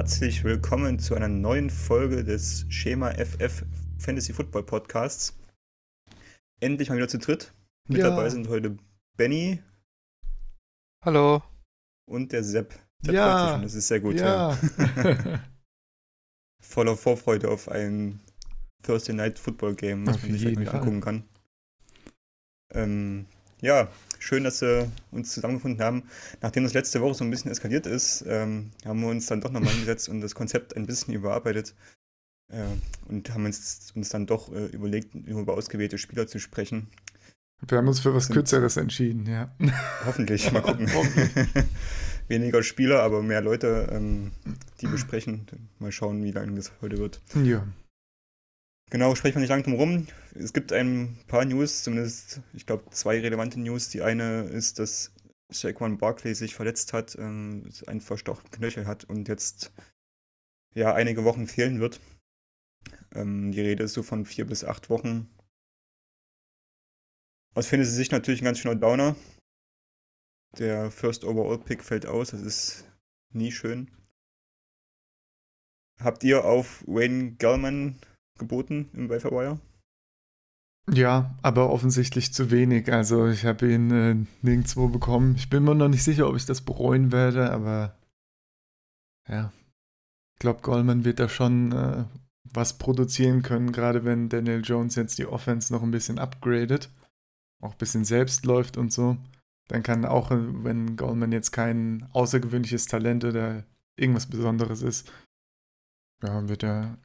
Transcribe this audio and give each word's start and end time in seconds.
herzlich 0.00 0.44
willkommen 0.44 0.98
zu 0.98 1.14
einer 1.14 1.28
neuen 1.28 1.68
Folge 1.68 2.24
des 2.24 2.64
Schema 2.70 3.10
FF 3.10 3.66
Fantasy 3.98 4.32
Football 4.32 4.62
Podcasts. 4.62 5.38
Endlich 6.58 6.88
mal 6.88 6.96
wieder 6.96 7.06
zu 7.06 7.18
dritt. 7.18 7.52
Mit 7.86 7.98
Ja. 7.98 8.08
dabei 8.08 8.30
sind 8.30 8.48
heute 8.48 8.78
Benny 9.18 9.62
Hallo. 11.04 11.42
und 12.08 12.32
der 12.32 12.42
Sepp. 12.44 12.74
Der 13.02 13.12
Ja. 13.12 13.58
das 13.58 13.74
ist 13.74 13.88
sehr 13.88 14.00
gut. 14.00 14.14
Ja. 14.14 14.58
ja. 15.04 15.44
Voller 16.62 16.96
Vorfreude 16.96 17.50
auf 17.50 17.68
ein 17.68 18.20
Thursday 18.82 19.14
Night 19.14 19.38
Football 19.38 19.74
Game, 19.74 20.06
was 20.06 20.22
man 20.22 20.32
sich 20.32 20.56
angucken 20.56 21.02
kann. 21.02 21.28
Ähm, 22.72 23.26
ja, 23.60 23.92
schön, 24.20 24.44
dass 24.44 24.60
wir 24.60 24.90
uns 25.10 25.32
zusammengefunden 25.32 25.82
haben. 25.82 26.04
Nachdem 26.40 26.62
das 26.62 26.74
letzte 26.74 27.00
Woche 27.00 27.14
so 27.14 27.24
ein 27.24 27.30
bisschen 27.30 27.50
eskaliert 27.50 27.86
ist, 27.86 28.24
ähm, 28.28 28.70
haben 28.84 29.00
wir 29.00 29.08
uns 29.08 29.26
dann 29.26 29.40
doch 29.40 29.50
nochmal 29.50 29.72
hingesetzt 29.72 30.08
und 30.08 30.20
das 30.20 30.34
Konzept 30.34 30.76
ein 30.76 30.86
bisschen 30.86 31.14
überarbeitet. 31.14 31.74
Äh, 32.48 32.64
und 33.08 33.30
haben 33.30 33.44
uns, 33.44 33.92
uns 33.94 34.08
dann 34.08 34.26
doch 34.26 34.52
äh, 34.52 34.66
überlegt, 34.66 35.14
über 35.14 35.54
ausgewählte 35.54 35.98
Spieler 35.98 36.26
zu 36.26 36.38
sprechen. 36.38 36.88
Wir 37.66 37.78
haben 37.78 37.88
uns 37.88 38.00
für 38.00 38.14
was 38.14 38.28
Kürzeres 38.28 38.76
entschieden, 38.76 39.26
ja. 39.26 39.50
Hoffentlich, 40.06 40.50
mal 40.50 40.62
gucken. 40.62 40.88
Weniger 42.28 42.62
Spieler, 42.62 43.02
aber 43.02 43.22
mehr 43.22 43.42
Leute, 43.42 43.88
ähm, 43.92 44.30
die 44.80 44.86
besprechen. 44.86 45.46
Mal 45.78 45.92
schauen, 45.92 46.24
wie 46.24 46.30
lange 46.30 46.54
das 46.54 46.72
heute 46.80 46.98
wird. 46.98 47.20
ja. 47.44 47.66
Genau, 48.90 49.14
sprechen 49.14 49.36
wir 49.36 49.40
nicht 49.42 49.50
lange 49.50 49.62
drum 49.62 49.74
rum. 49.74 50.06
Es 50.34 50.52
gibt 50.52 50.72
ein 50.72 51.16
paar 51.28 51.44
News, 51.44 51.84
zumindest, 51.84 52.40
ich 52.52 52.66
glaube, 52.66 52.90
zwei 52.90 53.20
relevante 53.20 53.60
News. 53.60 53.88
Die 53.88 54.02
eine 54.02 54.42
ist, 54.42 54.80
dass 54.80 55.12
Saquon 55.48 55.98
Barkley 55.98 56.34
sich 56.34 56.56
verletzt 56.56 56.92
hat, 56.92 57.16
ähm, 57.16 57.70
einen 57.86 58.00
verstochenen 58.00 58.50
Knöchel 58.50 58.86
hat 58.86 59.04
und 59.04 59.28
jetzt 59.28 59.72
ja 60.74 60.92
einige 60.92 61.24
Wochen 61.24 61.46
fehlen 61.46 61.78
wird. 61.78 62.00
Ähm, 63.14 63.52
die 63.52 63.60
Rede 63.60 63.84
ist 63.84 63.92
so 63.92 64.02
von 64.02 64.26
vier 64.26 64.44
bis 64.44 64.64
acht 64.64 64.90
Wochen. 64.90 65.30
Aus 67.54 67.68
Fantasy 67.68 67.92
Sicht 67.92 68.10
natürlich 68.10 68.42
ein 68.42 68.46
ganz 68.46 68.58
schöner 68.58 68.74
Downer. 68.74 69.14
Der 70.58 70.90
First 70.90 71.24
Overall 71.24 71.58
Pick 71.58 71.84
fällt 71.84 72.06
aus, 72.06 72.32
das 72.32 72.40
ist 72.40 72.90
nie 73.32 73.52
schön. 73.52 73.88
Habt 76.00 76.24
ihr 76.24 76.44
auf 76.44 76.82
Wayne 76.88 77.32
Gellman 77.32 78.00
geboten 78.40 78.90
im 78.94 79.08
Waiver 79.08 79.30
Wire? 79.30 79.60
Ja, 80.92 81.36
aber 81.42 81.70
offensichtlich 81.70 82.32
zu 82.32 82.50
wenig. 82.50 82.92
Also 82.92 83.28
ich 83.28 83.44
habe 83.44 83.72
ihn 83.72 83.90
äh, 83.90 84.16
nirgendwo 84.42 84.88
bekommen. 84.88 85.36
Ich 85.36 85.48
bin 85.48 85.62
mir 85.62 85.74
noch 85.74 85.88
nicht 85.88 86.02
sicher, 86.02 86.28
ob 86.28 86.36
ich 86.36 86.46
das 86.46 86.62
bereuen 86.62 87.12
werde, 87.12 87.52
aber 87.52 87.96
ja. 89.28 89.52
Ich 90.34 90.40
glaube, 90.40 90.62
Goldman 90.62 91.04
wird 91.04 91.20
da 91.20 91.28
schon 91.28 91.72
äh, 91.72 92.04
was 92.44 92.78
produzieren 92.78 93.42
können, 93.42 93.72
gerade 93.72 94.04
wenn 94.04 94.28
Daniel 94.28 94.62
Jones 94.64 94.96
jetzt 94.96 95.18
die 95.18 95.26
Offense 95.26 95.72
noch 95.72 95.82
ein 95.82 95.90
bisschen 95.90 96.18
upgradet, 96.18 96.90
auch 97.60 97.72
ein 97.72 97.78
bisschen 97.78 98.04
selbst 98.04 98.44
läuft 98.46 98.76
und 98.76 98.92
so. 98.92 99.16
Dann 99.68 99.82
kann 99.82 100.04
auch, 100.04 100.30
äh, 100.30 100.64
wenn 100.64 100.96
Goldman 100.96 101.30
jetzt 101.30 101.52
kein 101.52 102.08
außergewöhnliches 102.12 102.86
Talent 102.86 103.24
oder 103.24 103.64
irgendwas 103.96 104.26
Besonderes 104.26 104.82
ist, 104.82 105.12
ja, 106.22 106.48
wird 106.48 106.64
er 106.64 106.98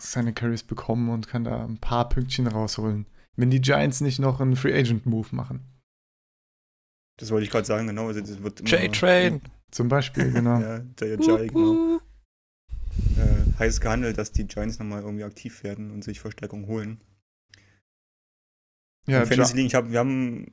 seine 0.00 0.32
Carries 0.32 0.62
bekommen 0.62 1.08
und 1.10 1.28
kann 1.28 1.44
da 1.44 1.64
ein 1.64 1.78
paar 1.78 2.08
Pünktchen 2.08 2.46
rausholen. 2.46 3.06
Wenn 3.36 3.50
die 3.50 3.60
Giants 3.60 4.00
nicht 4.00 4.18
noch 4.18 4.40
einen 4.40 4.56
Free 4.56 4.74
Agent 4.74 5.06
Move 5.06 5.28
machen. 5.32 5.60
Das 7.18 7.30
wollte 7.30 7.44
ich 7.44 7.50
gerade 7.50 7.66
sagen, 7.66 7.86
genau. 7.86 8.08
Also 8.08 8.20
das 8.20 8.42
wird 8.42 8.60
immer, 8.60 8.68
J-Train. 8.68 9.40
Zum 9.70 9.88
Beispiel, 9.88 10.32
genau. 10.32 10.60
Ja, 10.60 10.78
der 10.78 11.18
Jai, 11.20 11.46
genau. 11.48 12.00
Äh, 13.18 13.58
heiß 13.58 13.80
gehandelt, 13.80 14.18
dass 14.18 14.32
die 14.32 14.46
Giants 14.46 14.78
nochmal 14.78 15.02
irgendwie 15.02 15.24
aktiv 15.24 15.62
werden 15.64 15.90
und 15.90 16.04
sich 16.04 16.20
Verstärkung 16.20 16.66
holen. 16.66 17.00
Ja, 19.06 19.22
Im 19.22 19.28
Fantasy 19.28 19.52
Ja, 19.52 19.56
League, 19.56 19.66
ich 19.66 19.74
habe, 19.74 19.90
wir 19.90 19.98
haben, 19.98 20.52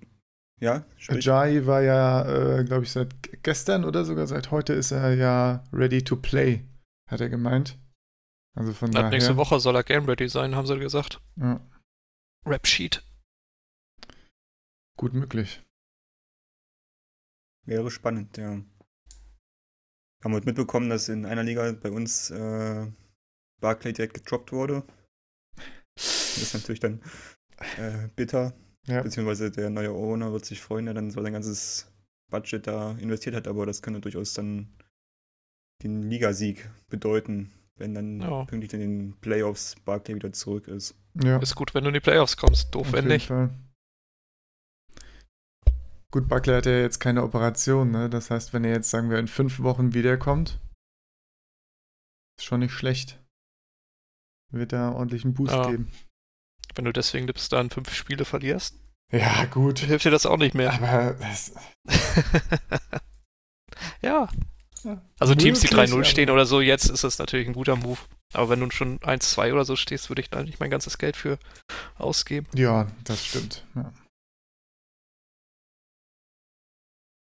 ja. 0.61 0.85
Jai 0.97 1.65
war 1.65 1.81
ja, 1.81 2.59
äh, 2.59 2.63
glaube 2.63 2.83
ich, 2.83 2.91
seit 2.91 3.43
gestern 3.43 3.83
oder 3.83 4.05
sogar 4.05 4.27
seit 4.27 4.51
heute 4.51 4.73
ist 4.73 4.91
er 4.91 5.13
ja 5.15 5.63
ready 5.73 6.03
to 6.03 6.15
play, 6.15 6.63
hat 7.09 7.21
er 7.21 7.29
gemeint. 7.29 7.77
Also 8.55 8.73
von 8.73 8.89
Ab 8.89 8.93
daher. 8.93 9.09
nächste 9.09 9.35
Woche 9.37 9.59
soll 9.59 9.75
er 9.75 9.83
game 9.83 10.05
ready 10.05 10.29
sein, 10.29 10.55
haben 10.55 10.67
sie 10.67 10.77
gesagt. 10.77 11.21
Ja, 11.37 11.59
Rap 12.45 12.67
Sheet. 12.67 13.03
gut 14.97 15.13
möglich. 15.13 15.63
Wäre 17.65 17.89
spannend, 17.89 18.37
ja. 18.37 18.61
Haben 20.23 20.33
heute 20.33 20.45
mitbekommen, 20.45 20.89
dass 20.89 21.09
in 21.09 21.25
einer 21.25 21.43
Liga 21.43 21.71
bei 21.71 21.91
uns 21.91 22.29
äh, 22.29 22.91
Barclay 23.61 23.93
direkt 23.93 24.13
gedroppt 24.13 24.51
wurde. 24.51 24.83
Das 25.95 26.37
ist 26.37 26.53
natürlich 26.53 26.79
dann 26.79 27.01
äh, 27.77 28.07
bitter. 28.15 28.53
Ja. 28.87 29.01
Beziehungsweise 29.01 29.49
der 29.51 29.69
neue 29.69 29.91
Owner 29.91 30.33
wird 30.33 30.45
sich 30.45 30.59
freuen, 30.61 30.85
der 30.85 30.93
dann 30.93 31.11
so 31.11 31.21
sein 31.21 31.33
ganzes 31.33 31.89
Budget 32.29 32.67
da 32.67 32.91
investiert 32.97 33.35
hat, 33.35 33.47
aber 33.47 33.65
das 33.65 33.81
könnte 33.81 34.01
durchaus 34.01 34.33
dann 34.33 34.75
den 35.83 36.01
Ligasieg 36.03 36.69
bedeuten, 36.89 37.51
wenn 37.77 37.93
dann 37.93 38.21
Ja. 38.21 38.45
pünktlich 38.45 38.73
in 38.73 38.79
den 38.79 39.19
Playoffs 39.19 39.75
Barclay 39.85 40.15
wieder 40.15 40.31
zurück 40.33 40.67
ist. 40.67 40.95
Ja, 41.23 41.37
Ist 41.37 41.55
gut, 41.55 41.73
wenn 41.73 41.83
du 41.83 41.89
in 41.89 41.93
die 41.95 41.99
Playoffs 41.99 42.37
kommst. 42.37 42.73
Doof, 42.73 42.87
auf 42.87 42.93
wenn 42.93 43.05
jeden 43.05 43.13
nicht. 43.13 43.27
Fall. 43.27 43.49
Gut, 46.11 46.27
Buckley 46.27 46.53
hat 46.55 46.65
ja 46.67 46.73
jetzt 46.79 46.99
keine 46.99 47.23
Operation, 47.23 47.89
ne? 47.89 48.07
Das 48.09 48.29
heißt, 48.29 48.53
wenn 48.53 48.63
er 48.63 48.71
jetzt, 48.73 48.89
sagen 48.91 49.09
wir, 49.09 49.17
in 49.17 49.27
fünf 49.27 49.59
Wochen 49.61 49.95
wiederkommt, 49.95 50.59
ist 52.39 52.45
schon 52.45 52.59
nicht 52.59 52.71
schlecht. 52.73 53.19
Wird 54.51 54.73
da 54.73 54.91
ordentlich 54.91 55.23
einen 55.25 55.33
Boost 55.33 55.53
Ja. 55.53 55.71
geben. 55.71 55.91
Wenn 56.75 56.85
du 56.85 56.93
deswegen 56.93 57.25
bis 57.25 57.49
dann 57.49 57.71
fünf 57.71 57.91
Spiele 57.93 58.25
verlierst, 58.25 58.75
Ja, 59.11 59.45
gut. 59.45 59.79
hilft 59.79 60.05
dir 60.05 60.11
das 60.11 60.27
auch 60.27 60.37
nicht 60.37 60.53
mehr. 60.53 60.73
Aber 60.73 61.13
das, 61.15 61.53
ja. 64.01 64.29
Also 65.19 65.35
Teams, 65.35 65.59
die 65.61 65.67
Möglich, 65.67 65.89
3-0 65.89 65.93
aber- 65.93 66.03
stehen 66.03 66.29
oder 66.29 66.45
so, 66.45 66.61
jetzt 66.61 66.89
ist 66.89 67.03
das 67.03 67.19
natürlich 67.19 67.47
ein 67.47 67.53
guter 67.53 67.75
Move. 67.75 67.99
Aber 68.33 68.49
wenn 68.49 68.59
du 68.59 68.69
schon 68.71 68.99
1-2 68.99 69.53
oder 69.53 69.65
so 69.65 69.75
stehst, 69.75 70.09
würde 70.09 70.21
ich 70.21 70.29
da 70.29 70.43
nicht 70.43 70.59
mein 70.59 70.69
ganzes 70.71 70.97
Geld 70.97 71.15
für 71.15 71.37
ausgeben. 71.95 72.47
ja, 72.55 72.87
das 73.03 73.25
stimmt. 73.25 73.65
Ja. 73.75 73.93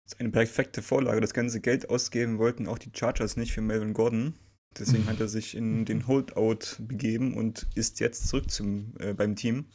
Das 0.04 0.14
ist 0.14 0.20
eine 0.20 0.30
perfekte 0.30 0.82
Vorlage. 0.82 1.20
Das 1.20 1.34
ganze 1.34 1.60
Geld 1.60 1.88
ausgeben 1.88 2.38
wollten 2.38 2.66
auch 2.68 2.78
die 2.78 2.90
Chargers 2.94 3.36
nicht 3.36 3.52
für 3.52 3.62
Melvin 3.62 3.94
Gordon. 3.94 4.34
Deswegen 4.78 5.06
hat 5.06 5.20
er 5.20 5.28
sich 5.28 5.54
in 5.56 5.84
den 5.86 6.06
Holdout 6.06 6.76
begeben 6.78 7.34
und 7.34 7.66
ist 7.74 8.00
jetzt 8.00 8.28
zurück 8.28 8.50
zum, 8.50 8.94
äh, 8.98 9.12
beim 9.14 9.36
Team. 9.36 9.66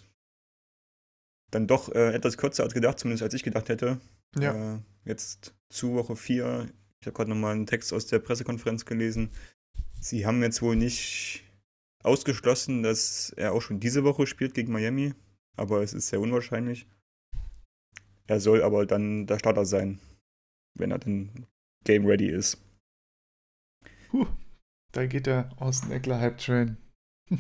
Dann 1.52 1.68
doch 1.68 1.90
äh, 1.94 2.14
etwas 2.14 2.38
kürzer 2.38 2.64
als 2.64 2.74
gedacht, 2.74 3.00
zumindest 3.00 3.24
als 3.24 3.34
ich 3.34 3.44
gedacht 3.44 3.70
hätte. 3.70 4.00
Ja. 4.38 4.76
Äh, 4.76 4.80
jetzt 5.06 5.56
zu 5.70 5.94
Woche 5.94 6.16
4. 6.16 6.70
Ich 7.02 7.08
habe 7.08 7.16
gerade 7.16 7.30
nochmal 7.30 7.54
einen 7.54 7.66
Text 7.66 7.94
aus 7.94 8.08
der 8.08 8.20
Pressekonferenz 8.20 8.86
gelesen. 8.86 9.32
Sie 10.00 10.26
haben 10.26 10.42
jetzt 10.42 10.62
wohl 10.62 10.76
nicht 10.76 11.44
ausgeschlossen, 12.04 12.84
dass 12.84 13.32
er 13.32 13.54
auch 13.54 13.62
schon 13.62 13.80
diese 13.80 14.04
Woche 14.04 14.28
spielt 14.28 14.54
gegen 14.54 14.72
Miami, 14.72 15.14
aber 15.56 15.82
es 15.82 15.94
ist 15.94 16.10
sehr 16.10 16.22
unwahrscheinlich. 16.22 16.88
Er 18.28 18.40
soll 18.40 18.64
aber 18.64 18.86
dann 18.86 19.26
der 19.26 19.40
Starter 19.40 19.66
sein, 19.66 20.00
wenn 20.76 20.92
er 20.92 21.00
dann 21.00 21.48
game 21.86 22.06
ready 22.06 22.30
ist. 22.30 22.62
Puh, 24.10 24.28
da 24.92 25.06
geht 25.06 25.26
der 25.26 25.50
Austin 25.58 25.92
Eckler 25.92 26.20
Hype 26.20 26.38
Train. 26.38 26.78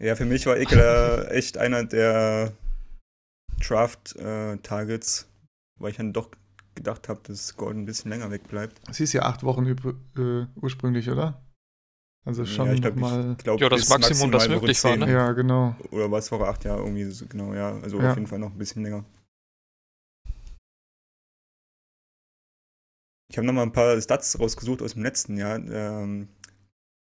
Ja, 0.00 0.14
für 0.14 0.26
mich 0.26 0.46
war 0.46 0.56
Eckler 0.56 1.32
echt 1.32 1.58
einer 1.58 1.84
der 1.84 2.52
Draft-Targets, 3.60 5.28
weil 5.80 5.90
ich 5.90 5.96
dann 5.96 6.12
doch 6.12 6.30
gedacht 6.78 7.08
habe, 7.08 7.20
dass 7.24 7.56
Gordon 7.56 7.82
ein 7.82 7.86
bisschen 7.86 8.10
länger 8.10 8.30
wegbleibt. 8.30 8.80
Es 8.88 8.96
hieß 8.96 9.12
ja 9.12 9.22
acht 9.22 9.42
Wochen 9.42 9.66
äh, 9.66 10.46
ursprünglich, 10.60 11.10
oder? 11.10 11.42
Also 12.24 12.44
schon 12.44 12.66
ja, 12.66 12.72
ich 12.74 12.82
glaube, 12.82 13.00
mal. 13.00 13.32
ich 13.32 13.44
glaub, 13.44 13.60
Ja, 13.60 13.68
das 13.68 13.88
Maximum, 13.88 14.30
das 14.30 14.48
möglich 14.48 14.82
war, 14.84 14.92
10. 14.92 15.00
ne? 15.00 15.12
Ja, 15.12 15.32
genau. 15.32 15.74
Oder 15.90 16.10
war 16.10 16.18
es 16.18 16.30
Woche 16.30 16.46
8, 16.46 16.64
ja, 16.64 16.76
irgendwie 16.76 17.04
so, 17.04 17.26
genau, 17.26 17.54
ja. 17.54 17.78
Also 17.80 17.98
Ja. 17.98 18.10
auf 18.10 18.16
jeden 18.16 18.26
Fall 18.26 18.38
noch 18.38 18.52
ein 18.52 18.58
bisschen 18.58 18.82
länger. 18.82 19.04
Ich 23.30 23.36
habe 23.36 23.46
nochmal 23.46 23.64
ein 23.66 23.72
paar 23.72 24.00
Stats 24.00 24.38
rausgesucht 24.38 24.82
aus 24.82 24.94
dem 24.94 25.02
letzten 25.02 25.36
Jahr. 25.36 25.58
Ähm, 25.58 26.28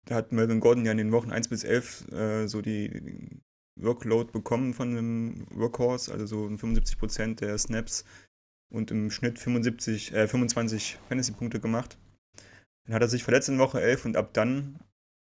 da 0.05 0.15
hat 0.15 0.31
Melvin 0.31 0.59
Gordon 0.59 0.85
ja 0.85 0.91
in 0.91 0.97
den 0.97 1.11
Wochen 1.11 1.31
1 1.31 1.47
bis 1.47 1.63
11 1.63 2.11
äh, 2.11 2.47
so 2.47 2.61
die 2.61 3.41
Workload 3.79 4.31
bekommen 4.31 4.73
von 4.73 4.89
einem 4.89 5.45
Workhorse, 5.51 6.11
also 6.11 6.25
so 6.25 6.45
75% 6.45 7.35
der 7.35 7.57
Snaps 7.57 8.03
und 8.73 8.91
im 8.91 9.11
Schnitt 9.11 9.39
75, 9.39 10.13
äh, 10.13 10.27
25 10.27 10.97
Fantasy-Punkte 11.07 11.59
gemacht. 11.59 11.97
Dann 12.85 12.95
hat 12.95 13.01
er 13.01 13.07
sich 13.07 13.23
verletzt 13.23 13.47
in 13.47 13.59
Woche 13.59 13.79
11 13.79 14.05
und 14.05 14.17
ab 14.17 14.33
dann 14.33 14.79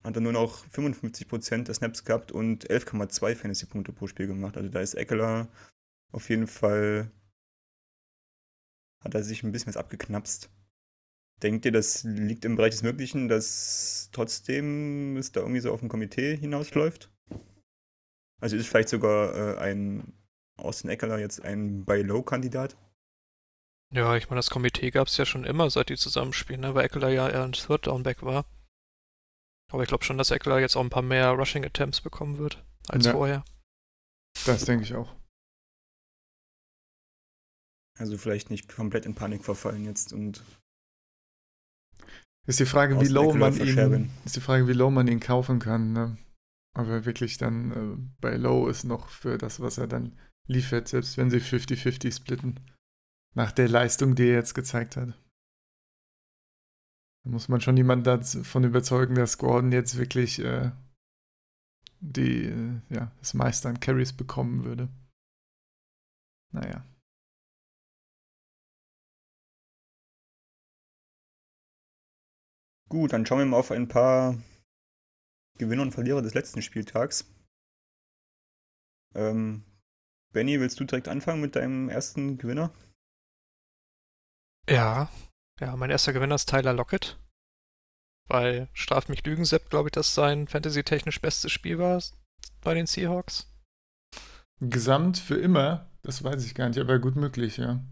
hat 0.02 0.16
er 0.16 0.22
nur 0.22 0.32
noch 0.32 0.66
55% 0.66 1.64
der 1.64 1.74
Snaps 1.74 2.04
gehabt 2.04 2.32
und 2.32 2.68
11,2 2.68 3.36
Fantasy-Punkte 3.36 3.92
pro 3.92 4.06
Spiel 4.06 4.26
gemacht. 4.26 4.56
Also 4.56 4.70
da 4.70 4.80
ist 4.80 4.94
Eckler 4.94 5.48
auf 6.10 6.28
jeden 6.30 6.46
Fall, 6.46 7.10
hat 9.02 9.14
er 9.14 9.22
sich 9.22 9.42
ein 9.42 9.52
bisschen 9.52 9.68
was 9.68 9.76
abgeknapst. 9.76 10.50
Denkt 11.42 11.66
ihr, 11.66 11.72
das 11.72 12.04
liegt 12.04 12.44
im 12.44 12.56
Bereich 12.56 12.72
des 12.72 12.82
Möglichen, 12.82 13.28
dass 13.28 14.08
trotzdem 14.12 15.16
es 15.16 15.32
da 15.32 15.40
irgendwie 15.40 15.60
so 15.60 15.72
auf 15.72 15.82
ein 15.82 15.88
Komitee 15.88 16.36
hinausläuft? 16.36 17.12
Also 18.40 18.56
ist 18.56 18.68
vielleicht 18.68 18.88
sogar 18.88 19.34
äh, 19.34 19.58
ein 19.58 20.14
Austin 20.56 20.90
Eckler 20.90 21.18
jetzt 21.18 21.44
ein 21.44 21.84
Buy-Low-Kandidat? 21.84 22.76
Ja, 23.92 24.16
ich 24.16 24.28
meine, 24.28 24.38
das 24.38 24.50
Komitee 24.50 24.90
gab 24.90 25.08
es 25.08 25.16
ja 25.16 25.24
schon 25.24 25.44
immer, 25.44 25.70
seit 25.70 25.88
die 25.88 25.96
zusammenspielen, 25.96 26.60
ne? 26.60 26.74
weil 26.74 26.84
Eckler 26.84 27.10
ja 27.10 27.28
eher 27.28 27.44
ein 27.44 27.52
Third 27.52 27.86
Downback 27.86 28.22
war. 28.22 28.44
Aber 29.72 29.82
ich 29.82 29.88
glaube 29.88 30.04
schon, 30.04 30.18
dass 30.18 30.30
Eckler 30.30 30.60
jetzt 30.60 30.76
auch 30.76 30.82
ein 30.82 30.90
paar 30.90 31.02
mehr 31.02 31.30
Rushing 31.30 31.64
Attempts 31.64 32.00
bekommen 32.00 32.38
wird 32.38 32.64
als 32.88 33.06
ja. 33.06 33.12
vorher. 33.12 33.44
Das 34.46 34.64
denke 34.64 34.84
ich 34.84 34.94
auch. 34.94 35.14
Also 37.98 38.18
vielleicht 38.18 38.50
nicht 38.50 38.68
komplett 38.68 39.06
in 39.06 39.14
Panik 39.14 39.44
verfallen 39.44 39.84
jetzt 39.84 40.12
und 40.12 40.42
ist 42.46 42.60
die 42.60 42.66
Frage, 42.66 43.00
wie 43.00 43.08
low 43.08 43.32
man 43.32 43.56
ihn 43.56 44.10
ist 44.24 44.36
die 44.36 44.40
Frage, 44.40 44.68
wie 44.68 44.74
low 44.74 44.90
man 44.90 45.08
ihn 45.08 45.20
kaufen 45.20 45.60
kann, 45.60 45.92
ne? 45.92 46.18
Aber 46.76 47.04
wirklich 47.04 47.38
dann 47.38 47.70
äh, 47.70 47.96
bei 48.20 48.36
Low 48.36 48.68
ist 48.68 48.84
noch 48.84 49.08
für 49.08 49.38
das, 49.38 49.60
was 49.60 49.78
er 49.78 49.86
dann 49.86 50.18
liefert, 50.48 50.88
selbst 50.88 51.16
wenn 51.16 51.30
sie 51.30 51.38
50-50 51.38 52.16
splitten. 52.16 52.60
Nach 53.34 53.52
der 53.52 53.68
Leistung, 53.68 54.14
die 54.14 54.24
er 54.24 54.34
jetzt 54.34 54.54
gezeigt 54.54 54.96
hat. 54.96 55.08
Da 57.24 57.30
muss 57.30 57.48
man 57.48 57.60
schon 57.60 57.76
jemanden 57.76 58.04
davon 58.04 58.64
überzeugen, 58.64 59.14
dass 59.14 59.38
Gordon 59.38 59.72
jetzt 59.72 59.96
wirklich 59.96 60.38
äh, 60.38 60.70
die, 62.00 62.44
äh, 62.44 62.80
ja, 62.90 63.10
das 63.18 63.34
meiste 63.34 63.68
an 63.68 63.80
Carries 63.80 64.12
bekommen 64.12 64.64
würde. 64.64 64.88
Naja. 66.52 66.84
Gut, 72.88 73.12
dann 73.12 73.26
schauen 73.26 73.38
wir 73.38 73.46
mal 73.46 73.56
auf 73.56 73.72
ein 73.72 73.88
paar 73.88 74.38
Gewinner 75.58 75.82
und 75.82 75.92
Verlierer 75.92 76.22
des 76.22 76.34
letzten 76.34 76.62
Spieltags. 76.62 77.28
Ähm, 79.14 79.64
Benny, 80.32 80.60
willst 80.60 80.78
du 80.78 80.84
direkt 80.84 81.08
anfangen 81.08 81.40
mit 81.40 81.56
deinem 81.56 81.88
ersten 81.88 82.38
Gewinner? 82.38 82.72
Ja, 84.68 85.08
ja, 85.60 85.76
mein 85.76 85.90
erster 85.90 86.12
Gewinner 86.12 86.34
ist 86.34 86.48
Tyler 86.48 86.72
Lockett. 86.72 87.18
Weil 88.26 88.68
Straf 88.72 89.08
mich 89.08 89.24
Lügen, 89.24 89.44
Sepp, 89.44 89.68
glaube 89.68 89.88
ich, 89.88 89.92
dass 89.92 90.14
sein 90.14 90.48
fantasy-technisch 90.48 91.20
bestes 91.20 91.52
Spiel 91.52 91.78
war 91.78 92.02
bei 92.62 92.74
den 92.74 92.86
Seahawks. 92.86 93.52
Gesamt 94.60 95.18
für 95.18 95.36
immer, 95.36 95.90
das 96.02 96.24
weiß 96.24 96.44
ich 96.46 96.54
gar 96.54 96.68
nicht, 96.68 96.78
aber 96.78 96.98
gut 96.98 97.16
möglich, 97.16 97.58
ja. 97.58 97.84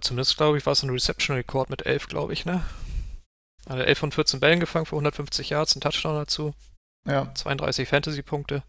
zumindest, 0.00 0.36
glaube 0.36 0.58
ich, 0.58 0.66
war 0.66 0.74
es 0.74 0.82
ein 0.82 0.90
Reception-Rekord 0.90 1.70
mit 1.70 1.86
11, 1.86 2.08
glaube 2.08 2.32
ich, 2.32 2.44
ne? 2.44 2.64
Hat 3.68 3.78
er 3.78 3.86
11 3.86 3.98
von 3.98 4.12
14 4.12 4.40
Bällen 4.40 4.60
gefangen 4.60 4.86
für 4.86 4.96
150 4.96 5.50
Yards, 5.50 5.76
ein 5.76 5.80
Touchdown 5.80 6.14
dazu. 6.14 6.54
Ja. 7.06 7.34
32 7.34 7.88
Fantasy-Punkte. 7.88 8.62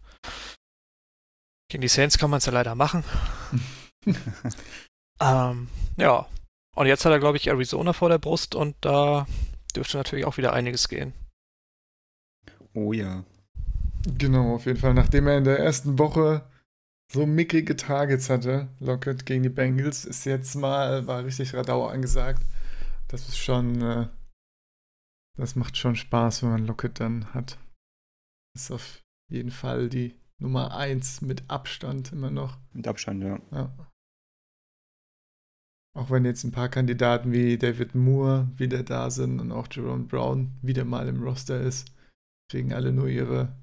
Gegen 1.68 1.82
die 1.82 1.88
Saints 1.88 2.18
kann 2.18 2.30
man 2.30 2.38
es 2.38 2.46
ja 2.46 2.52
leider 2.52 2.74
machen. 2.74 3.04
ähm, 5.20 5.68
ja. 5.96 6.26
Und 6.74 6.86
jetzt 6.86 7.04
hat 7.04 7.12
er, 7.12 7.18
glaube 7.18 7.36
ich, 7.36 7.48
Arizona 7.48 7.92
vor 7.92 8.08
der 8.08 8.18
Brust 8.18 8.54
und 8.54 8.76
da 8.80 9.26
dürfte 9.76 9.96
natürlich 9.98 10.24
auch 10.24 10.36
wieder 10.36 10.52
einiges 10.52 10.88
gehen. 10.88 11.12
Oh 12.74 12.92
ja. 12.92 13.24
Genau, 14.18 14.54
auf 14.54 14.66
jeden 14.66 14.78
Fall. 14.78 14.94
Nachdem 14.94 15.26
er 15.26 15.38
in 15.38 15.44
der 15.44 15.58
ersten 15.58 15.98
Woche 15.98 16.44
so 17.12 17.26
mickrige 17.26 17.76
Targets 17.76 18.30
hatte, 18.30 18.68
Lockett 18.80 19.26
gegen 19.26 19.42
die 19.42 19.50
Bengals, 19.50 20.04
ist 20.04 20.24
jetzt 20.24 20.54
mal, 20.54 21.06
war 21.06 21.24
richtig 21.24 21.54
Radau 21.54 21.86
angesagt. 21.86 22.42
Das 23.08 23.28
ist 23.28 23.36
schon 23.36 23.82
äh, 23.82 24.06
das 25.36 25.56
macht 25.56 25.76
schon 25.76 25.96
Spaß, 25.96 26.42
wenn 26.42 26.50
man 26.50 26.66
Locket 26.66 27.00
dann 27.00 27.32
hat. 27.32 27.58
Ist 28.54 28.70
auf 28.70 29.02
jeden 29.30 29.50
Fall 29.50 29.88
die 29.88 30.14
Nummer 30.38 30.76
1 30.76 31.22
mit 31.22 31.48
Abstand 31.48 32.12
immer 32.12 32.30
noch. 32.30 32.58
Mit 32.72 32.86
Abstand, 32.86 33.22
ja. 33.22 33.40
ja. 33.50 33.91
Auch 35.94 36.10
wenn 36.10 36.24
jetzt 36.24 36.44
ein 36.44 36.52
paar 36.52 36.70
Kandidaten 36.70 37.32
wie 37.32 37.58
David 37.58 37.94
Moore 37.94 38.50
wieder 38.56 38.82
da 38.82 39.10
sind 39.10 39.40
und 39.40 39.52
auch 39.52 39.68
Jerome 39.70 40.04
Brown 40.04 40.58
wieder 40.62 40.84
mal 40.84 41.06
im 41.06 41.22
Roster 41.22 41.60
ist, 41.60 41.92
kriegen 42.50 42.72
alle 42.72 42.92
nur 42.92 43.08
ihre, 43.08 43.54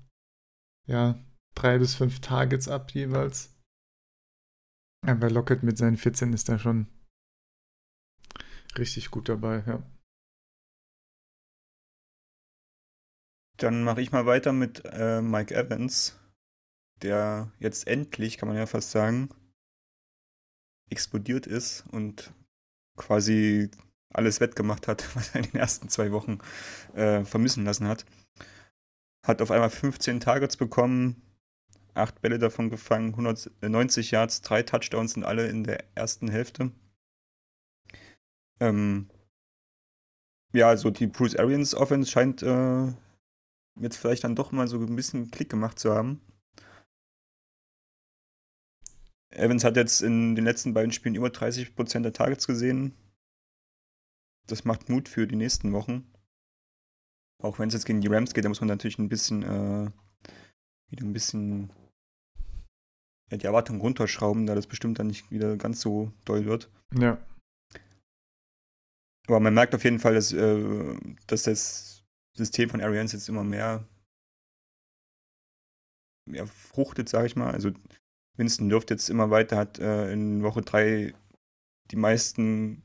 ja, 0.87 1.19
drei 1.55 1.79
bis 1.79 1.95
fünf 1.95 2.19
Targets 2.19 2.67
ab 2.67 2.91
jeweils. 2.91 3.55
Aber 5.07 5.29
Lockett 5.29 5.63
mit 5.63 5.77
seinen 5.77 5.97
14 5.97 6.33
ist 6.33 6.49
da 6.49 6.59
schon 6.59 6.87
richtig 8.77 9.09
gut 9.09 9.27
dabei, 9.27 9.63
ja. 9.65 9.83
Dann 13.57 13.83
mache 13.83 14.01
ich 14.01 14.11
mal 14.11 14.25
weiter 14.25 14.53
mit 14.53 14.83
äh, 14.85 15.21
Mike 15.21 15.53
Evans, 15.53 16.17
der 17.01 17.51
jetzt 17.59 17.87
endlich, 17.87 18.37
kann 18.37 18.47
man 18.47 18.57
ja 18.57 18.67
fast 18.67 18.91
sagen, 18.91 19.29
explodiert 20.89 21.47
ist 21.47 21.83
und 21.91 22.33
quasi 22.95 23.69
alles 24.13 24.39
wettgemacht 24.39 24.87
hat, 24.87 25.03
was 25.15 25.29
er 25.29 25.41
in 25.43 25.51
den 25.51 25.59
ersten 25.59 25.89
zwei 25.89 26.11
Wochen 26.11 26.39
äh, 26.93 27.23
vermissen 27.23 27.65
lassen 27.65 27.87
hat. 27.87 28.05
Hat 29.25 29.41
auf 29.41 29.51
einmal 29.51 29.69
15 29.69 30.19
Targets 30.19 30.57
bekommen, 30.57 31.21
8 31.93 32.21
Bälle 32.21 32.39
davon 32.39 32.69
gefangen, 32.69 33.09
190 33.09 34.11
Yards, 34.11 34.41
3 34.41 34.63
Touchdowns 34.63 35.13
sind 35.13 35.23
alle 35.23 35.47
in 35.47 35.63
der 35.63 35.83
ersten 35.95 36.29
Hälfte. 36.29 36.71
Ähm, 38.59 39.09
ja, 40.53 40.67
also 40.67 40.89
die 40.89 41.07
Bruce 41.07 41.35
Arians 41.35 41.75
Offense 41.75 42.09
scheint 42.09 42.41
äh, 42.41 42.87
jetzt 43.79 43.97
vielleicht 43.97 44.23
dann 44.23 44.35
doch 44.35 44.51
mal 44.51 44.67
so 44.67 44.79
ein 44.79 44.95
bisschen 44.95 45.31
Klick 45.31 45.49
gemacht 45.49 45.79
zu 45.79 45.93
haben. 45.93 46.21
Evans 49.31 49.63
hat 49.63 49.75
jetzt 49.75 50.01
in 50.01 50.35
den 50.35 50.45
letzten 50.45 50.73
beiden 50.73 50.91
Spielen 50.91 51.15
über 51.15 51.27
30% 51.27 52.01
der 52.01 52.13
Targets 52.13 52.47
gesehen. 52.47 52.93
Das 54.47 54.65
macht 54.65 54.89
Mut 54.89 55.07
für 55.07 55.27
die 55.27 55.35
nächsten 55.35 55.71
Wochen. 55.73 56.11
Auch 57.41 57.59
wenn 57.59 57.67
es 57.67 57.73
jetzt 57.73 57.85
gegen 57.85 58.01
die 58.01 58.07
Rams 58.07 58.33
geht, 58.33 58.43
da 58.43 58.49
muss 58.49 58.61
man 58.61 58.67
natürlich 58.67 58.97
ein 58.97 59.09
bisschen 59.09 59.43
äh, 59.43 59.91
wieder 60.89 61.05
ein 61.05 61.13
bisschen 61.13 61.71
ja, 63.31 63.37
die 63.37 63.45
Erwartung 63.45 63.79
runterschrauben, 63.79 64.45
da 64.45 64.55
das 64.55 64.67
bestimmt 64.67 64.99
dann 64.99 65.07
nicht 65.07 65.29
wieder 65.31 65.55
ganz 65.55 65.81
so 65.81 66.11
doll 66.25 66.45
wird. 66.45 66.69
Ja. 66.93 67.23
Aber 69.27 69.39
man 69.39 69.53
merkt 69.53 69.75
auf 69.75 69.83
jeden 69.83 69.99
Fall, 69.99 70.15
dass, 70.15 70.33
äh, 70.33 70.97
dass 71.27 71.43
das 71.43 72.03
System 72.35 72.69
von 72.69 72.81
Arians 72.81 73.11
jetzt 73.11 73.29
immer 73.29 73.43
mehr, 73.43 73.87
mehr 76.25 76.47
fruchtet, 76.47 77.07
sage 77.07 77.27
ich 77.27 77.35
mal. 77.35 77.51
Also 77.51 77.71
Winston 78.39 78.69
dürfte 78.69 78.95
jetzt 78.95 79.09
immer 79.09 79.29
weiter, 79.29 79.57
hat 79.57 79.77
äh, 79.79 80.11
in 80.11 80.41
Woche 80.41 80.61
3 80.61 81.13
die 81.91 81.95
meisten 81.95 82.81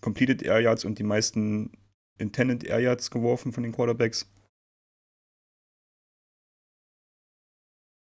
Completed 0.00 0.42
Air 0.42 0.60
Yards 0.60 0.84
und 0.84 0.98
die 0.98 1.04
meisten 1.04 1.72
Intended 2.18 2.64
Air 2.64 2.80
Yards 2.80 3.10
geworfen 3.10 3.52
von 3.52 3.62
den 3.62 3.72
Quarterbacks. 3.72 4.26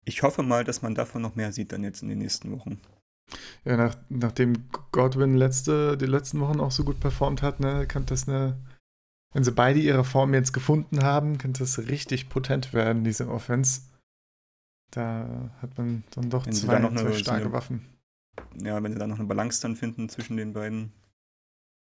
Ich 0.04 0.22
hoffe 0.22 0.42
mal, 0.42 0.64
dass 0.64 0.82
man 0.82 0.94
davon 0.94 1.22
noch 1.22 1.36
mehr 1.36 1.52
sieht 1.52 1.70
dann 1.72 1.84
jetzt 1.84 2.02
in 2.02 2.08
den 2.08 2.18
nächsten 2.18 2.50
Wochen. 2.50 2.80
Ja, 3.64 3.76
nach, 3.76 3.96
nachdem 4.08 4.70
Godwin 4.90 5.36
letzte, 5.36 5.98
die 5.98 6.06
letzten 6.06 6.40
Wochen 6.40 6.60
auch 6.60 6.70
so 6.70 6.82
gut 6.82 6.98
performt 6.98 7.42
hat, 7.42 7.60
ne, 7.60 7.86
kann 7.86 8.06
das 8.06 8.26
eine 8.26 8.58
wenn 9.34 9.44
sie 9.44 9.52
beide 9.52 9.78
ihre 9.78 10.04
Form 10.04 10.32
jetzt 10.32 10.52
gefunden 10.52 11.02
haben, 11.02 11.38
könnte 11.38 11.64
es 11.64 11.78
richtig 11.88 12.28
potent 12.28 12.72
werden, 12.72 13.04
diese 13.04 13.28
Offense. 13.28 13.82
Da 14.90 15.50
hat 15.60 15.76
man 15.76 16.04
dann 16.10 16.30
doch 16.30 16.46
zwei, 16.46 16.78
dann 16.78 16.96
zwei 16.96 17.12
starke 17.12 17.44
eine, 17.44 17.52
Waffen. 17.52 17.86
Ja, 18.62 18.82
wenn 18.82 18.92
sie 18.92 18.98
da 18.98 19.06
noch 19.06 19.18
eine 19.18 19.28
Balance 19.28 19.60
dann 19.60 19.76
finden 19.76 20.08
zwischen 20.08 20.36
den 20.36 20.52
beiden. 20.52 20.92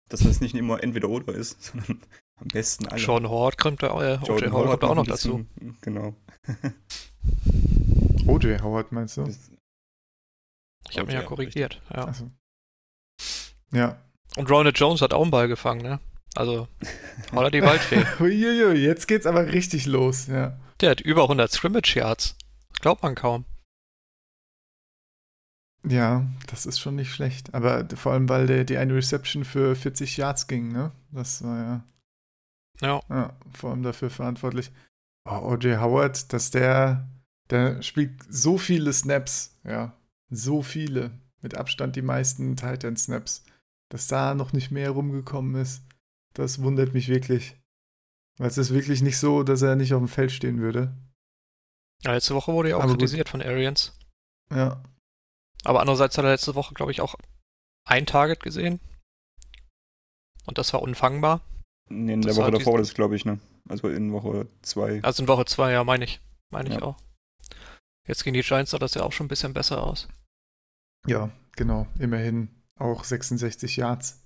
Dass 0.10 0.22
das 0.22 0.42
nicht 0.42 0.54
immer 0.56 0.84
entweder 0.84 1.10
oder 1.10 1.34
ist, 1.34 1.62
sondern 1.72 2.02
am 2.36 2.48
besten 2.48 2.88
alle. 2.88 3.02
Sean 3.02 3.28
Hort 3.28 3.58
kommt 3.58 3.84
da, 3.84 3.88
äh, 3.88 4.18
OJ 4.20 4.50
Howard 4.50 4.80
kommt 4.80 4.84
auch 4.84 4.96
noch 4.96 5.08
dazu. 5.08 5.46
Genau. 5.82 6.16
OJ 8.28 8.60
Howard 8.62 8.92
meinst 8.92 9.18
du? 9.18 9.24
Das, 9.24 9.52
ich 10.90 10.98
habe 10.98 11.08
mich 11.08 11.16
ja 11.16 11.24
korrigiert, 11.24 11.82
ja. 11.94 12.06
Also. 12.06 12.30
Ja. 13.72 14.02
Und 14.36 14.50
Ronald 14.50 14.78
Jones 14.78 15.02
hat 15.02 15.14
auch 15.14 15.22
einen 15.22 15.32
Ball 15.32 15.48
gefangen, 15.48 15.82
ne? 15.82 16.00
Also, 16.36 16.68
oder 17.34 17.52
die 17.52 17.62
Waldfee. 17.64 18.06
Uiuiui, 18.20 18.78
jetzt 18.78 19.08
geht's 19.08 19.26
aber 19.26 19.52
richtig 19.52 19.86
los, 19.86 20.28
ja. 20.28 20.58
Der 20.82 20.92
hat 20.92 21.02
über 21.02 21.24
100 21.24 21.52
Scrimmage 21.52 21.96
Yards. 21.96 22.36
Glaubt 22.84 23.02
man 23.02 23.16
kaum. 23.16 23.46
Ja, 25.88 26.28
das 26.48 26.66
ist 26.66 26.82
schon 26.82 26.96
nicht 26.96 27.14
schlecht. 27.14 27.54
Aber 27.54 27.88
vor 27.96 28.12
allem, 28.12 28.28
weil 28.28 28.46
der, 28.46 28.66
die 28.66 28.76
eine 28.76 28.94
Reception 28.94 29.46
für 29.46 29.78
40 29.78 30.18
Yards 30.18 30.48
ging, 30.48 30.68
ne? 30.68 30.92
Das 31.10 31.42
war 31.46 31.58
ja. 31.58 31.88
Ja. 32.82 33.00
ja 33.10 33.38
vor 33.54 33.72
allem 33.72 33.84
dafür 33.84 34.10
verantwortlich. 34.10 34.70
Oh, 35.24 35.54
O.J. 35.54 35.80
Howard, 35.80 36.34
dass 36.34 36.52
der, 36.52 37.10
der 37.50 37.82
spielt 37.82 38.22
so 38.28 38.58
viele 38.58 38.92
Snaps, 38.92 39.58
ja. 39.64 39.96
So 40.30 40.62
viele. 40.62 41.12
Mit 41.42 41.56
Abstand 41.56 41.96
die 41.96 42.02
meisten 42.02 42.58
Titan 42.58 42.98
Snaps. 42.98 43.46
Dass 43.92 44.08
da 44.08 44.36
noch 44.36 44.52
nicht 44.52 44.72
mehr 44.72 44.90
rumgekommen 44.90 45.56
ist 45.56 45.84
Das 46.34 46.62
wundert 46.62 46.94
mich 46.94 47.08
wirklich. 47.08 47.56
Weil 48.38 48.50
es 48.50 48.58
ist 48.58 48.74
wirklich 48.74 49.02
nicht 49.02 49.20
so, 49.20 49.44
dass 49.44 49.62
er 49.62 49.78
nicht 49.78 49.94
auf 49.94 50.02
dem 50.02 50.10
Feld 50.10 50.34
stehen 50.34 50.60
würde. 50.60 50.94
Ja, 52.04 52.12
letzte 52.12 52.36
Woche 52.36 52.54
wurde 52.54 52.70
ja 52.70 52.78
auch 52.78 52.84
Aber 52.84 52.94
kritisiert 52.94 53.28
gut. 53.28 53.32
von 53.32 53.42
Arians. 53.42 53.98
Ja. 54.54 54.82
Aber 55.64 55.80
andererseits 55.80 56.18
hat 56.18 56.26
er 56.26 56.32
letzte 56.32 56.56
Woche, 56.56 56.74
glaube 56.74 56.92
ich, 56.92 57.02
auch 57.02 57.16
ein 57.86 58.06
Target 58.06 58.42
gesehen. 58.42 58.80
Und 60.46 60.58
das 60.58 60.74
war 60.74 60.82
unfangbar. 60.82 61.42
Nee, 61.90 62.14
in 62.14 62.22
das 62.22 62.36
der 62.36 62.44
Woche 62.44 62.52
davor 62.52 62.74
war 62.74 62.80
das, 62.80 62.94
glaube 62.94 63.16
ich, 63.16 63.26
ne? 63.26 63.40
Also 63.70 63.90
in 63.90 64.12
Woche 64.12 64.48
2. 64.62 65.04
Also 65.04 65.24
in 65.24 65.28
Woche 65.28 65.46
2, 65.46 65.72
ja, 65.72 65.84
meine 65.84 66.04
ich. 66.06 66.20
Meine 66.52 66.70
ja. 66.70 66.76
ich 66.78 66.84
auch. 66.84 66.98
Jetzt 68.08 68.24
gegen 68.24 68.34
die 68.34 68.42
Giants 68.42 68.72
sah 68.72 68.80
das 68.80 68.94
ja 68.96 69.04
auch 69.04 69.14
schon 69.14 69.26
ein 69.26 69.30
bisschen 69.30 69.54
besser 69.54 69.84
aus. 69.84 70.10
Ja, 71.08 71.32
genau. 71.56 71.88
Immerhin 71.98 72.50
auch 72.78 73.04
66 73.04 73.78
Yards. 73.78 74.22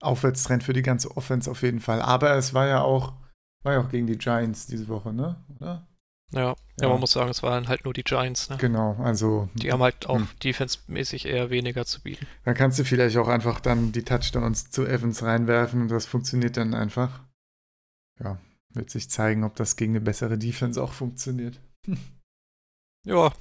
Aufwärtstrend 0.00 0.62
für 0.62 0.72
die 0.72 0.82
ganze 0.82 1.16
Offense 1.16 1.50
auf 1.50 1.62
jeden 1.62 1.80
Fall. 1.80 2.00
Aber 2.00 2.34
es 2.36 2.54
war 2.54 2.66
ja 2.66 2.82
auch, 2.82 3.12
war 3.62 3.74
ja 3.74 3.80
auch 3.80 3.88
gegen 3.88 4.06
die 4.06 4.18
Giants 4.18 4.66
diese 4.66 4.88
Woche, 4.88 5.12
ne? 5.12 5.36
Oder? 5.56 5.86
Ja, 6.32 6.40
ja, 6.40 6.54
ja, 6.80 6.88
man 6.88 7.00
muss 7.00 7.12
sagen, 7.12 7.30
es 7.30 7.42
waren 7.42 7.66
halt 7.66 7.84
nur 7.84 7.92
die 7.92 8.04
Giants. 8.04 8.50
Ne? 8.50 8.56
Genau, 8.58 8.96
also. 9.02 9.48
Die 9.54 9.72
haben 9.72 9.82
halt 9.82 10.06
auch 10.06 10.16
hm. 10.16 10.28
defensemäßig 10.42 11.26
eher 11.26 11.50
weniger 11.50 11.84
zu 11.84 12.02
bieten. 12.02 12.26
Dann 12.44 12.54
kannst 12.54 12.78
du 12.78 12.84
vielleicht 12.84 13.16
auch 13.16 13.26
einfach 13.26 13.58
dann 13.58 13.90
die 13.90 14.04
Touchdowns 14.04 14.70
zu 14.70 14.86
Evans 14.86 15.22
reinwerfen 15.24 15.82
und 15.82 15.88
das 15.90 16.06
funktioniert 16.06 16.56
dann 16.56 16.74
einfach. 16.74 17.24
Ja, 18.20 18.38
wird 18.72 18.90
sich 18.90 19.10
zeigen, 19.10 19.42
ob 19.42 19.56
das 19.56 19.74
gegen 19.74 19.92
eine 19.92 20.00
bessere 20.00 20.38
Defense 20.38 20.80
auch 20.80 20.92
funktioniert. 20.92 21.60
ja, 23.04 23.32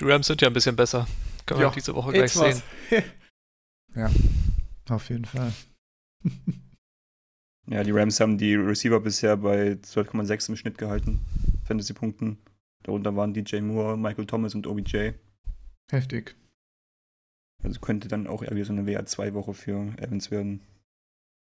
die 0.00 0.04
Rams 0.04 0.26
sind 0.26 0.40
ja 0.40 0.48
ein 0.48 0.54
bisschen 0.54 0.76
besser. 0.76 1.06
Können 1.44 1.60
wir 1.60 1.66
ja, 1.66 1.72
diese 1.74 1.94
Woche 1.94 2.12
gleich 2.12 2.32
sehen. 2.32 2.62
ja, 3.94 4.10
auf 4.88 5.10
jeden 5.10 5.26
Fall. 5.26 5.52
ja, 7.66 7.84
die 7.84 7.92
Rams 7.92 8.18
haben 8.20 8.38
die 8.38 8.54
Receiver 8.54 9.00
bisher 9.00 9.36
bei 9.36 9.72
12,6 9.72 10.48
im 10.50 10.56
Schnitt 10.56 10.78
gehalten. 10.78 11.20
Fantasy-Punkten. 11.64 12.38
Darunter 12.82 13.14
waren 13.14 13.32
DJ 13.32 13.60
Moore, 13.60 13.96
Michael 13.96 14.26
Thomas 14.26 14.54
und 14.54 14.66
OBJ. 14.66 15.12
Heftig. 15.90 16.34
Also 17.62 17.80
könnte 17.80 18.08
dann 18.08 18.26
auch 18.26 18.42
eher 18.42 18.54
wieder 18.54 18.64
so 18.64 18.72
eine 18.72 18.82
WR2-Woche 18.82 19.54
für 19.54 19.92
Evans 19.98 20.30
werden. 20.30 20.62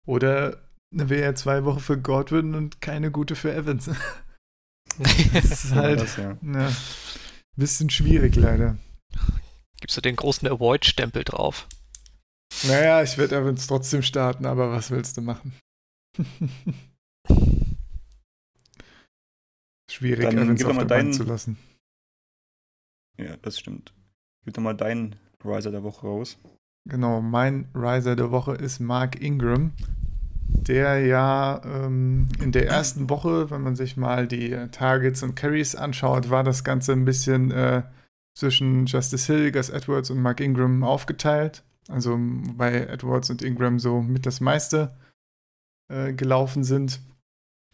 Oder 0.05 0.61
eine 0.93 1.09
WR2-Woche 1.09 1.79
für 1.81 1.99
Godwin 1.99 2.55
und 2.55 2.79
keine 2.79 3.11
gute 3.11 3.35
für 3.35 3.53
Evans. 3.53 3.85
das 4.97 5.65
ist 5.65 5.75
halt 5.75 5.99
das, 5.99 6.15
ja. 6.15 6.37
Ja, 6.41 6.71
bisschen 7.57 7.89
schwierig 7.89 8.35
leider. 8.35 8.77
Gibst 9.81 9.97
du 9.97 10.01
den 10.01 10.15
großen 10.15 10.47
Avoid-Stempel 10.47 11.25
drauf? 11.25 11.67
Naja, 12.63 13.03
ich 13.03 13.17
werde 13.17 13.35
Evans 13.35 13.67
trotzdem 13.67 14.01
starten, 14.01 14.45
aber 14.45 14.71
was 14.71 14.91
willst 14.91 15.17
du 15.17 15.21
machen? 15.21 15.53
Schwierig, 19.89 20.25
Dann 20.25 20.37
Evans 20.37 20.63
auf 20.65 20.77
der 20.77 20.85
deinen... 20.85 21.13
zu 21.13 21.23
lassen. 21.23 21.57
Ja, 23.17 23.37
das 23.37 23.59
stimmt. 23.59 23.93
Gib 24.43 24.53
doch 24.53 24.61
mal 24.61 24.73
deinen 24.73 25.15
Riser 25.43 25.71
der 25.71 25.83
Woche 25.83 26.05
raus. 26.05 26.37
Genau, 26.87 27.21
mein 27.21 27.69
Riser 27.73 28.15
der 28.15 28.31
Woche 28.31 28.53
ist 28.53 28.79
Mark 28.79 29.21
Ingram, 29.21 29.71
der 30.49 30.99
ja 30.99 31.61
ähm, 31.63 32.27
in 32.41 32.51
der 32.51 32.67
ersten 32.67 33.09
Woche, 33.09 33.49
wenn 33.49 33.61
man 33.61 33.75
sich 33.75 33.97
mal 33.97 34.27
die 34.27 34.51
Targets 34.71 35.23
und 35.23 35.35
Carries 35.35 35.75
anschaut, 35.75 36.29
war 36.29 36.43
das 36.43 36.63
Ganze 36.63 36.91
ein 36.91 37.05
bisschen 37.05 37.51
äh, 37.51 37.83
zwischen 38.37 38.85
Justice 38.85 39.31
Hill, 39.31 39.51
Gus 39.51 39.69
Edwards 39.69 40.09
und 40.09 40.21
Mark 40.21 40.41
Ingram 40.41 40.83
aufgeteilt. 40.83 41.63
Also 41.87 42.19
bei 42.19 42.81
Edwards 42.81 43.29
und 43.29 43.41
Ingram 43.41 43.79
so 43.79 44.01
mit 44.01 44.25
das 44.25 44.41
meiste 44.41 44.95
äh, 45.89 46.13
gelaufen 46.13 46.63
sind. 46.63 47.01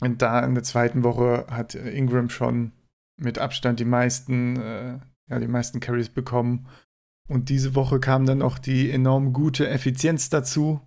Und 0.02 0.22
da 0.22 0.40
in 0.40 0.56
der 0.56 0.64
zweiten 0.64 1.04
Woche 1.04 1.46
hat 1.50 1.76
Ingram 1.76 2.30
schon 2.30 2.72
mit 3.18 3.38
Abstand 3.38 3.80
die 3.80 3.86
meisten, 3.86 4.58
äh, 4.58 5.00
ja, 5.30 5.40
die 5.40 5.48
meisten 5.48 5.80
Carries 5.80 6.10
bekommen. 6.10 6.68
Und 7.30 7.50
diese 7.50 7.76
Woche 7.76 8.00
kam 8.00 8.26
dann 8.26 8.42
auch 8.42 8.58
die 8.58 8.90
enorm 8.92 9.32
gute 9.32 9.70
Effizienz 9.70 10.30
dazu, 10.30 10.82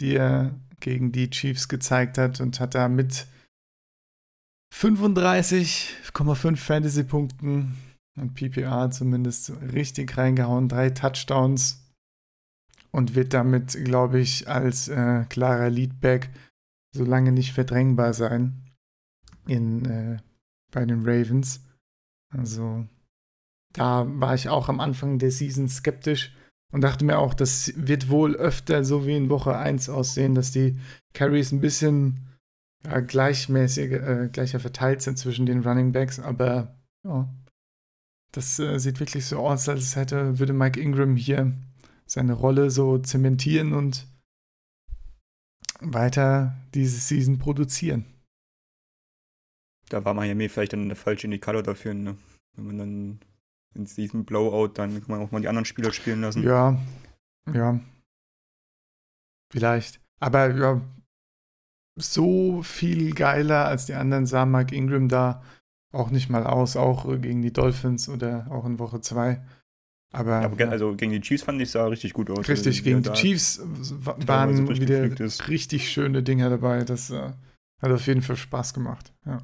die 0.00 0.14
er 0.14 0.54
gegen 0.80 1.12
die 1.12 1.30
Chiefs 1.30 1.68
gezeigt 1.68 2.16
hat 2.16 2.40
und 2.40 2.60
hat 2.60 2.74
da 2.74 2.88
mit 2.88 3.26
35,5 4.74 6.56
Fantasy-Punkten 6.56 7.76
und 8.18 8.34
PPR 8.34 8.90
zumindest 8.90 9.52
richtig 9.72 10.16
reingehauen, 10.16 10.68
drei 10.68 10.90
Touchdowns 10.90 11.84
und 12.90 13.14
wird 13.14 13.34
damit, 13.34 13.72
glaube 13.84 14.20
ich, 14.20 14.48
als 14.48 14.88
äh, 14.88 15.24
klarer 15.28 15.70
Leadback 15.70 16.30
so 16.94 17.04
lange 17.04 17.32
nicht 17.32 17.52
verdrängbar 17.52 18.14
sein 18.14 18.62
in, 19.46 19.84
äh, 19.84 20.16
bei 20.72 20.86
den 20.86 21.02
Ravens. 21.04 21.64
Also 22.30 22.86
da 23.72 24.06
war 24.08 24.34
ich 24.34 24.48
auch 24.48 24.68
am 24.68 24.80
Anfang 24.80 25.18
der 25.18 25.30
Season 25.30 25.68
skeptisch 25.68 26.34
und 26.72 26.82
dachte 26.82 27.04
mir 27.04 27.18
auch, 27.18 27.34
das 27.34 27.72
wird 27.76 28.08
wohl 28.08 28.36
öfter 28.36 28.84
so 28.84 29.06
wie 29.06 29.16
in 29.16 29.28
Woche 29.28 29.56
1 29.56 29.88
aussehen, 29.88 30.34
dass 30.34 30.52
die 30.52 30.78
Carries 31.12 31.52
ein 31.52 31.60
bisschen 31.60 32.28
ja, 32.84 33.00
gleichmäßig, 33.00 33.92
äh, 33.92 34.28
gleicher 34.32 34.60
verteilt 34.60 35.02
sind 35.02 35.18
zwischen 35.18 35.46
den 35.46 35.62
Running 35.62 35.92
Backs, 35.92 36.20
aber 36.20 36.76
ja, 37.04 37.28
das 38.32 38.58
äh, 38.58 38.78
sieht 38.78 39.00
wirklich 39.00 39.26
so 39.26 39.38
aus, 39.38 39.68
als 39.68 39.96
hätte, 39.96 40.38
würde 40.38 40.52
Mike 40.52 40.80
Ingram 40.80 41.16
hier 41.16 41.52
seine 42.06 42.34
Rolle 42.34 42.70
so 42.70 42.98
zementieren 42.98 43.72
und 43.72 44.06
weiter 45.80 46.56
diese 46.74 46.98
Season 46.98 47.38
produzieren. 47.38 48.04
Da 49.88 50.04
war 50.04 50.14
Miami 50.14 50.48
vielleicht 50.48 50.72
dann 50.72 50.88
der 50.88 50.96
falsche 50.96 51.26
Indikator 51.26 51.62
dafür, 51.62 51.94
ne? 51.94 52.16
Wenn 52.56 52.66
man 52.66 52.78
dann 52.78 53.20
in 53.74 53.84
diesem 53.84 54.24
Blowout, 54.24 54.74
dann 54.74 55.00
kann 55.00 55.10
man 55.10 55.20
auch 55.20 55.30
mal 55.30 55.40
die 55.40 55.48
anderen 55.48 55.64
Spieler 55.64 55.92
spielen 55.92 56.20
lassen. 56.20 56.42
Ja, 56.42 56.78
ja. 57.52 57.80
Vielleicht. 59.52 60.00
Aber 60.20 60.54
ja, 60.54 60.80
so 61.96 62.62
viel 62.62 63.14
geiler 63.14 63.66
als 63.66 63.86
die 63.86 63.94
anderen 63.94 64.26
sah 64.26 64.46
Mark 64.46 64.72
Ingram 64.72 65.08
da 65.08 65.42
auch 65.92 66.10
nicht 66.10 66.28
mal 66.28 66.44
aus, 66.44 66.76
auch 66.76 67.04
gegen 67.20 67.42
die 67.42 67.52
Dolphins 67.52 68.08
oder 68.08 68.50
auch 68.50 68.64
in 68.64 68.78
Woche 68.78 69.00
2. 69.00 69.44
Aber, 70.14 70.48
ja, 70.58 70.68
also 70.68 70.94
gegen 70.94 71.10
die 71.10 71.20
Chiefs 71.20 71.42
fand 71.42 71.60
ich 71.60 71.72
sah 71.72 71.86
richtig 71.86 72.12
gut 72.12 72.30
aus. 72.30 72.48
Richtig, 72.48 72.78
also, 72.78 72.84
gegen 72.84 73.02
die 73.02 73.12
Chiefs 73.14 73.60
waren 73.64 74.68
wieder 74.68 75.10
richtig 75.48 75.90
schöne 75.90 76.22
Dinge 76.22 76.48
dabei. 76.48 76.84
Das 76.84 77.10
äh, 77.10 77.32
hat 77.82 77.90
auf 77.90 78.06
jeden 78.06 78.22
Fall 78.22 78.36
Spaß 78.36 78.74
gemacht. 78.74 79.12
Ja. 79.26 79.42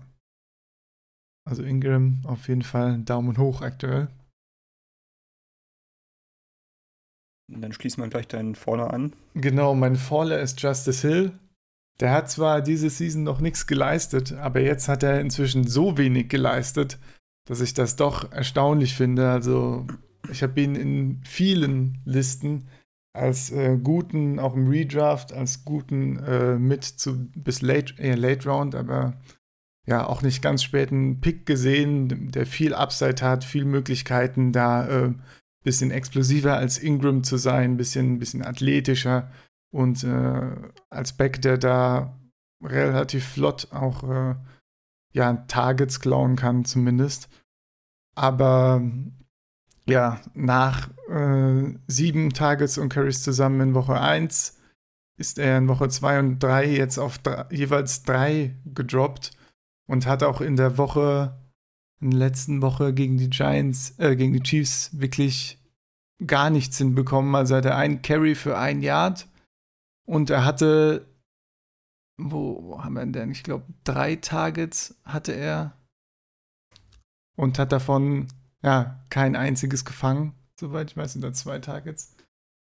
Also 1.45 1.65
Ingram 1.65 2.21
auf 2.25 2.47
jeden 2.47 2.63
Fall 2.63 2.99
Daumen 2.99 3.37
hoch 3.37 3.63
aktuell. 3.63 4.07
Und 7.53 7.63
dann 7.63 7.73
schließen 7.73 8.05
wir 8.05 8.09
gleich 8.09 8.29
deinen 8.29 8.55
Faller 8.55 8.95
an. 8.95 9.13
Genau, 9.35 9.75
mein 9.75 9.97
Faller 9.97 10.39
ist 10.39 10.63
Justice 10.63 11.07
Hill. 11.07 11.33
Der 11.99 12.13
hat 12.13 12.31
zwar 12.31 12.63
diese 12.63 12.91
Season 12.91 13.25
noch 13.25 13.41
nichts 13.41 13.67
geleistet, 13.67 14.33
aber 14.35 14.61
jetzt 14.61 14.89
hat 14.89 15.03
er 15.03 15.21
inzwischen 15.21 15.67
so 15.67 15.99
wenig 15.99 16.29
geleistet, 16.29 16.99
dass 17.49 17.61
ich 17.61 17.75
das 17.75 17.97
doch 17.97 18.31
erstaunlich 18.31 18.95
finde. 18.95 19.31
Also 19.31 19.89
ich 20.31 20.43
habe 20.43 20.61
ihn 20.61 20.75
in 20.75 21.21
vielen 21.25 21.99
Listen 22.05 22.69
als 23.13 23.51
äh, 23.51 23.79
guten, 23.83 24.39
auch 24.39 24.55
im 24.55 24.69
Redraft, 24.69 25.33
als 25.33 25.65
guten 25.65 26.19
äh, 26.19 26.59
mit 26.59 26.85
zu 26.85 27.29
bis 27.35 27.61
late, 27.63 27.95
eher 27.99 28.17
Late 28.17 28.49
Round, 28.49 28.75
aber 28.75 29.21
ja, 29.87 30.07
auch 30.07 30.23
nicht 30.23 30.43
ganz 30.43 30.63
späten 30.63 31.21
Pick 31.21 31.47
gesehen, 31.47 32.31
der 32.31 32.47
viel 32.47 32.75
Upside 32.75 33.23
hat, 33.23 33.43
viel 33.43 33.65
Möglichkeiten, 33.65 34.53
da 34.53 34.87
äh, 34.87 35.15
bisschen 35.65 35.91
explosiver 35.91 36.57
als 36.57 36.79
Ingram 36.79 37.25
zu 37.25 37.37
sein, 37.37 37.77
bisschen, 37.77 38.19
bisschen 38.19 38.45
athletischer 38.45 39.31
und 39.73 40.05
äh, 40.05 40.51
als 40.89 41.17
Back, 41.17 41.43
der 41.43 41.59
da 41.59 42.19
relativ 42.63 43.27
flott 43.27 43.69
auch 43.73 44.05
äh, 44.05 44.37
ja, 45.13 45.33
Targets 45.49 46.01
klauen 46.01 46.37
kann, 46.37 46.65
zumindest. 46.65 47.29
Aber 48.15 48.83
ja, 49.91 50.21
nach 50.35 50.89
äh, 51.09 51.75
sieben 51.87 52.33
Targets 52.33 52.79
und 52.79 52.89
Carries 52.89 53.23
zusammen 53.23 53.61
in 53.61 53.75
Woche 53.75 54.01
1 54.01 54.57
ist 55.17 55.39
er 55.39 55.59
in 55.59 55.69
Woche 55.69 55.89
2 55.89 56.19
und 56.19 56.39
3 56.39 56.67
jetzt 56.67 56.99
auf 56.99 57.19
drei, 57.19 57.45
jeweils 57.51 58.05
3 58.05 58.57
gedroppt 58.65 59.33
und 59.87 60.07
hat 60.07 60.23
auch 60.23 60.41
in 60.41 60.57
der 60.57 60.79
Woche, 60.79 61.39
in 62.01 62.11
der 62.11 62.21
letzten 62.21 62.63
Woche 62.63 62.95
gegen 62.95 63.19
die 63.19 63.29
Giants, 63.29 63.99
äh, 63.99 64.17
gegen 64.17 64.33
die 64.33 64.43
Chiefs 64.43 64.99
wirklich 64.99 65.59
gar 66.27 66.49
nichts 66.49 66.79
hinbekommen. 66.79 67.35
Also 67.35 67.57
hat 67.57 67.67
er 67.67 67.77
einen 67.77 68.01
Carry 68.01 68.35
für 68.35 68.57
ein 68.57 68.81
Yard 68.81 69.29
und 70.07 70.31
er 70.31 70.45
hatte, 70.45 71.07
wo, 72.17 72.63
wo 72.63 72.83
haben 72.83 72.95
wir 72.95 73.05
denn? 73.05 73.31
Ich 73.31 73.43
glaube, 73.43 73.65
drei 73.85 74.17
Targets 74.17 74.97
hatte 75.05 75.33
er 75.33 75.77
und 77.37 77.59
hat 77.59 77.73
davon 77.73 78.29
ja, 78.63 79.05
kein 79.11 79.37
einziges 79.37 79.85
gefangen, 79.85 80.35
soweit 80.59 80.91
ich 80.91 80.97
weiß, 80.97 81.19
da 81.21 81.33
zwei 81.33 81.59
Targets. 81.59 82.17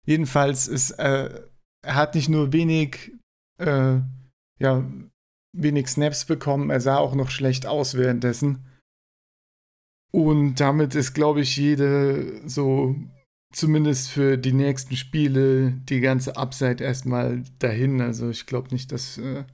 Jedenfalls 0.05 0.67
ist, 0.67 0.91
äh, 0.91 1.41
er 1.85 1.95
hat 1.95 2.15
nicht 2.15 2.29
nur 2.29 2.53
wenig 2.53 3.13
äh, 3.57 3.99
ja, 4.59 4.89
wenig 5.53 5.87
Snaps 5.87 6.25
bekommen. 6.25 6.69
Er 6.69 6.81
sah 6.81 6.97
auch 6.97 7.15
noch 7.15 7.29
schlecht 7.29 7.65
aus 7.65 7.95
währenddessen. 7.95 8.65
Und 10.11 10.55
damit 10.55 10.95
ist, 10.95 11.13
glaube 11.13 11.41
ich, 11.41 11.57
jede 11.57 12.47
so, 12.47 12.95
zumindest 13.51 14.09
für 14.09 14.37
die 14.37 14.53
nächsten 14.53 14.95
Spiele, 14.95 15.71
die 15.71 16.01
ganze 16.01 16.37
Upside 16.37 16.83
erstmal 16.83 17.43
dahin. 17.59 18.01
Also 18.01 18.29
ich 18.29 18.45
glaube 18.45 18.69
nicht, 18.71 18.91
dass 18.91 19.17
äh, 19.17 19.45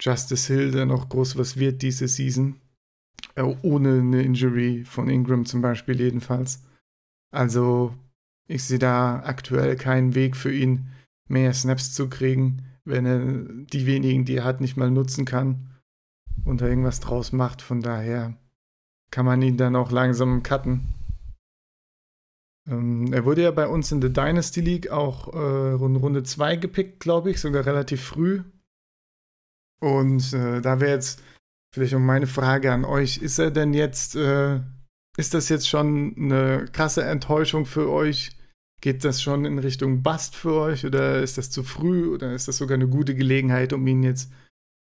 Justice 0.00 0.52
Hill 0.52 0.72
da 0.72 0.84
noch 0.84 1.08
groß 1.08 1.36
was 1.36 1.56
wird 1.56 1.82
diese 1.82 2.08
Season. 2.08 2.60
Äh, 3.34 3.42
ohne 3.62 4.00
eine 4.00 4.22
Injury 4.22 4.84
von 4.84 5.08
Ingram 5.08 5.44
zum 5.44 5.60
Beispiel 5.60 6.00
jedenfalls. 6.00 6.62
Also 7.30 7.94
ich 8.46 8.64
sehe 8.64 8.78
da 8.78 9.20
aktuell 9.24 9.76
keinen 9.76 10.14
Weg 10.14 10.36
für 10.36 10.52
ihn, 10.52 10.88
mehr 11.28 11.52
Snaps 11.52 11.94
zu 11.94 12.08
kriegen, 12.08 12.62
wenn 12.84 13.06
er 13.06 13.18
die 13.66 13.86
wenigen, 13.86 14.24
die 14.24 14.36
er 14.36 14.44
hat, 14.44 14.60
nicht 14.60 14.76
mal 14.76 14.90
nutzen 14.90 15.24
kann 15.24 15.70
und 16.44 16.60
da 16.60 16.66
irgendwas 16.66 17.00
draus 17.00 17.32
macht. 17.32 17.62
Von 17.62 17.80
daher 17.80 18.36
kann 19.10 19.26
man 19.26 19.42
ihn 19.42 19.56
dann 19.56 19.76
auch 19.76 19.90
langsam 19.90 20.42
cutten. 20.42 20.94
Ähm, 22.68 23.12
er 23.12 23.24
wurde 23.24 23.42
ja 23.42 23.50
bei 23.50 23.66
uns 23.66 23.90
in 23.92 24.00
der 24.00 24.10
Dynasty 24.10 24.60
League 24.60 24.90
auch 24.90 25.32
äh, 25.32 25.72
Runde 25.72 26.22
2 26.22 26.56
gepickt, 26.56 27.00
glaube 27.00 27.30
ich, 27.30 27.40
sogar 27.40 27.66
relativ 27.66 28.02
früh. 28.02 28.42
Und 29.80 30.32
äh, 30.32 30.60
da 30.60 30.80
wäre 30.80 30.92
jetzt 30.92 31.22
vielleicht 31.74 31.94
auch 31.94 31.98
meine 32.00 32.26
Frage 32.26 32.72
an 32.72 32.84
euch: 32.84 33.18
Ist 33.18 33.38
er 33.38 33.50
denn 33.50 33.74
jetzt, 33.74 34.14
äh, 34.16 34.60
ist 35.16 35.34
das 35.34 35.48
jetzt 35.48 35.68
schon 35.68 36.14
eine 36.16 36.66
krasse 36.72 37.04
Enttäuschung 37.04 37.66
für 37.66 37.90
euch? 37.90 38.30
Geht 38.80 39.04
das 39.04 39.22
schon 39.22 39.44
in 39.44 39.58
Richtung 39.58 40.02
Bust 40.02 40.36
für 40.36 40.54
euch 40.54 40.84
oder 40.84 41.22
ist 41.22 41.38
das 41.38 41.50
zu 41.50 41.62
früh 41.62 42.12
oder 42.12 42.32
ist 42.34 42.48
das 42.48 42.58
sogar 42.58 42.74
eine 42.74 42.88
gute 42.88 43.14
Gelegenheit, 43.14 43.72
um 43.72 43.86
ihn 43.86 44.02
jetzt 44.02 44.30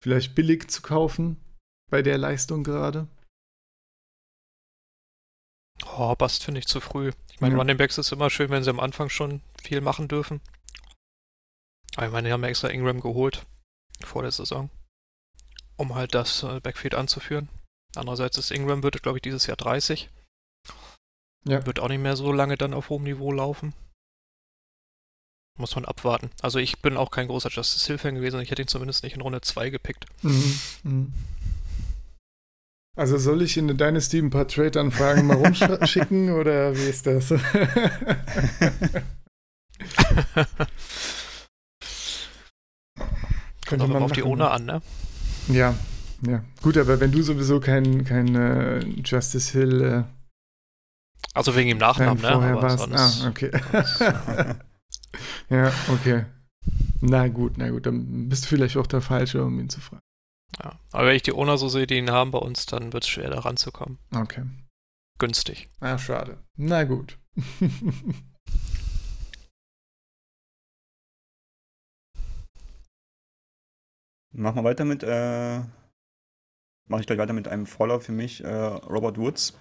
vielleicht 0.03 0.35
billig 0.35 0.71
zu 0.71 0.83
kaufen 0.83 1.37
bei 1.91 2.03
der 2.03 2.19
Leistung 2.19 2.65
gerade? 2.65 3.09
Oh, 5.97 6.15
Bast 6.15 6.45
finde 6.45 6.61
ich 6.61 6.67
zu 6.67 6.81
früh. 6.81 7.11
Ich 7.33 7.41
meine, 7.41 7.55
ja. 7.55 7.59
Running 7.59 7.77
Backs 7.77 7.99
ist 7.99 8.13
immer 8.13 8.31
schön, 8.31 8.51
wenn 8.51 8.65
sie 8.65 8.71
am 8.71 8.81
Anfang 8.81 9.09
schon 9.09 9.43
viel 9.63 9.81
machen 9.81 10.09
dürfen. 10.09 10.41
Aber 11.97 12.07
ich 12.07 12.13
meine, 12.13 12.29
die 12.29 12.33
haben 12.33 12.45
extra 12.45 12.69
Ingram 12.69 13.01
geholt 13.01 13.47
vor 14.03 14.23
der 14.23 14.31
Saison, 14.31 14.71
um 15.81 15.95
halt 15.95 16.15
das 16.15 16.43
äh, 16.43 16.61
Backfield 16.61 16.95
anzuführen. 16.95 17.49
Andererseits 17.97 18.37
ist 18.37 18.51
Ingram, 18.51 18.83
wird 18.83 19.03
glaube 19.03 19.17
ich 19.19 19.23
dieses 19.23 19.47
Jahr 19.47 19.57
30. 19.57 20.11
Ja. 21.47 21.65
Wird 21.65 21.81
auch 21.81 21.89
nicht 21.89 22.03
mehr 22.03 22.17
so 22.17 22.33
lange 22.33 22.59
dann 22.59 22.75
auf 22.75 22.91
hohem 22.91 23.05
Niveau 23.05 23.33
laufen. 23.33 23.73
Muss 25.59 25.75
man 25.75 25.87
abwarten. 25.87 26.31
Also 26.43 26.59
ich 26.59 26.81
bin 26.83 26.99
auch 26.99 27.11
kein 27.11 27.29
großer 27.29 27.49
Justice 27.49 27.87
Hill-Fan 27.87 28.15
gewesen. 28.15 28.41
Ich 28.41 28.51
hätte 28.51 28.61
ihn 28.61 28.69
zumindest 28.69 29.03
nicht 29.03 29.15
in 29.15 29.23
Runde 29.23 29.41
2 29.41 29.71
gepickt. 29.71 30.05
Mhm. 30.23 30.61
Mhm. 30.83 31.15
Also 32.97 33.17
soll 33.17 33.41
ich 33.41 33.57
in 33.57 33.65
eine 33.65 33.75
Dynasty 33.77 34.19
ein 34.19 34.29
paar 34.31 34.47
Trade-Anfragen 34.47 35.27
mal 35.27 35.37
rumschicken 35.39 36.33
oder 36.33 36.77
wie 36.77 36.89
ist 36.89 37.07
das? 37.07 37.29
Könnte 43.65 43.87
man 43.87 44.03
auf 44.03 44.13
die 44.13 44.25
Ohne 44.25 44.51
an, 44.51 44.67
ne? 44.67 44.83
Ja, 45.53 45.75
ja. 46.27 46.45
Gut, 46.63 46.77
aber 46.77 47.01
wenn 47.01 47.13
du 47.13 47.23
sowieso 47.23 47.61
kein, 47.61 48.05
kein 48.05 48.37
uh, 48.37 48.81
Justice 49.05 49.53
Hill. 49.53 49.83
Uh, 49.83 50.05
also 51.35 51.55
wegen 51.57 51.69
dem 51.69 51.79
Nachnamen, 51.79 52.21
ne? 52.21 52.33
Vorher 52.33 52.63
warst. 52.63 52.89
ah, 52.93 53.29
okay. 53.29 53.51
ja, 55.51 55.73
okay. 55.93 56.25
Na 57.01 57.29
gut, 57.29 57.57
na 57.57 57.71
gut, 57.71 57.87
dann 57.87 58.29
bist 58.29 58.45
du 58.45 58.49
vielleicht 58.49 58.77
auch 58.77 58.87
der 58.87 59.01
Falsche, 59.01 59.45
um 59.45 59.59
ihn 59.59 59.71
zu 59.71 59.81
fragen. 59.81 60.03
Ja. 60.63 60.79
Aber 60.93 61.07
wenn 61.07 61.17
ich 61.17 61.23
die 61.23 61.33
Owner 61.33 61.57
so 61.57 61.69
sehe, 61.69 61.87
die 61.87 61.97
ihn 61.97 62.11
haben 62.11 62.31
bei 62.31 62.39
uns, 62.39 62.67
dann 62.67 62.93
wird 62.93 63.05
es 63.05 63.09
schwer, 63.09 63.31
da 63.31 63.41
ranzukommen. 63.41 63.99
Okay. 64.15 64.43
Günstig. 65.19 65.69
Ah, 65.81 65.99
schade. 65.99 66.39
Na 66.57 66.85
gut. 66.85 67.19
Machen 74.33 74.57
wir 74.57 74.65
weiter 74.65 74.85
mit, 74.85 75.03
äh, 75.03 75.59
mache 76.89 77.01
ich 77.01 77.07
gleich 77.07 77.19
weiter 77.19 77.33
mit 77.33 77.49
einem 77.49 77.67
Follower 77.67 78.01
für 78.01 78.13
mich, 78.13 78.45
äh, 78.45 78.49
Robert 78.49 79.19
Woods. 79.19 79.59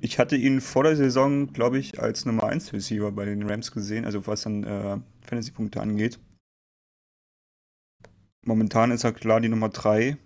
Ich 0.00 0.18
hatte 0.18 0.36
ihn 0.36 0.60
vor 0.60 0.82
der 0.82 0.96
Saison, 0.96 1.52
glaube 1.52 1.78
ich, 1.78 2.00
als 2.00 2.24
Nummer 2.24 2.44
1 2.44 2.72
Receiver 2.72 3.12
bei 3.12 3.24
den 3.24 3.48
Rams 3.48 3.70
gesehen, 3.70 4.04
also 4.04 4.26
was 4.26 4.42
dann 4.42 4.64
äh, 4.64 5.00
Fantasy-Punkte 5.22 5.80
angeht. 5.80 6.18
Momentan 8.44 8.90
ist 8.90 9.04
er 9.04 9.12
klar 9.12 9.40
die 9.40 9.48
Nummer 9.48 9.68
3. 9.68 10.18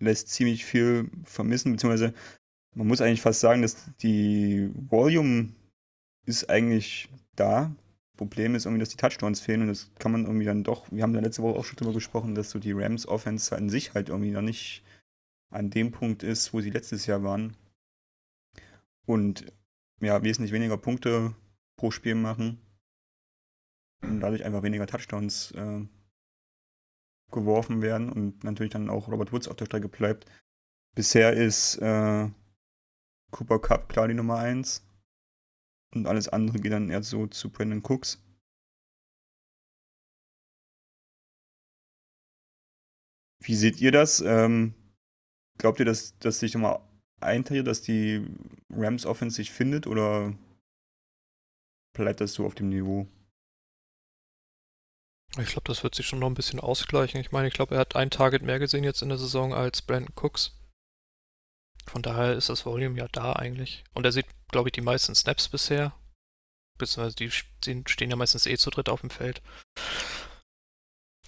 Lässt 0.00 0.28
ziemlich 0.30 0.64
viel 0.64 1.10
vermissen, 1.24 1.72
beziehungsweise 1.72 2.14
man 2.74 2.88
muss 2.88 3.00
eigentlich 3.00 3.20
fast 3.20 3.40
sagen, 3.40 3.62
dass 3.62 3.94
die 3.96 4.70
Volume 4.74 5.54
ist 6.24 6.48
eigentlich 6.50 7.08
da. 7.36 7.76
Problem 8.16 8.54
ist 8.54 8.64
irgendwie, 8.64 8.80
dass 8.80 8.90
die 8.90 8.96
Touchdowns 8.96 9.40
fehlen 9.40 9.62
und 9.62 9.68
das 9.68 9.90
kann 9.98 10.12
man 10.12 10.24
irgendwie 10.24 10.44
dann 10.44 10.62
doch, 10.62 10.90
wir 10.90 11.02
haben 11.02 11.14
ja 11.14 11.20
letzte 11.20 11.42
Woche 11.42 11.58
auch 11.58 11.64
schon 11.64 11.76
drüber 11.76 11.92
gesprochen, 11.92 12.34
dass 12.34 12.50
so 12.50 12.58
die 12.58 12.72
Rams 12.72 13.06
Offense 13.06 13.56
an 13.56 13.68
sich 13.68 13.94
halt 13.94 14.08
irgendwie 14.08 14.30
noch 14.30 14.42
nicht 14.42 14.84
an 15.50 15.70
dem 15.70 15.90
Punkt 15.90 16.22
ist, 16.22 16.52
wo 16.52 16.60
sie 16.60 16.70
letztes 16.70 17.06
Jahr 17.06 17.22
waren. 17.22 17.56
Und 19.06 19.46
ja, 20.00 20.22
wesentlich 20.22 20.52
weniger 20.52 20.76
Punkte 20.76 21.34
pro 21.76 21.90
Spiel 21.90 22.14
machen 22.14 22.60
und 24.02 24.20
dadurch 24.20 24.44
einfach 24.44 24.62
weniger 24.62 24.86
Touchdowns 24.86 25.50
äh, 25.52 25.84
geworfen 27.30 27.82
werden 27.82 28.10
und 28.10 28.44
natürlich 28.44 28.72
dann 28.72 28.90
auch 28.90 29.08
Robert 29.08 29.32
Woods 29.32 29.48
auf 29.48 29.56
der 29.56 29.66
Strecke 29.66 29.88
bleibt. 29.88 30.26
Bisher 30.94 31.32
ist 31.32 31.76
äh, 31.78 32.28
Cooper 33.32 33.58
Cup 33.58 33.88
klar 33.88 34.06
die 34.06 34.14
Nummer 34.14 34.38
1 34.38 34.86
und 35.94 36.06
alles 36.06 36.28
andere 36.28 36.58
geht 36.58 36.72
dann 36.72 36.90
eher 36.90 37.02
so 37.02 37.26
zu 37.26 37.50
Brandon 37.50 37.82
Cooks. 37.82 38.20
Wie 43.42 43.54
seht 43.54 43.80
ihr 43.80 43.92
das? 43.92 44.20
Ähm, 44.20 44.74
glaubt 45.58 45.78
ihr, 45.78 45.84
dass, 45.84 46.18
dass 46.18 46.40
sich 46.40 46.54
nochmal 46.54 46.80
einteilt, 47.20 47.66
dass 47.66 47.82
die 47.82 48.26
Rams 48.70 49.06
Offense 49.06 49.36
sich 49.36 49.50
findet 49.52 49.86
oder 49.86 50.34
bleibt 51.94 52.20
das 52.20 52.34
so 52.34 52.46
auf 52.46 52.54
dem 52.54 52.70
Niveau? 52.70 53.06
Ich 55.38 55.48
glaube, 55.48 55.66
das 55.66 55.82
wird 55.82 55.94
sich 55.94 56.06
schon 56.06 56.20
noch 56.20 56.28
ein 56.28 56.34
bisschen 56.34 56.60
ausgleichen. 56.60 57.20
Ich 57.20 57.32
meine, 57.32 57.48
ich 57.48 57.54
glaube, 57.54 57.74
er 57.74 57.80
hat 57.80 57.96
ein 57.96 58.10
Target 58.10 58.42
mehr 58.42 58.58
gesehen 58.58 58.84
jetzt 58.84 59.02
in 59.02 59.08
der 59.08 59.18
Saison 59.18 59.52
als 59.52 59.82
Brandon 59.82 60.14
Cooks. 60.14 60.56
Von 61.86 62.02
daher 62.02 62.34
ist 62.34 62.48
das 62.48 62.66
Volume 62.66 62.98
ja 62.98 63.08
da 63.12 63.34
eigentlich. 63.34 63.84
Und 63.94 64.04
er 64.04 64.12
sieht, 64.12 64.26
glaube 64.48 64.68
ich, 64.68 64.72
die 64.72 64.80
meisten 64.80 65.14
Snaps 65.14 65.48
bisher. 65.48 65.92
Beziehungsweise 66.78 67.16
die 67.16 67.30
stehen 67.30 68.10
ja 68.10 68.16
meistens 68.16 68.46
eh 68.46 68.56
zu 68.56 68.70
dritt 68.70 68.88
auf 68.88 69.00
dem 69.00 69.10
Feld. 69.10 69.42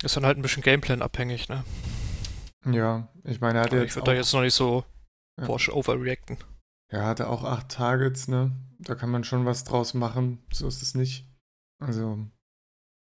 Ist 0.03 0.17
dann 0.17 0.27
halt 0.27 0.39
ein 0.39 0.43
bisschen 0.43 0.63
Gameplan 0.63 1.03
abhängig, 1.03 1.49
ne? 1.49 1.65
Ja, 2.65 3.09
ich 3.25 3.41
meine, 3.41 3.59
er 3.59 3.65
hat 3.65 3.73
Aber 3.73 3.81
jetzt. 3.81 3.91
Ich 3.91 3.97
würde 3.97 4.11
da 4.11 4.17
jetzt 4.17 4.33
noch 4.33 4.43
nicht 4.43 4.55
so 4.55 4.85
ja. 5.39 5.47
Porsche 5.47 5.75
overreacten. 5.75 6.37
Er 6.89 7.05
hatte 7.05 7.29
auch 7.29 7.45
acht 7.45 7.71
Targets, 7.71 8.29
ne? 8.29 8.53
Da 8.79 8.95
kann 8.95 9.11
man 9.11 9.25
schon 9.25 9.47
was 9.47 9.65
draus 9.65 9.95
machen. 9.95 10.45
So 10.53 10.69
ist 10.69 10.83
es 10.83 10.95
nicht. 10.95 11.27
Also, 11.79 12.19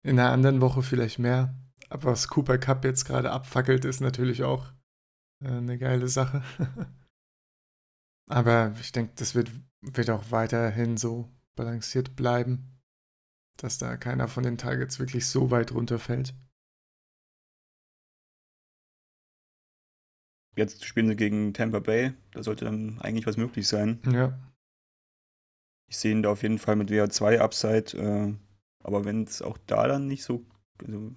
in 0.05 0.19
einer 0.19 0.31
anderen 0.31 0.61
Woche 0.61 0.83
vielleicht 0.83 1.19
mehr. 1.19 1.55
Aber 1.89 2.13
was 2.13 2.29
Cooper 2.29 2.59
Cup 2.59 2.85
jetzt 2.85 3.05
gerade 3.05 3.31
abfackelt, 3.31 3.85
ist 3.85 4.01
natürlich 4.01 4.45
auch 4.45 4.67
äh, 5.45 5.49
eine 5.49 5.79
geile 5.79 6.09
Sache. 6.09 6.43
Aber 8.29 8.75
ich 8.81 8.93
denke, 8.93 9.13
das 9.17 9.35
wird, 9.35 9.51
wird 9.81 10.11
auch 10.11 10.31
weiterhin 10.31 10.97
so 10.97 11.31
balanciert 11.55 12.17
bleiben, 12.17 12.81
dass 13.57 13.79
da 13.79 13.97
keiner 13.97 14.29
von 14.29 14.43
den 14.43 14.59
Targets 14.59 14.99
wirklich 14.99 15.27
so 15.27 15.51
weit 15.51 15.73
runterfällt. 15.73 16.35
Jetzt 20.57 20.85
spielen 20.85 21.09
sie 21.09 21.17
gegen 21.17 21.53
Tampa 21.53 21.81
Bay. 21.81 22.15
Da 22.33 22.43
sollte 22.43 22.65
dann 22.65 22.99
eigentlich 23.01 23.27
was 23.27 23.37
möglich 23.37 23.69
sein. 23.69 24.01
Ja. 24.11 24.39
Ich 25.89 25.99
sehe 25.99 26.13
ihn 26.13 26.23
da 26.23 26.31
auf 26.31 26.43
jeden 26.43 26.59
Fall 26.59 26.77
mit 26.77 26.91
WA2 26.91 27.39
Upside. 27.39 27.97
Äh, 27.97 28.35
aber 28.83 29.05
wenn 29.05 29.25
es 29.25 29.43
auch 29.43 29.59
da 29.67 29.87
dann 29.87 30.07
nicht 30.09 30.25
so, 30.25 30.45
also 30.81 31.15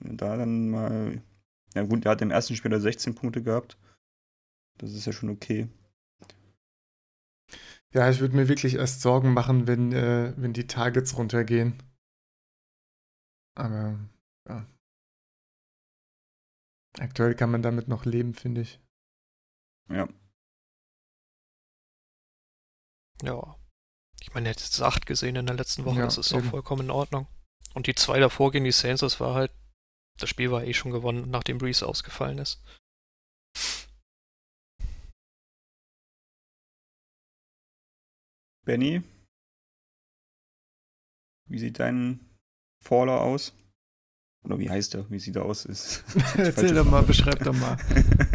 da 0.00 0.36
dann 0.36 0.70
mal, 0.70 1.22
ja 1.74 1.82
gut, 1.84 2.04
er 2.04 2.12
hat 2.12 2.22
im 2.22 2.32
ersten 2.32 2.56
Spiel 2.56 2.78
16 2.78 3.14
Punkte 3.14 3.42
gehabt. 3.42 3.78
Das 4.78 4.92
ist 4.92 5.06
ja 5.06 5.12
schon 5.12 5.30
okay. 5.30 5.68
Ja, 7.94 8.10
ich 8.10 8.18
würde 8.18 8.34
mir 8.34 8.48
wirklich 8.48 8.74
erst 8.74 9.02
Sorgen 9.02 9.32
machen, 9.32 9.68
wenn, 9.68 9.92
äh, 9.92 10.34
wenn 10.36 10.52
die 10.52 10.66
Targets 10.66 11.16
runtergehen. 11.16 11.80
Aber 13.54 13.98
ja. 14.48 14.66
Aktuell 16.98 17.36
kann 17.36 17.52
man 17.52 17.62
damit 17.62 17.86
noch 17.86 18.04
leben, 18.04 18.34
finde 18.34 18.62
ich. 18.62 18.80
Ja. 19.88 20.08
Ja. 23.22 23.56
Ich 24.20 24.34
meine, 24.34 24.48
er 24.48 24.54
hat 24.54 24.60
jetzt 24.60 24.80
acht 24.80 25.06
gesehen 25.06 25.36
in 25.36 25.46
der 25.46 25.54
letzten 25.54 25.84
Woche, 25.84 25.98
ja, 25.98 26.04
das 26.04 26.18
ist 26.18 26.32
auch 26.34 26.42
vollkommen 26.42 26.86
in 26.86 26.90
Ordnung. 26.90 27.28
Und 27.74 27.86
die 27.86 27.94
zwei 27.94 28.18
davor 28.18 28.50
gegen 28.50 28.64
die 28.64 28.72
Saints, 28.72 29.00
das 29.00 29.20
war 29.20 29.34
halt, 29.34 29.52
das 30.18 30.30
Spiel 30.30 30.50
war 30.50 30.64
eh 30.64 30.74
schon 30.74 30.90
gewonnen, 30.90 31.30
nachdem 31.30 31.58
Breeze 31.58 31.86
ausgefallen 31.86 32.38
ist. 32.38 32.60
Benny, 38.64 39.02
wie 41.50 41.58
sieht 41.58 41.78
dein 41.78 42.20
Faller 42.82 43.20
aus? 43.20 43.54
Oder 44.42 44.58
wie 44.58 44.70
heißt 44.70 44.94
er? 44.94 45.10
Wie 45.10 45.18
sieht 45.18 45.36
er 45.36 45.44
aus? 45.44 45.66
Ist 45.66 46.04
Erzähl 46.36 46.74
doch 46.74 46.84
mal, 46.84 47.02
beschreib 47.02 47.40
doch 47.44 47.54
mal. 47.54 47.76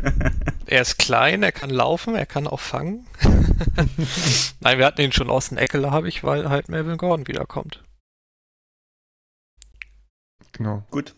er 0.67 0.81
ist 0.81 0.99
klein, 0.99 1.41
er 1.41 1.51
kann 1.51 1.71
laufen, 1.71 2.15
er 2.15 2.27
kann 2.27 2.47
auch 2.47 2.59
fangen. 2.59 3.07
Nein, 4.59 4.77
wir 4.77 4.85
hatten 4.85 5.01
ihn 5.01 5.11
schon 5.11 5.31
aus 5.31 5.49
den 5.49 5.57
Eckel, 5.57 5.89
habe 5.89 6.07
ich, 6.07 6.23
weil 6.23 6.49
halt 6.49 6.69
Melvin 6.69 6.97
Gordon 6.97 7.27
wiederkommt. 7.27 7.83
Genau. 10.51 10.83
Gut. 10.91 11.15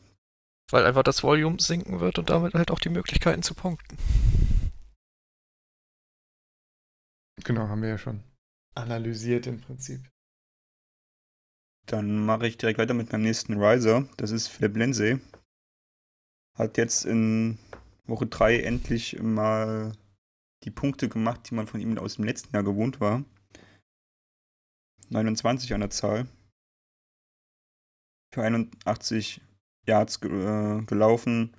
Weil 0.72 0.86
einfach 0.86 1.04
das 1.04 1.24
Volume 1.24 1.60
sinken 1.60 2.00
wird 2.00 2.18
und 2.18 2.30
damit 2.30 2.54
halt 2.54 2.72
auch 2.72 2.80
die 2.80 2.90
Möglichkeiten 2.90 3.44
zu 3.44 3.56
punkten. 3.56 3.98
Genau, 7.44 7.68
haben 7.68 7.82
wir 7.82 7.90
ja 7.90 7.98
schon 7.98 8.24
analysiert 8.76 9.48
im 9.48 9.60
Prinzip. 9.60 10.10
Dann 11.88 12.26
mache 12.26 12.48
ich 12.48 12.58
direkt 12.58 12.80
weiter 12.80 12.94
mit 12.94 13.12
meinem 13.12 13.24
nächsten 13.24 13.62
Riser. 13.62 14.08
Das 14.18 14.32
ist 14.32 14.48
Philipp 14.48 14.78
Lindsay. 14.78 15.20
Hat 16.58 16.78
jetzt 16.78 17.06
in 17.06 17.58
Woche 18.06 18.28
3 18.28 18.62
endlich 18.62 19.20
mal 19.22 19.94
die 20.64 20.72
Punkte 20.72 21.10
gemacht, 21.10 21.50
die 21.50 21.56
man 21.56 21.68
von 21.68 21.82
ihm 21.82 21.98
aus 21.98 22.16
dem 22.16 22.26
letzten 22.26 22.54
Jahr 22.54 22.64
gewohnt 22.64 23.02
war. 23.02 23.26
29 25.10 25.74
an 25.74 25.82
der 25.82 25.90
Zahl. 25.90 26.28
Für 28.34 28.44
81 28.44 29.42
Yards 29.88 30.22
äh, 30.24 30.82
gelaufen, 30.84 31.58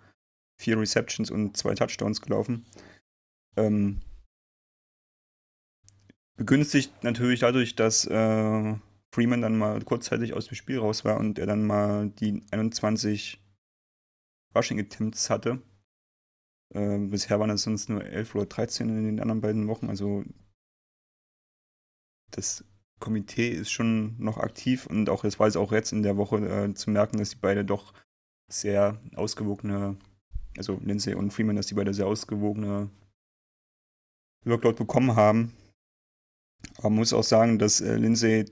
vier 0.59 0.79
Receptions 0.79 1.31
und 1.31 1.57
zwei 1.57 1.75
Touchdowns 1.75 2.22
gelaufen. 2.22 2.66
Ähm, 3.57 4.01
begünstigt 6.42 7.05
natürlich 7.05 7.38
dadurch, 7.38 7.76
dass 7.76 8.05
äh, 8.05 8.74
Freeman 9.14 9.42
dann 9.42 9.57
mal 9.57 9.81
kurzzeitig 9.83 10.35
aus 10.35 10.48
dem 10.48 10.57
Spiel 10.57 10.81
raus 10.81 11.05
war 11.05 11.20
und 11.20 11.38
er 11.38 11.46
dann 11.46 11.64
mal 11.64 12.11
die 12.11 12.42
21 12.50 13.40
Rushing 14.52 14.81
Attempts 14.81 15.31
hatte. 15.31 15.62
Äh, 16.74 16.98
bisher 16.98 17.38
waren 17.38 17.50
es 17.50 17.62
sonst 17.62 17.88
nur 17.88 18.05
11 18.05 18.35
oder 18.35 18.46
13 18.46 18.88
in 18.88 19.05
den 19.05 19.20
anderen 19.20 19.40
beiden 19.40 19.68
Wochen. 19.68 19.88
Also 19.88 20.24
das 22.33 22.64
Komitee 22.98 23.50
ist 23.50 23.70
schon 23.70 24.16
noch 24.18 24.38
aktiv 24.38 24.87
und 24.87 25.11
auch 25.11 25.22
das 25.22 25.38
war 25.38 25.46
es 25.46 25.55
auch 25.55 25.70
jetzt 25.70 25.92
in 25.92 26.02
der 26.02 26.16
Woche 26.16 26.38
äh, 26.38 26.74
zu 26.74 26.90
merken, 26.90 27.18
dass 27.18 27.31
die 27.31 27.37
beide 27.40 27.64
doch 27.64 27.92
sehr 28.50 29.00
ausgewogene, 29.14 29.96
also 30.57 30.81
Lindsay 30.83 31.14
und 31.14 31.33
Freeman, 31.33 31.55
dass 31.55 31.68
die 31.68 31.74
beide 31.74 31.94
sehr 31.94 32.09
ausgewogene 32.09 32.90
Workload 34.44 34.76
bekommen 34.76 35.14
haben. 35.14 35.52
Aber 36.79 36.90
man 36.90 36.98
muss 37.01 37.12
auch 37.12 37.25
sagen, 37.25 37.59
dass 37.59 37.81
äh, 37.81 37.96
Lindsay 37.96 38.46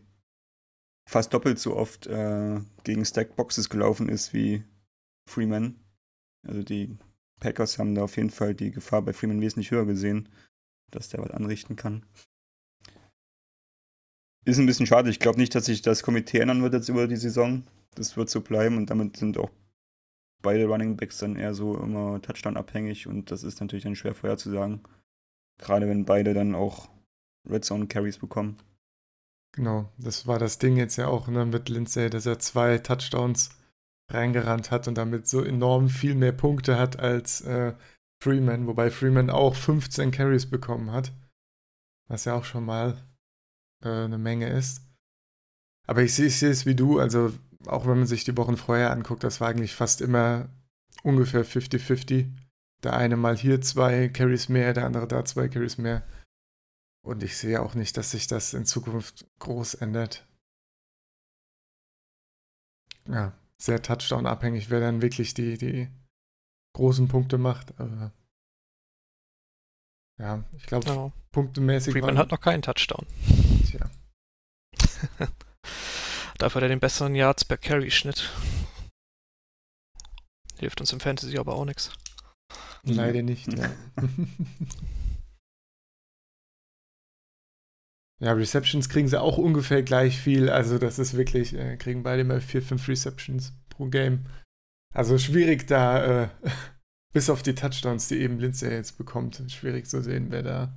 fast 1.08 1.34
doppelt 1.34 1.58
so 1.58 1.76
oft 1.76 2.06
äh, 2.06 2.60
gegen 2.84 3.04
Stackboxes 3.04 3.68
gelaufen 3.68 4.08
ist 4.08 4.32
wie 4.32 4.62
Freeman. 5.28 5.80
Also 6.46 6.62
die 6.62 6.96
Packers 7.40 7.78
haben 7.78 7.94
da 7.94 8.04
auf 8.04 8.16
jeden 8.16 8.30
Fall 8.30 8.54
die 8.54 8.70
Gefahr 8.70 9.02
bei 9.02 9.12
Freeman 9.12 9.40
wesentlich 9.40 9.70
höher 9.70 9.86
gesehen, 9.86 10.28
dass 10.90 11.08
der 11.08 11.20
was 11.20 11.30
anrichten 11.30 11.76
kann. 11.76 12.04
Ist 14.44 14.58
ein 14.58 14.66
bisschen 14.66 14.86
schade. 14.86 15.10
Ich 15.10 15.18
glaube 15.18 15.38
nicht, 15.38 15.54
dass 15.54 15.66
sich 15.66 15.82
das 15.82 16.02
Komitee 16.02 16.38
ändern 16.38 16.62
wird 16.62 16.74
jetzt 16.74 16.88
über 16.88 17.06
die 17.06 17.16
Saison. 17.16 17.64
Das 17.94 18.16
wird 18.16 18.30
so 18.30 18.40
bleiben 18.40 18.76
und 18.76 18.88
damit 18.88 19.16
sind 19.16 19.36
auch 19.36 19.50
beide 20.42 20.66
Running 20.66 20.96
Backs 20.96 21.18
dann 21.18 21.36
eher 21.36 21.54
so 21.54 21.76
immer 21.76 22.22
Touchdown 22.22 22.56
abhängig 22.56 23.06
und 23.06 23.30
das 23.30 23.42
ist 23.42 23.60
natürlich 23.60 23.84
dann 23.84 23.96
schwer 23.96 24.14
vorherzusagen. 24.14 24.82
Gerade 25.58 25.88
wenn 25.88 26.04
beide 26.04 26.32
dann 26.32 26.54
auch 26.54 26.88
Red 27.48 27.64
Zone 27.64 27.86
Carries 27.86 28.18
bekommen. 28.18 28.58
Genau, 29.52 29.92
das 29.98 30.26
war 30.26 30.38
das 30.38 30.58
Ding 30.58 30.76
jetzt 30.76 30.96
ja 30.96 31.08
auch 31.08 31.28
ne, 31.28 31.44
mit 31.44 31.68
Lindsay, 31.68 32.08
dass 32.08 32.26
er 32.26 32.38
zwei 32.38 32.78
Touchdowns 32.78 33.50
reingerannt 34.10 34.70
hat 34.70 34.88
und 34.88 34.96
damit 34.96 35.28
so 35.28 35.42
enorm 35.42 35.88
viel 35.88 36.14
mehr 36.14 36.32
Punkte 36.32 36.78
hat 36.78 36.98
als 36.98 37.40
äh, 37.42 37.74
Freeman, 38.22 38.66
wobei 38.66 38.90
Freeman 38.90 39.30
auch 39.30 39.54
15 39.54 40.10
Carries 40.10 40.46
bekommen 40.46 40.92
hat, 40.92 41.12
was 42.08 42.24
ja 42.24 42.34
auch 42.34 42.44
schon 42.44 42.64
mal 42.64 43.02
äh, 43.82 43.88
eine 43.88 44.18
Menge 44.18 44.48
ist. 44.48 44.82
Aber 45.86 46.02
ich 46.02 46.14
sehe 46.14 46.28
es 46.28 46.66
wie 46.66 46.74
du, 46.74 47.00
also 47.00 47.32
auch 47.66 47.86
wenn 47.86 47.98
man 47.98 48.06
sich 48.06 48.24
die 48.24 48.36
Wochen 48.36 48.56
vorher 48.56 48.90
anguckt, 48.90 49.24
das 49.24 49.40
war 49.40 49.48
eigentlich 49.48 49.74
fast 49.74 50.00
immer 50.00 50.48
ungefähr 51.02 51.44
50-50. 51.44 52.30
Der 52.82 52.94
eine 52.94 53.16
mal 53.16 53.36
hier 53.36 53.60
zwei 53.60 54.08
Carries 54.08 54.48
mehr, 54.48 54.72
der 54.72 54.86
andere 54.86 55.06
da 55.06 55.24
zwei 55.24 55.48
Carries 55.48 55.78
mehr. 55.78 56.02
Und 57.02 57.22
ich 57.22 57.36
sehe 57.36 57.62
auch 57.62 57.74
nicht, 57.74 57.96
dass 57.96 58.10
sich 58.10 58.26
das 58.26 58.52
in 58.54 58.66
Zukunft 58.66 59.26
groß 59.38 59.74
ändert. 59.74 60.26
Ja, 63.08 63.32
sehr 63.58 63.82
Touchdown-abhängig, 63.82 64.70
wer 64.70 64.80
dann 64.80 65.02
wirklich 65.02 65.34
die, 65.34 65.56
die 65.56 65.88
großen 66.74 67.08
Punkte 67.08 67.38
macht. 67.38 67.78
Aber 67.80 68.12
ja, 70.18 70.44
ich 70.52 70.66
glaube, 70.66 70.86
ja. 70.86 71.12
punktemäßig. 71.32 71.92
Freeman 71.92 72.18
hat 72.18 72.30
noch 72.30 72.40
keinen 72.40 72.62
Touchdown. 72.62 73.06
Tja. 73.66 73.90
Dafür 76.38 76.60
hat 76.60 76.62
er 76.62 76.68
den 76.68 76.80
besseren 76.80 77.14
Yards 77.14 77.44
per 77.44 77.56
Carry-Schnitt. 77.56 78.30
Hilft 80.58 80.80
uns 80.80 80.92
im 80.92 81.00
Fantasy 81.00 81.38
aber 81.38 81.54
auch 81.54 81.64
nichts. 81.64 81.92
Leider 82.82 83.22
nicht, 83.22 83.52
ja. 83.52 83.70
Ja, 88.20 88.32
Receptions 88.32 88.88
kriegen 88.90 89.08
sie 89.08 89.20
auch 89.20 89.38
ungefähr 89.38 89.82
gleich 89.82 90.20
viel. 90.20 90.50
Also 90.50 90.78
das 90.78 90.98
ist 90.98 91.16
wirklich, 91.16 91.54
äh, 91.54 91.76
kriegen 91.76 92.02
beide 92.02 92.24
mal 92.24 92.40
vier, 92.40 92.62
fünf 92.62 92.86
Receptions 92.86 93.54
pro 93.70 93.86
Game. 93.86 94.26
Also 94.92 95.16
schwierig 95.18 95.66
da, 95.66 96.24
äh, 96.24 96.28
bis 97.14 97.30
auf 97.30 97.42
die 97.42 97.54
Touchdowns, 97.54 98.08
die 98.08 98.18
eben 98.18 98.38
Lindsay 98.38 98.70
jetzt 98.70 98.98
bekommt, 98.98 99.42
schwierig 99.48 99.86
zu 99.86 100.02
sehen, 100.02 100.30
wer 100.30 100.42
da 100.42 100.76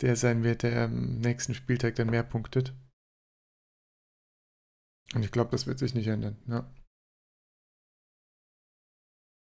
der 0.00 0.16
sein 0.16 0.42
wird, 0.42 0.62
der 0.62 0.84
am 0.84 1.18
nächsten 1.20 1.54
Spieltag 1.54 1.94
dann 1.94 2.10
mehr 2.10 2.24
punktet. 2.24 2.74
Und 5.14 5.24
ich 5.24 5.30
glaube, 5.30 5.50
das 5.50 5.66
wird 5.66 5.78
sich 5.78 5.94
nicht 5.94 6.08
ändern, 6.08 6.36
ja. 6.48 6.68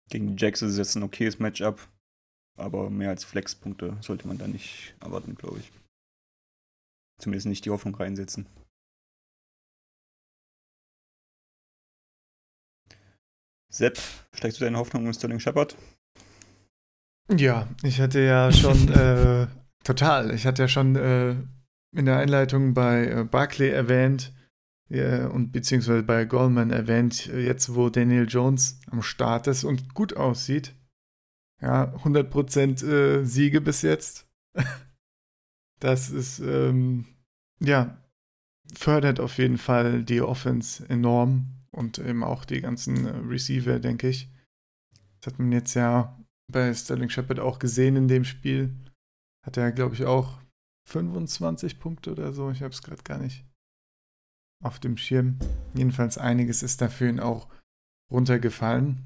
Gegen 0.08 0.28
die 0.28 0.40
Jacks 0.40 0.62
ist 0.62 0.72
es 0.72 0.78
jetzt 0.78 0.94
ein 0.94 1.02
okayes 1.02 1.40
Matchup, 1.40 1.88
aber 2.56 2.90
mehr 2.90 3.10
als 3.10 3.24
Flexpunkte 3.24 3.96
sollte 4.02 4.28
man 4.28 4.38
da 4.38 4.46
nicht 4.46 4.94
erwarten, 5.00 5.34
glaube 5.34 5.58
ich. 5.58 5.72
Zumindest 7.18 7.46
nicht 7.46 7.64
die 7.64 7.70
Hoffnung 7.70 7.94
reinsetzen. 7.94 8.48
Sepp, 13.68 13.98
steigst 14.32 14.60
du 14.60 14.64
deine 14.64 14.78
Hoffnung 14.78 15.06
in 15.06 15.14
Sterling 15.14 15.40
Shepard? 15.40 15.76
Ja, 17.30 17.68
ich 17.82 18.00
hatte 18.00 18.20
ja 18.20 18.52
schon 18.52 18.88
äh, 18.92 19.46
total. 19.84 20.34
Ich 20.34 20.46
hatte 20.46 20.62
ja 20.62 20.68
schon 20.68 20.96
äh, 20.96 21.36
in 21.92 22.06
der 22.06 22.18
Einleitung 22.18 22.74
bei 22.74 23.06
äh, 23.06 23.24
Barclay 23.24 23.70
erwähnt 23.70 24.32
ja, 24.88 25.26
und 25.26 25.50
beziehungsweise 25.50 26.02
bei 26.02 26.24
Goldman 26.24 26.70
erwähnt, 26.70 27.26
jetzt 27.26 27.74
wo 27.74 27.88
Daniel 27.90 28.26
Jones 28.28 28.80
am 28.90 29.02
Start 29.02 29.48
ist 29.48 29.64
und 29.64 29.94
gut 29.94 30.16
aussieht. 30.16 30.74
Ja, 31.60 31.94
100% 32.04 32.86
äh, 32.86 33.24
Siege 33.24 33.60
bis 33.60 33.82
jetzt. 33.82 34.28
Das 35.80 36.10
ist, 36.10 36.38
ähm, 36.40 37.06
ja, 37.60 38.02
fördert 38.74 39.20
auf 39.20 39.38
jeden 39.38 39.58
Fall 39.58 40.02
die 40.02 40.20
Offense 40.20 40.88
enorm 40.88 41.56
und 41.70 41.98
eben 41.98 42.24
auch 42.24 42.44
die 42.44 42.60
ganzen 42.60 43.06
äh, 43.06 43.10
Receiver, 43.10 43.78
denke 43.78 44.08
ich. 44.08 44.30
Das 45.20 45.32
hat 45.32 45.38
man 45.38 45.52
jetzt 45.52 45.74
ja 45.74 46.18
bei 46.50 46.72
Sterling 46.72 47.10
Shepard 47.10 47.40
auch 47.40 47.58
gesehen 47.58 47.96
in 47.96 48.08
dem 48.08 48.24
Spiel. 48.24 48.74
Hat 49.44 49.56
er, 49.56 49.72
glaube 49.72 49.94
ich, 49.94 50.04
auch 50.04 50.40
25 50.88 51.78
Punkte 51.78 52.12
oder 52.12 52.32
so. 52.32 52.50
Ich 52.50 52.62
habe 52.62 52.72
es 52.72 52.82
gerade 52.82 53.02
gar 53.02 53.18
nicht 53.18 53.44
auf 54.64 54.78
dem 54.78 54.96
Schirm. 54.96 55.38
Jedenfalls 55.74 56.18
einiges 56.18 56.62
ist 56.62 56.80
da 56.80 56.88
für 56.88 57.08
ihn 57.08 57.20
auch 57.20 57.48
runtergefallen. 58.10 59.04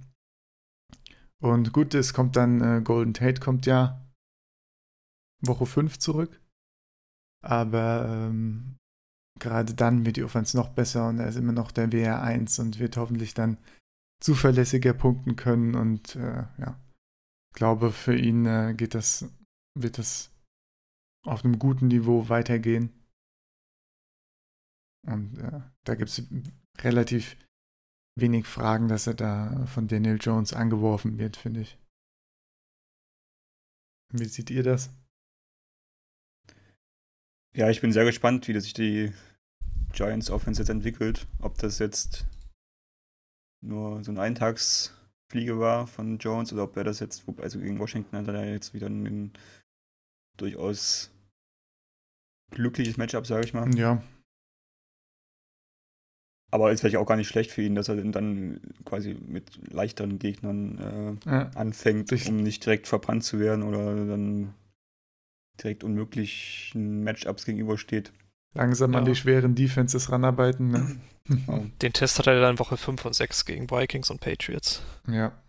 Und 1.43 1.73
gut, 1.73 1.95
es 1.95 2.13
kommt 2.13 2.37
dann, 2.37 2.61
äh, 2.61 2.83
Golden 2.83 3.15
Tate 3.15 3.41
kommt 3.41 3.67
ja 3.67 4.07
Woche 5.41 5.67
5 5.67 5.99
zurück. 5.99 6.41
Aber 7.43 8.07
ähm, 8.09 8.77
gerade 9.39 9.75
dann 9.75 10.05
wird 10.05 10.17
die 10.17 10.25
Offense 10.25 10.57
noch 10.57 10.69
besser 10.71 11.09
und 11.09 11.19
er 11.19 11.29
ist 11.29 11.37
immer 11.37 11.53
noch 11.53 11.73
der 11.73 11.89
WR1 11.89 12.61
und 12.61 12.79
wird 12.79 12.97
hoffentlich 12.97 13.35
dann 13.35 13.59
zuverlässiger 14.23 14.93
punkten 14.93 15.37
können. 15.37 15.75
Und 15.75 16.17
äh, 16.17 16.45
ja, 16.59 16.79
glaube, 17.55 17.93
für 17.93 18.17
ihn 18.17 18.47
äh, 18.47 18.75
geht 18.77 18.95
das, 18.95 19.31
wird 19.79 19.99
das 19.99 20.31
auf 21.27 21.45
einem 21.45 21.59
guten 21.59 21.89
Niveau 21.89 22.29
weitergehen. 22.29 22.93
Und 25.07 25.39
äh, 25.39 25.61
da 25.85 25.95
gibt 25.95 26.11
es 26.11 26.23
relativ 26.79 27.37
wenig 28.19 28.47
Fragen, 28.47 28.89
dass 28.89 29.07
er 29.07 29.15
da 29.15 29.67
von 29.67 29.89
Daniel 29.89 30.19
Jones 30.21 30.53
angeworfen 30.53 31.19
wird, 31.19 31.37
finde 31.37 31.63
ich. 31.63 31.79
Wie 34.13 34.25
seht 34.25 34.51
ihr 34.51 34.63
das? 34.63 34.91
Ja, 37.55 37.69
ich 37.69 37.81
bin 37.81 37.93
sehr 37.93 38.05
gespannt, 38.05 38.47
wie 38.47 38.59
sich 38.61 38.75
die 38.75 39.13
Giants 39.93 40.31
Offense 40.31 40.61
jetzt 40.63 40.69
entwickelt. 40.69 41.27
Ob 41.41 41.59
das 41.59 41.79
jetzt 41.79 42.27
nur 43.61 44.03
so 44.05 44.13
ein 44.13 44.19
Eintagsfliege 44.19 45.59
war 45.59 45.87
von 45.87 46.19
Jones 46.19 46.53
oder 46.53 46.65
ob 46.65 46.77
er 46.77 46.85
das 46.85 47.01
jetzt, 47.01 47.25
also 47.39 47.59
gegen 47.59 47.79
Washington 47.79 48.17
hat 48.17 48.29
er 48.29 48.51
jetzt 48.51 48.73
wieder 48.73 48.89
ein 48.89 49.33
durchaus 50.37 51.11
glückliches 52.51 52.97
Matchup, 52.97 53.27
sage 53.27 53.45
ich 53.45 53.55
mal. 53.55 53.73
Ja. 53.77 54.03
Aber 56.53 56.73
ist 56.73 56.81
vielleicht 56.81 56.97
auch 56.97 57.07
gar 57.07 57.17
nicht 57.17 57.29
schlecht 57.29 57.53
für 57.53 57.63
ihn, 57.63 57.77
dass 57.77 57.89
er 57.89 57.97
dann 57.97 58.61
quasi 58.85 59.15
mit 59.15 59.73
leichteren 59.73 60.19
Gegnern 60.19 61.21
äh, 61.25 61.31
ja. 61.31 61.51
anfängt, 61.55 62.11
um 62.29 62.39
nicht 62.39 62.65
direkt 62.65 62.89
verbrannt 62.89 63.23
zu 63.23 63.39
werden 63.39 63.63
oder 63.63 63.95
dann 64.05 64.53
direkt 65.63 65.85
unmöglichen 65.85 67.05
Matchups 67.05 67.45
gegenübersteht. 67.45 68.13
Langsam 68.55 68.93
ja. 68.93 68.99
an 68.99 69.05
die 69.05 69.15
schweren 69.15 69.55
Defenses 69.55 70.11
ranarbeiten. 70.11 70.71
Ne? 70.71 71.01
Den 71.83 71.93
Test 71.93 72.19
hat 72.19 72.27
er 72.27 72.41
dann 72.41 72.59
Woche 72.59 72.77
5 72.77 73.05
und 73.05 73.15
6 73.15 73.45
gegen 73.45 73.71
Vikings 73.71 74.11
und 74.11 74.21
Patriots. 74.21 74.83
Ja. 75.07 75.41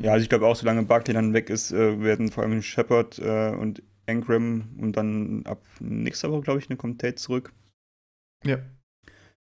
Ja, 0.00 0.12
also 0.12 0.24
ich 0.24 0.28
glaube 0.28 0.46
auch, 0.46 0.56
solange 0.56 0.82
Barkley 0.82 1.14
dann 1.14 1.34
weg 1.34 1.50
ist, 1.50 1.70
äh, 1.70 2.00
werden 2.00 2.32
vor 2.32 2.42
allem 2.42 2.62
Shepard 2.62 3.18
äh, 3.20 3.50
und 3.50 3.82
Engram 4.06 4.76
und 4.80 4.96
dann 4.96 5.46
ab 5.46 5.62
nächster 5.78 6.32
Woche, 6.32 6.42
glaube 6.42 6.58
ich, 6.58 6.68
eine 6.68 6.76
kommt 6.76 7.00
Tate 7.00 7.14
zurück. 7.14 7.52
Ja. 8.44 8.58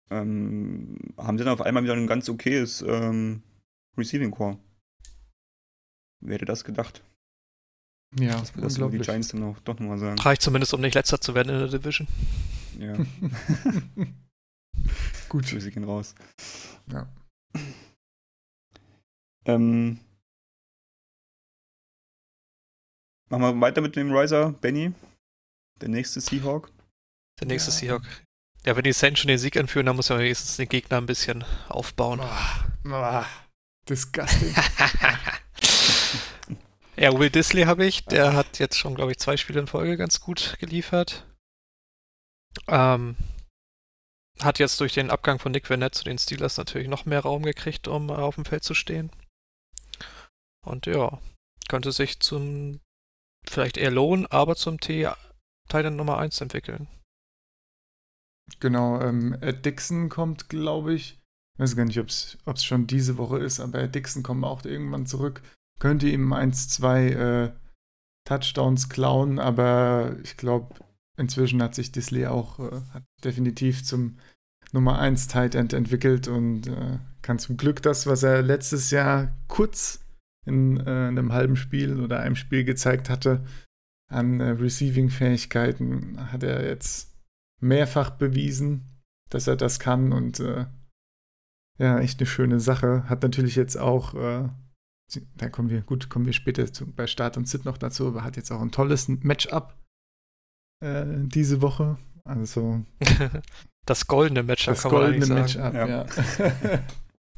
Ähm, 0.09 0.97
haben 1.17 1.37
sie 1.37 1.43
dann 1.43 1.53
auf 1.53 1.61
einmal 1.61 1.83
wieder 1.83 1.93
ein 1.93 2.07
ganz 2.07 2.29
okayes 2.29 2.81
ähm, 2.81 3.43
Receiving 3.97 4.31
Core. 4.31 4.57
Wer 6.21 6.35
hätte 6.35 6.45
das 6.45 6.63
gedacht? 6.63 7.03
Ja, 8.17 8.39
das, 8.39 8.53
das 8.53 8.73
die 8.75 8.97
Giants 8.99 9.27
dann 9.29 9.43
auch 9.43 9.59
doch 9.59 9.79
nochmal 9.79 9.99
sagen. 9.99 10.19
Reicht 10.19 10.41
zumindest, 10.41 10.73
um 10.73 10.81
nicht 10.81 10.95
letzter 10.95 11.21
zu 11.21 11.35
werden 11.35 11.49
in 11.49 11.59
der 11.59 11.79
Division. 11.79 12.07
Ja. 12.79 12.93
Gut. 15.29 15.45
Grüße 15.45 15.69
gehen 15.69 15.83
raus. 15.83 16.15
Ja. 16.91 17.07
Ähm, 19.45 19.99
machen 23.29 23.41
wir 23.41 23.61
weiter 23.61 23.81
mit 23.81 23.95
dem 23.95 24.11
Riser, 24.11 24.53
Benny. 24.53 24.91
Der 25.81 25.89
nächste 25.89 26.19
Seahawk. 26.19 26.71
Der 27.39 27.47
nächste 27.47 27.69
ja. 27.71 27.77
Seahawk. 27.77 28.03
Ja, 28.65 28.75
wenn 28.75 28.83
die 28.83 28.91
Saints 28.91 29.19
schon 29.19 29.29
den 29.29 29.37
Sieg 29.37 29.55
anführen, 29.55 29.85
dann 29.85 29.95
muss 29.95 30.09
ja 30.09 30.17
wenigstens 30.17 30.57
den 30.57 30.67
Gegner 30.67 30.97
ein 30.97 31.05
bisschen 31.05 31.45
aufbauen. 31.69 32.19
Oh, 32.21 32.91
oh, 32.91 33.23
disgusting. 33.87 34.53
ja, 36.99 37.17
Will 37.17 37.29
Disley 37.29 37.63
habe 37.63 37.85
ich. 37.85 38.05
Der 38.05 38.33
hat 38.33 38.59
jetzt 38.59 38.77
schon, 38.77 38.95
glaube 38.95 39.11
ich, 39.11 39.19
zwei 39.19 39.37
Spiele 39.37 39.61
in 39.61 39.67
Folge 39.67 39.95
ganz 39.95 40.19
gut 40.19 40.57
geliefert. 40.59 41.25
Ähm, 42.67 43.15
hat 44.41 44.59
jetzt 44.59 44.79
durch 44.81 44.93
den 44.93 45.09
Abgang 45.09 45.39
von 45.39 45.51
Nick 45.51 45.69
Vanette 45.69 45.97
zu 45.97 46.03
den 46.03 46.17
Steelers 46.17 46.57
natürlich 46.57 46.87
noch 46.87 47.05
mehr 47.05 47.21
Raum 47.21 47.43
gekriegt, 47.43 47.87
um 47.87 48.09
auf 48.09 48.35
dem 48.35 48.45
Feld 48.45 48.63
zu 48.63 48.73
stehen. 48.73 49.11
Und 50.65 50.85
ja, 50.87 51.19
könnte 51.69 51.91
sich 51.91 52.19
zum 52.19 52.81
vielleicht 53.47 53.77
eher 53.77 53.91
lohnen, 53.91 54.25
aber 54.27 54.55
zum 54.55 54.79
T 54.79 55.09
Titan 55.69 55.95
Nummer 55.95 56.17
1 56.17 56.41
entwickeln. 56.41 56.87
Genau, 58.59 58.99
ähm, 59.01 59.37
Ed 59.41 59.65
Dixon 59.65 60.09
kommt, 60.09 60.49
glaube 60.49 60.95
ich. 60.95 61.19
Ich 61.53 61.59
weiß 61.59 61.75
gar 61.75 61.85
nicht, 61.85 61.99
ob 61.99 62.07
es 62.07 62.65
schon 62.65 62.87
diese 62.87 63.17
Woche 63.17 63.37
ist, 63.37 63.59
aber 63.59 63.79
Ed 63.79 63.95
Dixon 63.95 64.23
kommt 64.23 64.43
auch 64.43 64.65
irgendwann 64.65 65.05
zurück. 65.05 65.41
Könnte 65.79 66.09
ihm 66.09 66.33
1, 66.33 66.69
2 66.69 67.07
äh, 67.07 67.51
Touchdowns 68.25 68.89
klauen, 68.89 69.39
aber 69.39 70.17
ich 70.23 70.37
glaube, 70.37 70.75
inzwischen 71.17 71.61
hat 71.63 71.75
sich 71.75 71.91
Disley 71.91 72.27
auch 72.27 72.59
äh, 72.59 72.81
definitiv 73.23 73.83
zum 73.83 74.17
Nummer 74.71 74.99
1 74.99 75.27
Tight 75.27 75.55
End 75.55 75.73
entwickelt 75.73 76.27
und 76.27 76.67
äh, 76.67 76.99
kann 77.21 77.39
zum 77.39 77.57
Glück 77.57 77.81
das, 77.81 78.07
was 78.07 78.23
er 78.23 78.41
letztes 78.41 78.91
Jahr 78.91 79.35
kurz 79.47 80.05
in, 80.45 80.77
äh, 80.77 81.07
einem 81.07 81.33
halben 81.33 81.55
Spiel 81.55 81.99
oder 81.99 82.19
einem 82.19 82.35
Spiel 82.35 82.63
gezeigt 82.63 83.09
hatte, 83.09 83.43
an 84.11 84.39
äh, 84.39 84.49
Receiving-Fähigkeiten, 84.51 86.31
hat 86.31 86.43
er 86.43 86.65
jetzt 86.65 87.13
mehrfach 87.61 88.11
bewiesen, 88.11 88.85
dass 89.29 89.47
er 89.47 89.55
das 89.55 89.79
kann 89.79 90.11
und 90.11 90.39
äh, 90.39 90.65
ja, 91.77 91.99
echt 91.99 92.19
eine 92.19 92.27
schöne 92.27 92.59
Sache. 92.59 93.09
Hat 93.09 93.23
natürlich 93.23 93.55
jetzt 93.55 93.77
auch, 93.77 94.13
da 95.37 95.49
kommen 95.49 95.69
wir, 95.69 95.81
gut, 95.81 96.09
kommen 96.09 96.25
wir 96.25 96.33
später 96.33 96.71
zu, 96.71 96.91
bei 96.91 97.07
Start 97.07 97.37
und 97.37 97.47
Sit 97.47 97.65
noch 97.65 97.77
dazu, 97.77 98.07
aber 98.07 98.23
hat 98.23 98.37
jetzt 98.37 98.51
auch 98.51 98.61
ein 98.61 98.71
tolles 98.71 99.07
Matchup 99.07 99.75
äh, 100.83 101.05
diese 101.07 101.61
Woche. 101.61 101.97
Also 102.23 102.83
das 103.85 104.07
goldene 104.07 104.43
Matchup, 104.43 104.73
das 104.73 104.83
kann 104.83 104.91
man 104.91 105.01
goldene 105.01 105.33
Matchup, 105.33 105.73
ja. 105.73 105.87
ja. 105.87 106.05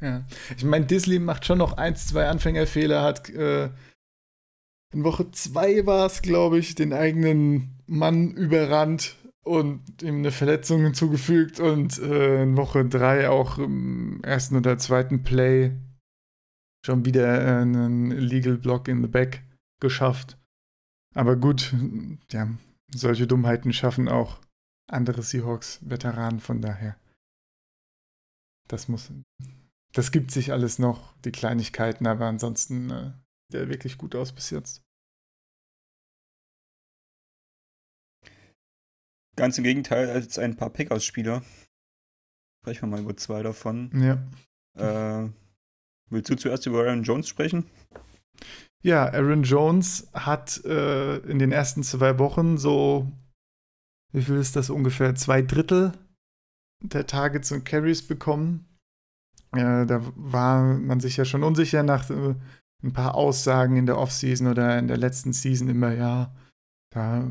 ja. 0.00 0.24
Ich 0.56 0.64
meine, 0.64 0.86
Disney 0.86 1.18
macht 1.18 1.46
schon 1.46 1.58
noch 1.58 1.76
eins, 1.76 2.06
zwei 2.06 2.28
Anfängerfehler, 2.28 3.02
hat 3.02 3.30
äh, 3.30 3.70
in 4.92 5.04
Woche 5.04 5.30
zwei 5.30 5.86
war 5.86 6.06
es, 6.06 6.20
glaube 6.20 6.58
ich, 6.58 6.74
den 6.74 6.92
eigenen 6.92 7.78
Mann 7.86 8.32
überrannt 8.32 9.16
und 9.42 10.02
ihm 10.02 10.18
eine 10.18 10.30
Verletzung 10.30 10.82
hinzugefügt 10.82 11.58
und 11.60 11.98
äh, 11.98 12.42
in 12.42 12.56
Woche 12.56 12.84
3 12.84 13.30
auch 13.30 13.58
im 13.58 14.22
ersten 14.22 14.56
oder 14.56 14.78
zweiten 14.78 15.22
Play 15.22 15.72
schon 16.84 17.04
wieder 17.04 17.40
äh, 17.40 17.62
einen 17.62 18.10
Legal 18.10 18.58
Block 18.58 18.88
in 18.88 19.02
the 19.02 19.08
Back 19.08 19.44
geschafft. 19.80 20.38
Aber 21.14 21.36
gut, 21.36 21.74
ja, 22.30 22.48
solche 22.94 23.26
Dummheiten 23.26 23.72
schaffen 23.72 24.08
auch 24.08 24.40
andere 24.88 25.22
Seahawks-Veteranen, 25.22 26.40
von 26.40 26.60
daher. 26.60 26.98
Das 28.68 28.88
muss. 28.88 29.12
Das 29.92 30.10
gibt 30.10 30.30
sich 30.30 30.52
alles 30.52 30.78
noch, 30.78 31.14
die 31.18 31.32
Kleinigkeiten, 31.32 32.06
aber 32.06 32.26
ansonsten 32.26 32.90
äh, 32.90 33.12
sieht 33.48 33.60
er 33.60 33.68
wirklich 33.68 33.98
gut 33.98 34.14
aus 34.14 34.32
bis 34.32 34.50
jetzt. 34.50 34.82
Ganz 39.36 39.58
im 39.58 39.64
Gegenteil 39.64 40.10
als 40.10 40.38
ein 40.38 40.56
paar 40.56 40.70
Packers-Spieler. 40.70 41.42
Sprechen 42.62 42.82
wir 42.82 42.96
mal 42.96 43.00
über 43.00 43.16
zwei 43.16 43.42
davon. 43.42 43.90
Ja. 43.98 45.24
Äh, 45.24 45.30
willst 46.12 46.30
du 46.30 46.36
zuerst 46.36 46.66
über 46.66 46.80
Aaron 46.80 47.02
Jones 47.02 47.28
sprechen? 47.28 47.64
Ja, 48.82 49.06
Aaron 49.12 49.42
Jones 49.44 50.08
hat 50.12 50.64
äh, 50.64 51.18
in 51.18 51.38
den 51.38 51.52
ersten 51.52 51.82
zwei 51.82 52.18
Wochen 52.18 52.58
so, 52.58 53.10
wie 54.12 54.22
viel 54.22 54.36
ist 54.36 54.56
das 54.56 54.70
ungefähr, 54.70 55.14
zwei 55.14 55.42
Drittel 55.42 55.92
der 56.82 57.06
Targets 57.06 57.52
und 57.52 57.64
Carries 57.64 58.02
bekommen. 58.02 58.66
Äh, 59.52 59.86
da 59.86 60.00
war 60.16 60.78
man 60.78 61.00
sich 61.00 61.16
ja 61.16 61.24
schon 61.24 61.44
unsicher 61.44 61.82
nach 61.82 62.10
äh, 62.10 62.34
ein 62.82 62.92
paar 62.92 63.14
Aussagen 63.14 63.76
in 63.76 63.86
der 63.86 63.98
Offseason 63.98 64.48
oder 64.48 64.78
in 64.78 64.88
der 64.88 64.96
letzten 64.96 65.32
Season 65.32 65.68
immer, 65.68 65.94
ja, 65.94 66.34
da 66.92 67.26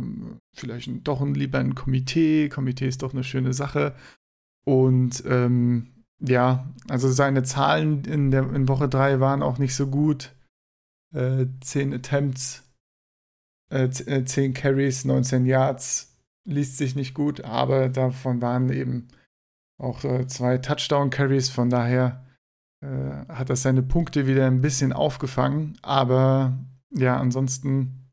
vielleicht 0.56 0.90
doch 1.08 1.26
lieber 1.26 1.60
ein 1.60 1.76
Komitee. 1.76 2.50
Komitee 2.50 2.88
ist 2.88 3.04
doch 3.04 3.14
eine 3.14 3.24
schöne 3.24 3.54
Sache. 3.54 3.96
Und 4.66 5.24
ähm, 5.28 6.01
ja, 6.22 6.70
also 6.88 7.10
seine 7.10 7.44
Zahlen 7.44 8.06
in, 8.06 8.32
der, 8.32 8.52
in 8.54 8.68
Woche 8.68 8.88
3 8.88 9.20
waren 9.20 9.44
auch 9.44 9.58
nicht 9.58 9.76
so 9.76 9.88
gut. 9.88 10.34
Äh, 11.14 11.48
10 11.62 11.94
Attempts, 11.94 12.64
äh, 13.70 13.90
10 13.90 14.28
äh, 14.38 14.54
Carries, 14.54 15.06
19 15.06 15.46
Yards 15.46 16.16
liest 16.48 16.78
sich 16.78 16.96
nicht 16.96 17.14
gut, 17.14 17.44
aber 17.44 17.90
davon 17.90 18.42
waren 18.42 18.72
eben 18.72 19.08
auch 19.80 20.04
äh, 20.04 20.28
zwei 20.28 20.58
Touchdown-Carries, 20.58 21.50
von 21.50 21.70
daher 21.70 22.26
äh, 22.84 23.26
hat 23.28 23.50
er 23.50 23.56
seine 23.56 23.84
Punkte 23.84 24.28
wieder 24.28 24.48
ein 24.48 24.62
bisschen 24.62 24.94
aufgefangen, 24.94 25.78
aber 25.82 26.58
ja, 26.92 27.18
ansonsten 27.18 28.10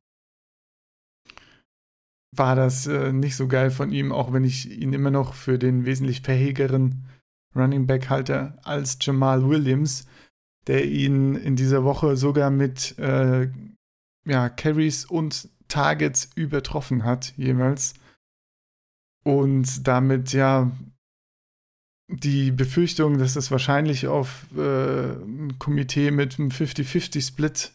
war 2.37 2.55
das 2.55 2.87
äh, 2.87 3.12
nicht 3.12 3.37
so 3.37 3.49
geil 3.49 3.71
von 3.71 3.90
ihm, 3.92 4.12
auch 4.12 4.33
wenn 4.33 4.44
ich 4.44 4.71
ihn 4.71 4.92
immer 4.92 5.11
noch 5.11 5.35
für 5.35 5.59
den 5.59 5.85
wesentlich 5.85 6.23
fähigeren 6.23 7.08
Running 7.59 7.87
Back 7.87 8.09
halte 8.09 8.59
als 8.62 8.99
Jamal 9.01 9.49
Williams, 9.49 10.07
der 10.66 10.87
ihn 10.87 11.35
in 11.35 11.57
dieser 11.57 11.85
Woche 11.85 12.16
sogar 12.16 12.51
mit 12.51 12.99
äh, 12.99 13.49
ja, 14.27 14.49
Carries 14.49 15.05
und 15.05 15.49
Targets 15.68 16.31
übertroffen 16.35 17.05
hat, 17.05 17.35
jeweils. 17.37 17.94
Und 19.25 19.87
damit 19.87 20.33
ja 20.33 20.71
die 22.09 22.51
Befürchtung, 22.51 23.18
dass 23.18 23.37
es 23.37 23.51
wahrscheinlich 23.51 24.07
auf 24.07 24.47
äh, 24.57 25.12
ein 25.12 25.59
Komitee 25.59 26.11
mit 26.11 26.38
einem 26.38 26.49
50-50-Split 26.49 27.73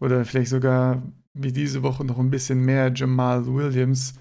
oder 0.00 0.24
vielleicht 0.24 0.50
sogar 0.50 1.02
wie 1.34 1.52
diese 1.52 1.82
Woche 1.82 2.04
noch 2.04 2.18
ein 2.18 2.30
bisschen 2.30 2.60
mehr 2.64 2.92
Jamal 2.94 3.46
Williams 3.46 4.14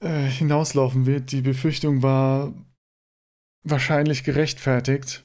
äh, 0.00 0.26
hinauslaufen 0.26 1.06
wird. 1.06 1.32
Die 1.32 1.42
Befürchtung 1.42 2.02
war 2.02 2.52
wahrscheinlich 3.68 4.24
gerechtfertigt. 4.24 5.24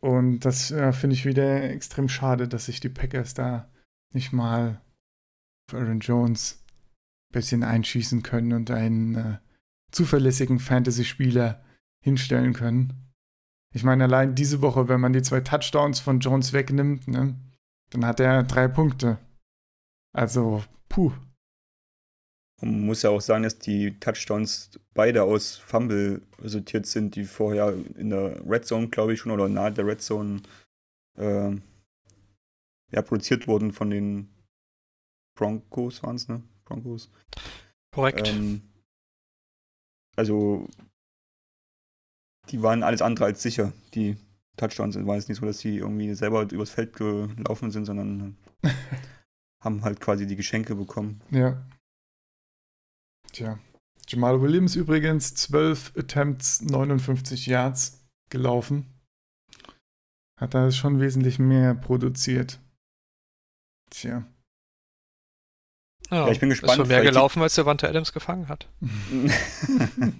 Und 0.00 0.40
das 0.40 0.68
ja, 0.68 0.92
finde 0.92 1.14
ich 1.14 1.24
wieder 1.24 1.70
extrem 1.70 2.08
schade, 2.08 2.46
dass 2.46 2.66
sich 2.66 2.80
die 2.80 2.90
Packers 2.90 3.34
da 3.34 3.70
nicht 4.12 4.32
mal 4.32 4.80
für 5.70 5.78
Aaron 5.78 6.00
Jones 6.00 6.62
ein 7.30 7.32
bisschen 7.32 7.62
einschießen 7.62 8.22
können 8.22 8.52
und 8.52 8.70
einen 8.70 9.14
äh, 9.14 9.38
zuverlässigen 9.92 10.58
Fantasy-Spieler 10.58 11.64
hinstellen 12.02 12.52
können. 12.52 13.12
Ich 13.74 13.82
meine, 13.82 14.04
allein 14.04 14.34
diese 14.34 14.60
Woche, 14.60 14.88
wenn 14.88 15.00
man 15.00 15.14
die 15.14 15.22
zwei 15.22 15.40
Touchdowns 15.40 16.00
von 16.00 16.20
Jones 16.20 16.52
wegnimmt, 16.52 17.08
ne, 17.08 17.34
dann 17.90 18.04
hat 18.04 18.20
er 18.20 18.42
drei 18.42 18.68
Punkte. 18.68 19.18
Also, 20.12 20.62
puh. 20.88 21.12
Man 22.60 22.86
muss 22.86 23.02
ja 23.02 23.10
auch 23.10 23.20
sagen, 23.20 23.42
dass 23.42 23.58
die 23.58 23.98
Touchdowns 23.98 24.78
beide 24.94 25.24
aus 25.24 25.56
Fumble 25.56 26.22
resultiert 26.38 26.86
sind, 26.86 27.16
die 27.16 27.24
vorher 27.24 27.74
in 27.96 28.10
der 28.10 28.40
Red 28.48 28.64
Zone, 28.64 28.88
glaube 28.88 29.14
ich, 29.14 29.20
schon 29.20 29.32
oder 29.32 29.48
nahe 29.48 29.72
der 29.72 29.86
Red 29.86 30.00
Zone 30.00 30.42
äh, 31.18 31.50
ja, 32.92 33.02
produziert 33.02 33.48
wurden 33.48 33.72
von 33.72 33.90
den 33.90 34.28
Broncos, 35.36 36.02
waren 36.02 36.16
es, 36.16 36.28
ne? 36.28 36.42
Broncos. 36.64 37.10
Korrekt. 37.92 38.28
Ähm, 38.28 38.62
also, 40.16 40.68
die 42.50 42.62
waren 42.62 42.82
alles 42.82 43.02
andere 43.02 43.26
als 43.26 43.42
sicher, 43.42 43.72
die 43.94 44.16
Touchdowns. 44.56 44.96
Es 44.96 45.06
war 45.06 45.16
jetzt 45.16 45.28
nicht 45.28 45.38
so, 45.38 45.46
dass 45.46 45.58
sie 45.58 45.78
irgendwie 45.78 46.14
selber 46.14 46.42
übers 46.50 46.70
Feld 46.70 46.94
gelaufen 46.94 47.70
sind, 47.70 47.84
sondern 47.84 48.36
haben 49.60 49.82
halt 49.82 50.00
quasi 50.00 50.26
die 50.26 50.36
Geschenke 50.36 50.76
bekommen. 50.76 51.20
Ja. 51.30 51.66
Tja. 53.34 53.58
Jamal 54.06 54.40
Williams 54.40 54.76
übrigens 54.76 55.34
12 55.34 55.94
Attempts, 55.96 56.60
59 56.60 57.46
Yards 57.46 58.06
gelaufen. 58.30 58.86
Hat 60.40 60.54
da 60.54 60.70
schon 60.70 61.00
wesentlich 61.00 61.40
mehr 61.40 61.74
produziert. 61.74 62.60
Tja. 63.90 64.24
Ja, 66.10 66.28
ich 66.28 66.38
bin 66.38 66.50
gespannt. 66.50 66.74
Ist 66.74 66.76
schon 66.76 66.86
mehr 66.86 67.02
gelaufen, 67.02 67.42
als 67.42 67.56
der 67.56 67.66
Wante 67.66 67.88
Adams 67.88 68.12
gefangen 68.12 68.46
hat. 68.46 68.68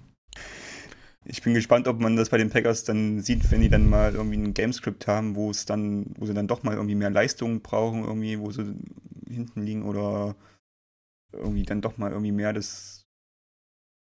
ich 1.25 1.41
bin 1.43 1.55
gespannt, 1.55 1.87
ob 1.87 2.01
man 2.01 2.17
das 2.17 2.31
bei 2.31 2.39
den 2.39 2.51
Packers 2.51 2.83
dann 2.83 3.21
sieht, 3.21 3.49
wenn 3.53 3.61
die 3.61 3.69
dann 3.69 3.89
mal 3.89 4.15
irgendwie 4.15 4.39
ein 4.39 4.55
Gamescript 4.55 5.07
haben, 5.07 5.37
wo 5.37 5.51
es 5.51 5.67
dann, 5.67 6.07
wo 6.19 6.27
sie 6.27 6.35
dann 6.35 6.49
doch 6.49 6.65
mal 6.65 6.75
irgendwie 6.75 6.97
mehr 6.97 7.11
Leistung 7.11 7.61
brauchen, 7.61 8.03
irgendwie, 8.03 8.41
wo 8.41 8.51
sie 8.51 8.75
hinten 9.29 9.63
liegen 9.63 9.85
oder 9.85 10.35
irgendwie 11.35 11.65
dann 11.65 11.81
doch 11.81 11.99
mal 11.99 12.11
irgendwie 12.11 12.33
mehr 12.33 12.53
das, 12.53 13.04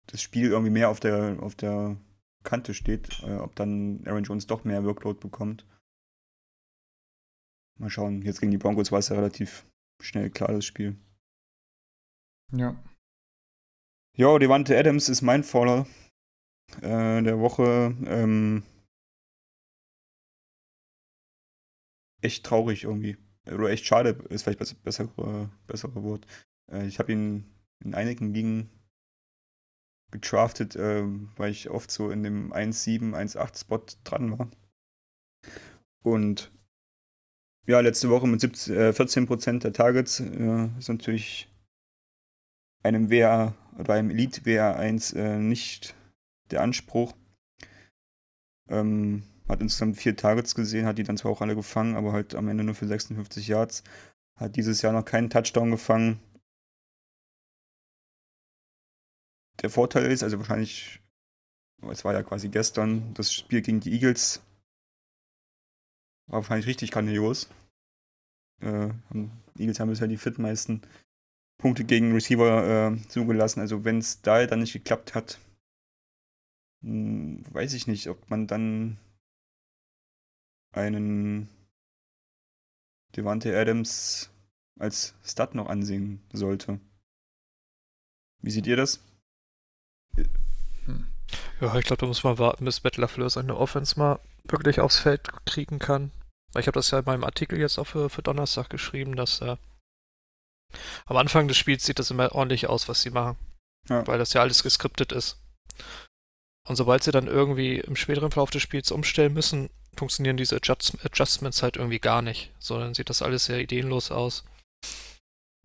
das 0.07 0.23
Spiel 0.23 0.51
irgendwie 0.51 0.71
mehr 0.71 0.91
auf 0.91 1.01
der, 1.01 1.39
auf 1.41 1.55
der 1.55 1.97
Kante 2.43 2.75
steht, 2.75 3.23
äh, 3.23 3.37
ob 3.37 3.55
dann 3.57 4.03
Aaron 4.07 4.25
Jones 4.25 4.47
doch 4.47 4.65
mehr 4.65 4.85
Workload 4.85 5.19
bekommt. 5.21 5.67
Mal 7.79 7.91
schauen. 7.91 8.23
Jetzt 8.23 8.41
gegen 8.41 8.53
die 8.53 8.59
Broncos 8.59 8.93
war 8.93 9.01
es 9.01 9.09
ja 9.09 9.17
relativ 9.17 9.67
schnell 10.01 10.31
klar, 10.31 10.53
das 10.53 10.65
Spiel. 10.65 10.97
Ja. 12.53 12.77
Ja, 14.17 14.39
Devante 14.39 14.79
Adams 14.79 15.09
ist 15.09 15.23
mein 15.23 15.43
Faller 15.43 15.87
äh, 16.83 17.23
der 17.23 17.41
Woche. 17.41 17.97
Ähm, 18.07 18.63
echt 22.21 22.47
traurig 22.47 22.85
irgendwie. 22.85 23.17
Oder 23.47 23.71
echt 23.71 23.85
schade, 23.85 24.11
ist 24.31 24.43
vielleicht 24.43 24.59
besser, 24.59 24.77
besser, 24.77 25.51
bessere 25.67 26.03
Wort. 26.03 26.27
Äh, 26.71 26.87
ich 26.87 26.99
habe 26.99 27.13
ihn 27.13 27.53
in 27.85 27.95
einigen 27.95 28.33
Ligen 28.33 28.71
getraftet, 30.11 30.77
äh, 30.77 31.05
weil 31.37 31.51
ich 31.51 31.71
oft 31.71 31.91
so 31.91 32.11
in 32.11 32.23
dem 32.23 32.53
1,7, 32.53 33.15
1,8 33.15 33.61
Spot 33.61 33.85
dran 34.05 34.39
war. 34.39 34.49
Und 36.03 36.53
ja, 37.67 37.81
letzte 37.81 38.11
Woche 38.11 38.27
mit 38.27 38.41
17, 38.41 38.77
äh, 38.77 38.93
14% 38.93 39.61
der 39.61 39.73
Targets 39.73 40.21
äh, 40.21 40.69
ist 40.79 40.89
natürlich 40.89 41.49
einem 42.83 43.11
WA 43.11 43.55
oder 43.79 43.95
einem 43.95 44.11
Elite 44.11 44.43
WA1 44.43 45.17
äh, 45.17 45.39
nicht 45.39 45.95
der 46.51 46.61
Anspruch. 46.61 47.15
Ähm, 48.69 49.25
hat 49.49 49.61
insgesamt 49.61 49.97
vier 49.97 50.17
Targets 50.17 50.55
gesehen, 50.55 50.87
hat 50.87 50.99
die 50.99 51.03
dann 51.03 51.17
zwar 51.17 51.33
auch 51.33 51.41
alle 51.41 51.55
gefangen, 51.55 51.97
aber 51.97 52.13
halt 52.13 52.35
am 52.35 52.49
Ende 52.49 52.65
nur 52.65 52.75
für 52.75 52.87
56 52.87 53.49
Yards. 53.49 53.83
Hat 54.37 54.57
dieses 54.57 54.83
Jahr 54.83 54.93
noch 54.93 55.05
keinen 55.05 55.31
Touchdown 55.31 55.71
gefangen. 55.71 56.21
Der 59.65 59.71
Vorteil 59.71 60.13
ist, 60.13 60.23
also 60.23 60.37
wahrscheinlich, 60.37 61.01
es 61.89 62.05
war 62.05 62.13
ja 62.13 62.23
quasi 62.23 62.51
gestern, 62.51 63.15
das 63.15 63.33
Spiel 63.33 63.63
gegen 63.63 63.81
die 63.81 63.95
Eagles 63.95 64.43
war 66.27 66.41
wahrscheinlich 66.41 66.67
richtig 66.67 66.91
grandios. 66.91 67.49
Äh, 68.61 68.91
die 69.15 69.31
Eagles 69.63 69.81
haben 69.81 69.89
bisher 69.89 70.07
die 70.07 70.19
viertmeisten 70.19 70.83
Punkte 71.57 71.85
gegen 71.85 72.13
Receiver 72.13 72.93
äh, 72.93 73.09
zugelassen. 73.09 73.61
Also 73.61 73.87
wenn 73.87 73.97
es 73.97 74.21
da 74.21 74.45
dann 74.45 74.61
nicht 74.61 74.75
geklappt 74.75 75.15
hat, 75.15 75.39
mh, 76.83 76.91
hm, 76.91 77.55
weiß 77.55 77.73
ich 77.73 77.87
nicht, 77.87 78.09
ob 78.09 78.29
man 78.29 78.47
dann 78.47 78.99
einen 80.73 81.49
Devante 83.17 83.59
Adams 83.59 84.29
als 84.79 85.15
Stud 85.25 85.55
noch 85.55 85.71
ansehen 85.71 86.21
sollte. 86.35 86.81
Wie 88.43 88.51
seht 88.51 88.67
ihr 88.67 88.77
das? 88.77 89.01
Hm. 90.87 91.07
Ja, 91.61 91.75
ich 91.77 91.85
glaube, 91.85 92.01
da 92.01 92.07
muss 92.07 92.25
man 92.25 92.39
warten, 92.39 92.65
bis 92.65 92.83
Matt 92.85 92.97
LaFleur 92.97 93.31
seine 93.31 93.57
Offense 93.57 93.99
mal 93.99 94.21
wirklich 94.45 94.81
aufs 94.81 94.99
Feld 94.99 95.29
kriegen 95.47 95.79
kann. 95.79 96.13
Ich 96.57 96.67
habe 96.67 96.79
das 96.79 96.91
ja 96.91 97.01
in 97.01 97.05
meinem 97.05 97.25
Artikel 97.25 97.59
jetzt 97.59 97.79
auch 97.79 97.87
für, 97.87 98.11
für 98.11 98.23
Donnerstag 98.23 98.71
geschrieben, 98.71 99.17
dass 99.17 99.41
er 99.41 99.55
äh, 99.55 99.57
am 101.07 101.17
Anfang 101.17 101.49
des 101.49 101.57
Spiels 101.57 101.85
sieht 101.85 101.99
das 101.99 102.11
immer 102.11 102.33
ordentlich 102.33 102.69
aus, 102.69 102.89
was 102.89 103.03
sie 103.03 103.11
machen. 103.11 103.37
Ja. 103.89 104.07
Weil 104.07 104.19
das 104.19 104.33
ja 104.33 104.41
alles 104.41 104.63
geskriptet 104.63 105.13
ist. 105.13 105.39
Und 106.67 106.77
sobald 106.77 107.03
sie 107.03 107.11
dann 107.11 107.27
irgendwie 107.27 107.79
im 107.81 107.97
späteren 107.97 108.31
Verlauf 108.31 108.51
des 108.51 108.63
Spiels 108.63 108.91
umstellen 108.91 109.35
müssen, 109.35 109.69
funktionieren 109.97 110.37
diese 110.37 110.57
Adjust 110.57 111.05
Adjustments 111.05 111.63
halt 111.63 111.77
irgendwie 111.77 111.99
gar 111.99 112.23
nicht. 112.23 112.53
So, 112.59 112.79
dann 112.79 112.95
sieht 112.95 113.11
das 113.11 113.23
alles 113.23 113.45
sehr 113.45 113.61
ideenlos 113.61 114.11
aus. 114.11 114.45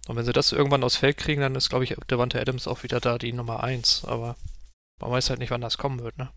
Und 0.10 0.15
wenn 0.15 0.26
sie 0.26 0.34
das 0.34 0.52
irgendwann 0.52 0.84
aufs 0.84 0.95
Feld 0.95 1.17
kriegen, 1.17 1.41
dann 1.41 1.54
ist, 1.54 1.69
glaube 1.69 1.84
ich, 1.84 1.95
Devante 2.10 2.41
Adams 2.41 2.67
auch 2.67 2.82
wieder 2.82 3.00
da 3.00 3.19
die 3.19 3.32
Nummer 3.32 3.63
1. 3.63 4.06
Aber 4.06 4.38
man 5.00 5.12
weiß 5.12 5.30
halt 5.30 5.38
nicht, 5.38 5.52
wann 5.52 5.62
das 5.62 5.78
kommen 5.78 6.00
wird, 6.00 6.17
ne? 6.17 6.32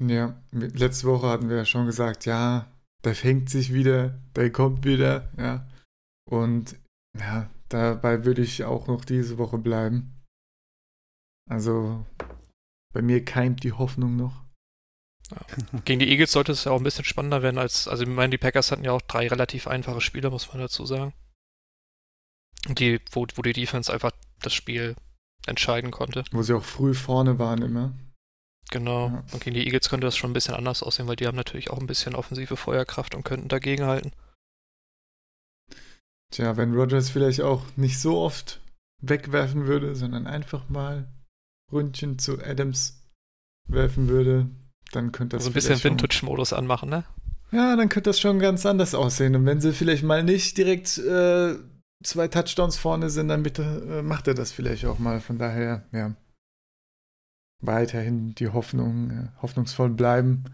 Ja, 0.00 0.42
letzte 0.50 1.06
Woche 1.06 1.26
hatten 1.26 1.50
wir 1.50 1.58
ja 1.58 1.66
schon 1.66 1.84
gesagt, 1.84 2.24
ja, 2.24 2.72
der 3.04 3.14
fängt 3.14 3.50
sich 3.50 3.74
wieder, 3.74 4.18
der 4.34 4.50
kommt 4.50 4.86
wieder, 4.86 5.30
ja. 5.36 5.68
Und 6.24 6.76
ja, 7.18 7.50
dabei 7.68 8.24
würde 8.24 8.40
ich 8.40 8.64
auch 8.64 8.86
noch 8.86 9.04
diese 9.04 9.36
Woche 9.36 9.58
bleiben. 9.58 10.24
Also 11.50 12.06
bei 12.94 13.02
mir 13.02 13.26
keimt 13.26 13.62
die 13.62 13.72
Hoffnung 13.72 14.16
noch. 14.16 14.42
Ja. 15.30 15.80
Gegen 15.84 16.00
die 16.00 16.08
Eagles 16.08 16.32
sollte 16.32 16.52
es 16.52 16.64
ja 16.64 16.72
auch 16.72 16.78
ein 16.78 16.84
bisschen 16.84 17.04
spannender 17.04 17.42
werden 17.42 17.58
als, 17.58 17.88
also 17.88 18.04
ich 18.04 18.08
meine, 18.08 18.30
die 18.30 18.38
Packers 18.38 18.72
hatten 18.72 18.84
ja 18.84 18.92
auch 18.92 19.02
drei 19.02 19.28
relativ 19.28 19.66
einfache 19.66 20.00
Spiele, 20.00 20.30
muss 20.30 20.48
man 20.48 20.60
dazu 20.60 20.86
sagen. 20.86 21.12
Die, 22.68 23.00
wo, 23.10 23.26
wo 23.34 23.42
die 23.42 23.52
Defense 23.52 23.92
einfach 23.92 24.12
das 24.40 24.54
Spiel 24.54 24.96
entscheiden 25.46 25.90
konnte. 25.90 26.24
Wo 26.30 26.42
sie 26.42 26.54
auch 26.54 26.64
früh 26.64 26.94
vorne 26.94 27.38
waren 27.38 27.62
immer. 27.62 27.92
Genau. 28.70 29.08
Ja. 29.08 29.24
Und 29.32 29.42
gegen 29.42 29.54
die 29.54 29.64
Eagles 29.64 29.88
könnte 29.90 30.06
das 30.06 30.16
schon 30.16 30.30
ein 30.30 30.34
bisschen 30.34 30.54
anders 30.54 30.82
aussehen, 30.82 31.06
weil 31.06 31.16
die 31.16 31.26
haben 31.26 31.36
natürlich 31.36 31.70
auch 31.70 31.78
ein 31.78 31.86
bisschen 31.86 32.14
offensive 32.14 32.56
Feuerkraft 32.56 33.14
und 33.14 33.24
könnten 33.24 33.48
dagegenhalten. 33.48 34.12
Tja, 36.32 36.56
wenn 36.56 36.74
Rogers 36.74 37.10
vielleicht 37.10 37.42
auch 37.42 37.62
nicht 37.76 38.00
so 38.00 38.18
oft 38.18 38.60
wegwerfen 39.02 39.66
würde, 39.66 39.94
sondern 39.94 40.26
einfach 40.26 40.68
mal 40.68 41.06
Ründchen 41.70 42.18
zu 42.18 42.42
Adams 42.42 43.02
werfen 43.68 44.08
würde, 44.08 44.48
dann 44.92 45.12
könnte 45.12 45.36
das. 45.36 45.42
Also 45.42 45.50
ein 45.50 45.54
bisschen 45.54 45.82
Vintage-Modus 45.82 46.52
anmachen, 46.52 46.88
ne? 46.88 47.04
Ja, 47.52 47.76
dann 47.76 47.88
könnte 47.88 48.10
das 48.10 48.18
schon 48.18 48.40
ganz 48.40 48.66
anders 48.66 48.94
aussehen. 48.94 49.36
Und 49.36 49.46
wenn 49.46 49.60
sie 49.60 49.72
vielleicht 49.72 50.02
mal 50.02 50.24
nicht 50.24 50.58
direkt 50.58 50.98
äh, 50.98 51.54
zwei 52.02 52.28
Touchdowns 52.28 52.76
vorne 52.76 53.10
sind, 53.10 53.28
dann 53.28 53.42
bitte 53.42 53.62
äh, 53.62 54.02
macht 54.02 54.28
er 54.28 54.34
das 54.34 54.52
vielleicht 54.52 54.84
auch 54.86 54.98
mal. 54.98 55.20
Von 55.20 55.38
daher, 55.38 55.84
ja 55.92 56.14
weiterhin 57.66 58.34
die 58.34 58.48
Hoffnung, 58.48 59.10
äh, 59.10 59.42
hoffnungsvoll 59.42 59.90
bleiben 59.90 60.44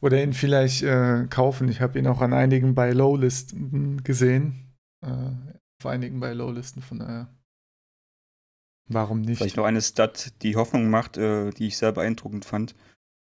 oder 0.00 0.22
ihn 0.22 0.32
vielleicht 0.32 0.82
äh, 0.82 1.26
kaufen. 1.28 1.68
Ich 1.68 1.80
habe 1.80 1.98
ihn 1.98 2.06
auch 2.06 2.20
an 2.20 2.32
einigen 2.32 2.74
bei 2.74 2.92
Low-Listen 2.92 4.02
gesehen. 4.02 4.76
Äh, 5.04 5.30
auf 5.80 5.86
einigen 5.86 6.20
bei 6.20 6.32
Low-Listen, 6.32 6.82
von 6.82 6.98
daher. 6.98 7.28
Warum 8.88 9.20
nicht? 9.20 9.38
Vielleicht 9.38 9.56
noch 9.56 9.64
eine 9.64 9.82
Stat, 9.82 10.42
die 10.42 10.56
Hoffnung 10.56 10.90
macht, 10.90 11.16
äh, 11.16 11.50
die 11.50 11.68
ich 11.68 11.76
sehr 11.76 11.92
beeindruckend 11.92 12.44
fand. 12.44 12.74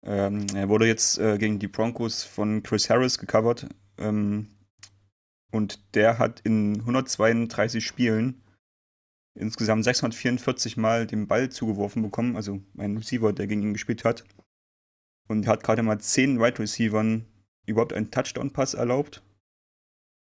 Ähm, 0.05 0.47
er 0.55 0.69
wurde 0.69 0.87
jetzt 0.87 1.19
äh, 1.19 1.39
gegen 1.39 1.59
die 1.59 1.69
Broncos 1.69 2.23
von 2.23 2.63
Chris 2.63 2.91
Harris 2.91 3.19
gecovert. 3.19 3.67
Ähm, 3.99 4.49
und 5.53 5.95
der 5.95 6.19
hat 6.19 6.41
in 6.41 6.81
132 6.81 7.85
Spielen 7.85 8.43
insgesamt 9.35 9.85
644 9.85 10.77
Mal 10.77 11.07
den 11.07 11.29
Ball 11.29 11.51
zugeworfen 11.51 12.03
bekommen, 12.03 12.37
also 12.37 12.61
ein 12.79 12.97
Receiver, 12.97 13.33
der 13.33 13.47
gegen 13.47 13.63
ihn 13.63 13.73
gespielt 13.73 14.05
hat. 14.05 14.25
Und 15.29 15.47
hat 15.47 15.65
gerade 15.65 15.83
mal 15.83 16.01
10 16.01 16.41
Wide 16.41 16.59
Receivern 16.61 17.27
überhaupt 17.67 17.93
einen 17.93 18.11
Touchdown-Pass 18.11 18.75
erlaubt 18.75 19.25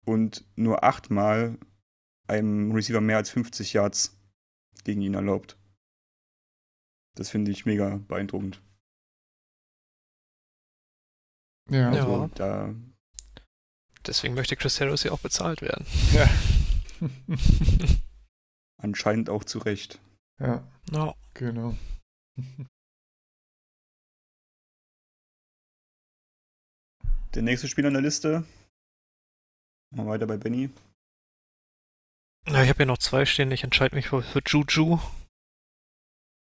und 0.04 0.46
nur 0.54 0.84
8 0.84 1.10
Mal 1.10 1.58
einem 2.28 2.72
Receiver 2.72 3.00
mehr 3.00 3.16
als 3.16 3.30
50 3.30 3.72
Yards 3.72 4.20
gegen 4.84 5.00
ihn 5.00 5.14
erlaubt. 5.14 5.58
Das 7.14 7.30
finde 7.30 7.50
ich 7.50 7.66
mega 7.66 7.96
beeindruckend. 8.08 8.62
Ja, 11.70 11.90
also, 11.90 12.22
ja. 12.22 12.28
Da 12.34 12.74
Deswegen 14.06 14.34
möchte 14.34 14.56
Chris 14.56 14.80
Harris 14.80 15.04
ja 15.04 15.12
auch 15.12 15.20
bezahlt 15.20 15.62
werden. 15.62 15.86
Ja. 16.12 16.28
Anscheinend 18.82 19.30
auch 19.30 19.44
zu 19.44 19.58
Recht. 19.60 20.00
Ja. 20.40 20.66
No. 20.90 21.14
Genau. 21.34 21.76
Der 27.34 27.42
nächste 27.42 27.68
Spieler 27.68 27.88
in 27.88 27.94
der 27.94 28.02
Liste. 28.02 28.44
Mal 29.90 30.06
weiter 30.06 30.26
bei 30.26 30.36
Benny. 30.36 30.68
Ja, 32.46 32.62
ich 32.62 32.68
habe 32.68 32.78
hier 32.78 32.86
noch 32.86 32.98
zwei 32.98 33.24
stehen. 33.24 33.50
Ich 33.52 33.64
entscheide 33.64 33.94
mich 33.94 34.08
für, 34.08 34.22
für 34.22 34.42
Juju. 34.46 34.98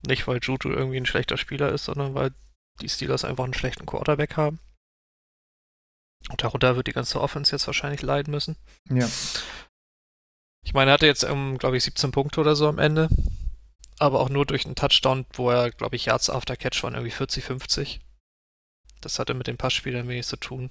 Nicht, 0.06 0.28
weil 0.28 0.39
Juju 0.41 0.72
irgendwie 0.72 0.97
ein 0.97 1.06
schlechter 1.06 1.38
Spieler 1.38 1.72
ist, 1.72 1.86
sondern 1.86 2.14
weil 2.16 2.34
die 2.82 2.89
Steelers 2.89 3.24
einfach 3.24 3.45
einen 3.45 3.54
schlechten 3.54 3.86
Quarterback 3.86 4.36
haben. 4.36 4.60
Und 6.30 6.42
darunter 6.44 6.76
wird 6.76 6.88
die 6.88 6.94
ganze 6.94 7.20
Offense 7.20 7.52
jetzt 7.52 7.68
wahrscheinlich 7.68 8.02
leiden 8.02 8.32
müssen. 8.32 8.56
Ja. 8.90 9.08
Ich 10.66 10.74
meine, 10.74 10.92
er 10.92 10.94
hatte 10.94 11.06
jetzt, 11.06 11.26
um, 11.26 11.58
glaube 11.58 11.78
ich, 11.78 11.84
17 11.84 12.12
Punkte 12.12 12.40
oder 12.40 12.56
so 12.56 12.68
am 12.68 12.80
Ende. 12.80 13.10
Aber 14.00 14.22
auch 14.22 14.30
nur 14.30 14.46
durch 14.46 14.66
einen 14.66 14.76
Touchdown, 14.76 15.26
wo 15.34 15.50
er, 15.50 15.72
glaube 15.72 15.96
ich, 15.96 16.06
Yards 16.06 16.30
after 16.30 16.56
Catch 16.56 16.82
waren 16.84 16.94
irgendwie 16.94 17.12
40, 17.12 17.44
50. 17.44 18.00
Das 19.02 19.20
hatte 19.20 19.34
mit 19.34 19.48
den 19.48 19.58
Passspielern 19.58 20.08
wenig 20.08 20.26
zu 20.26 20.38
tun. 20.38 20.70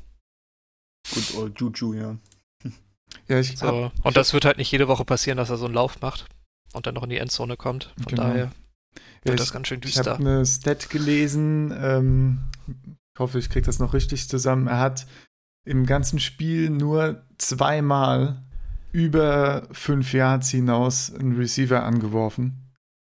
Gut, 1.12 1.34
old 1.34 1.60
Juju, 1.60 1.94
ja. 1.94 2.16
Ja, 3.28 3.38
ich 3.38 3.58
so. 3.58 3.66
Hab, 3.66 3.74
Und 3.74 4.06
ich 4.06 4.14
das 4.14 4.28
hab... 4.28 4.34
wird 4.34 4.44
halt 4.46 4.56
nicht 4.56 4.72
jede 4.72 4.88
Woche 4.88 5.04
passieren, 5.04 5.36
dass 5.36 5.50
er 5.50 5.58
so 5.58 5.66
einen 5.66 5.74
Lauf 5.74 6.00
macht 6.00 6.26
und 6.72 6.86
dann 6.86 6.94
noch 6.94 7.02
in 7.02 7.10
die 7.10 7.18
Endzone 7.18 7.56
kommt. 7.56 7.92
Von 7.96 8.06
genau. 8.06 8.22
daher 8.22 8.52
wird 9.22 9.34
ja, 9.34 9.34
das 9.34 9.52
ganz 9.52 9.68
schön 9.68 9.80
düster. 9.80 10.00
Ich 10.00 10.06
habe 10.08 10.20
eine 10.20 10.46
Stat 10.46 10.88
gelesen, 10.88 11.72
ähm, 11.78 12.40
ich 13.14 13.20
hoffe, 13.20 13.38
ich 13.38 13.50
kriege 13.50 13.66
das 13.66 13.78
noch 13.78 13.92
richtig 13.92 14.28
zusammen. 14.28 14.66
Er 14.66 14.78
hat 14.78 15.06
im 15.64 15.86
ganzen 15.86 16.18
Spiel 16.18 16.70
nur 16.70 17.24
zweimal 17.38 18.42
über 18.92 19.68
fünf 19.72 20.12
Yards 20.12 20.50
hinaus 20.50 21.12
einen 21.12 21.36
Receiver 21.36 21.82
angeworfen. 21.82 22.58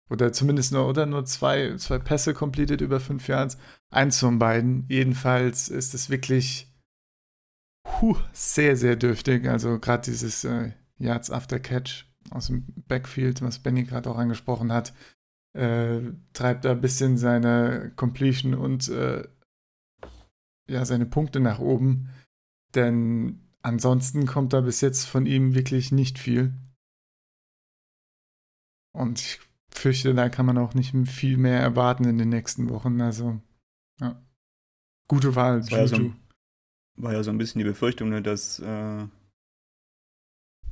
Oder 0.08 0.32
zumindest 0.32 0.72
nur, 0.72 0.86
oder 0.86 1.06
nur 1.06 1.24
zwei, 1.24 1.76
zwei 1.76 1.98
Pässe 1.98 2.32
completed 2.32 2.80
über 2.80 3.00
fünf 3.00 3.28
Yards. 3.28 3.58
Eins 3.90 4.20
von 4.20 4.38
beiden. 4.38 4.86
Jedenfalls 4.88 5.68
ist 5.68 5.94
es 5.94 6.10
wirklich 6.10 6.72
huh, 8.00 8.16
sehr, 8.32 8.76
sehr 8.76 8.96
dürftig. 8.96 9.48
Also 9.48 9.78
gerade 9.78 10.04
dieses 10.04 10.44
äh, 10.44 10.72
Yards 10.98 11.30
after 11.30 11.58
Catch 11.58 12.06
aus 12.30 12.48
dem 12.48 12.66
Backfield, 12.88 13.42
was 13.42 13.58
Benny 13.58 13.84
gerade 13.84 14.10
auch 14.10 14.18
angesprochen 14.18 14.72
hat, 14.72 14.92
äh, 15.54 16.00
treibt 16.32 16.64
da 16.64 16.72
ein 16.72 16.80
bisschen 16.80 17.16
seine 17.16 17.92
Completion 17.96 18.54
und 18.54 18.88
äh, 18.88 19.26
ja, 20.68 20.84
seine 20.84 21.06
Punkte 21.06 21.40
nach 21.40 21.58
oben. 21.58 22.10
Denn 22.76 23.40
ansonsten 23.62 24.26
kommt 24.26 24.52
da 24.52 24.60
bis 24.60 24.80
jetzt 24.80 25.06
von 25.06 25.26
ihm 25.26 25.54
wirklich 25.54 25.90
nicht 25.90 26.18
viel. 26.18 26.54
Und 28.92 29.18
ich 29.20 29.40
fürchte, 29.70 30.14
da 30.14 30.28
kann 30.28 30.46
man 30.46 30.58
auch 30.58 30.74
nicht 30.74 30.94
viel 31.08 31.36
mehr 31.36 31.60
erwarten 31.60 32.04
in 32.04 32.18
den 32.18 32.28
nächsten 32.28 32.70
Wochen. 32.70 33.00
Also, 33.00 33.40
ja. 34.00 34.22
Gute 35.08 35.34
Wahl, 35.34 35.60
Juju. 35.60 35.70
War 35.72 35.80
ja, 35.80 35.86
so, 35.88 36.12
war 36.96 37.12
ja 37.12 37.22
so 37.22 37.30
ein 37.30 37.38
bisschen 37.38 37.58
die 37.58 37.64
Befürchtung, 37.64 38.10
ne, 38.10 38.22
dass 38.22 38.58
äh, 38.60 39.06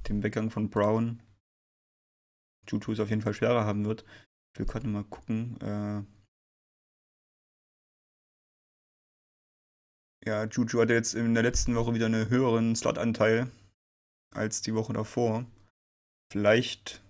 dem 0.09 0.23
Weggang 0.23 0.51
von 0.51 0.71
Brown 0.71 1.23
Juju 2.69 2.93
es 2.93 3.01
auf 3.01 3.11
jeden 3.11 3.23
Fall 3.23 3.35
schwerer 3.35 3.65
haben 3.65 3.85
wird. 3.85 4.05
Will 4.55 4.67
gerade 4.67 4.87
mal 4.87 5.05
gucken. 5.05 5.61
Äh, 5.61 6.03
Ja, 10.27 10.45
Juju 10.45 10.81
hatte 10.81 10.95
jetzt 10.95 11.15
in 11.15 11.35
der 11.35 11.43
letzten 11.43 11.75
Woche 11.75 11.93
wieder 11.93 12.07
einen 12.07 12.31
höheren 12.31 12.75
Slot-Anteil 12.75 13.51
als 14.35 14.63
die 14.63 14.75
Woche 14.75 14.95
davor. 14.95 15.45
Vielleicht, 16.33 17.03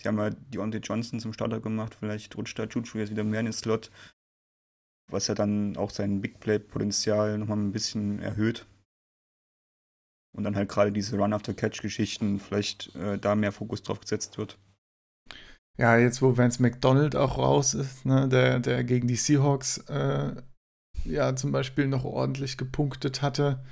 sie 0.00 0.08
haben 0.08 0.18
ja 0.18 0.30
Deontay 0.30 0.78
Johnson 0.78 1.20
zum 1.20 1.34
Starter 1.34 1.60
gemacht, 1.60 1.94
vielleicht 1.94 2.34
rutscht 2.36 2.58
da 2.58 2.64
Juju 2.64 2.98
jetzt 2.98 3.10
wieder 3.10 3.24
mehr 3.24 3.40
in 3.40 3.46
den 3.46 3.52
Slot, 3.52 3.90
was 5.10 5.26
ja 5.26 5.34
dann 5.34 5.76
auch 5.76 5.90
sein 5.90 6.22
Big 6.22 6.40
Play-Potenzial 6.40 7.36
nochmal 7.36 7.58
ein 7.58 7.72
bisschen 7.72 8.18
erhöht. 8.20 8.66
Und 10.34 10.44
dann 10.44 10.56
halt 10.56 10.70
gerade 10.70 10.90
diese 10.90 11.18
Run-After-Catch-Geschichten, 11.18 12.40
vielleicht 12.40 12.94
äh, 12.96 13.18
da 13.18 13.34
mehr 13.34 13.52
Fokus 13.52 13.82
drauf 13.82 14.00
gesetzt 14.00 14.38
wird. 14.38 14.58
Ja, 15.78 15.98
jetzt 15.98 16.22
wo 16.22 16.38
Vance 16.38 16.62
McDonald 16.62 17.14
auch 17.14 17.36
raus 17.36 17.74
ist, 17.74 18.06
ne, 18.06 18.26
der, 18.28 18.58
der 18.58 18.84
gegen 18.84 19.08
die 19.08 19.16
Seahawks 19.16 19.78
äh, 19.88 20.42
ja 21.04 21.34
zum 21.36 21.52
Beispiel 21.52 21.88
noch 21.88 22.04
ordentlich 22.04 22.56
gepunktet 22.56 23.22
hatte, 23.22 23.64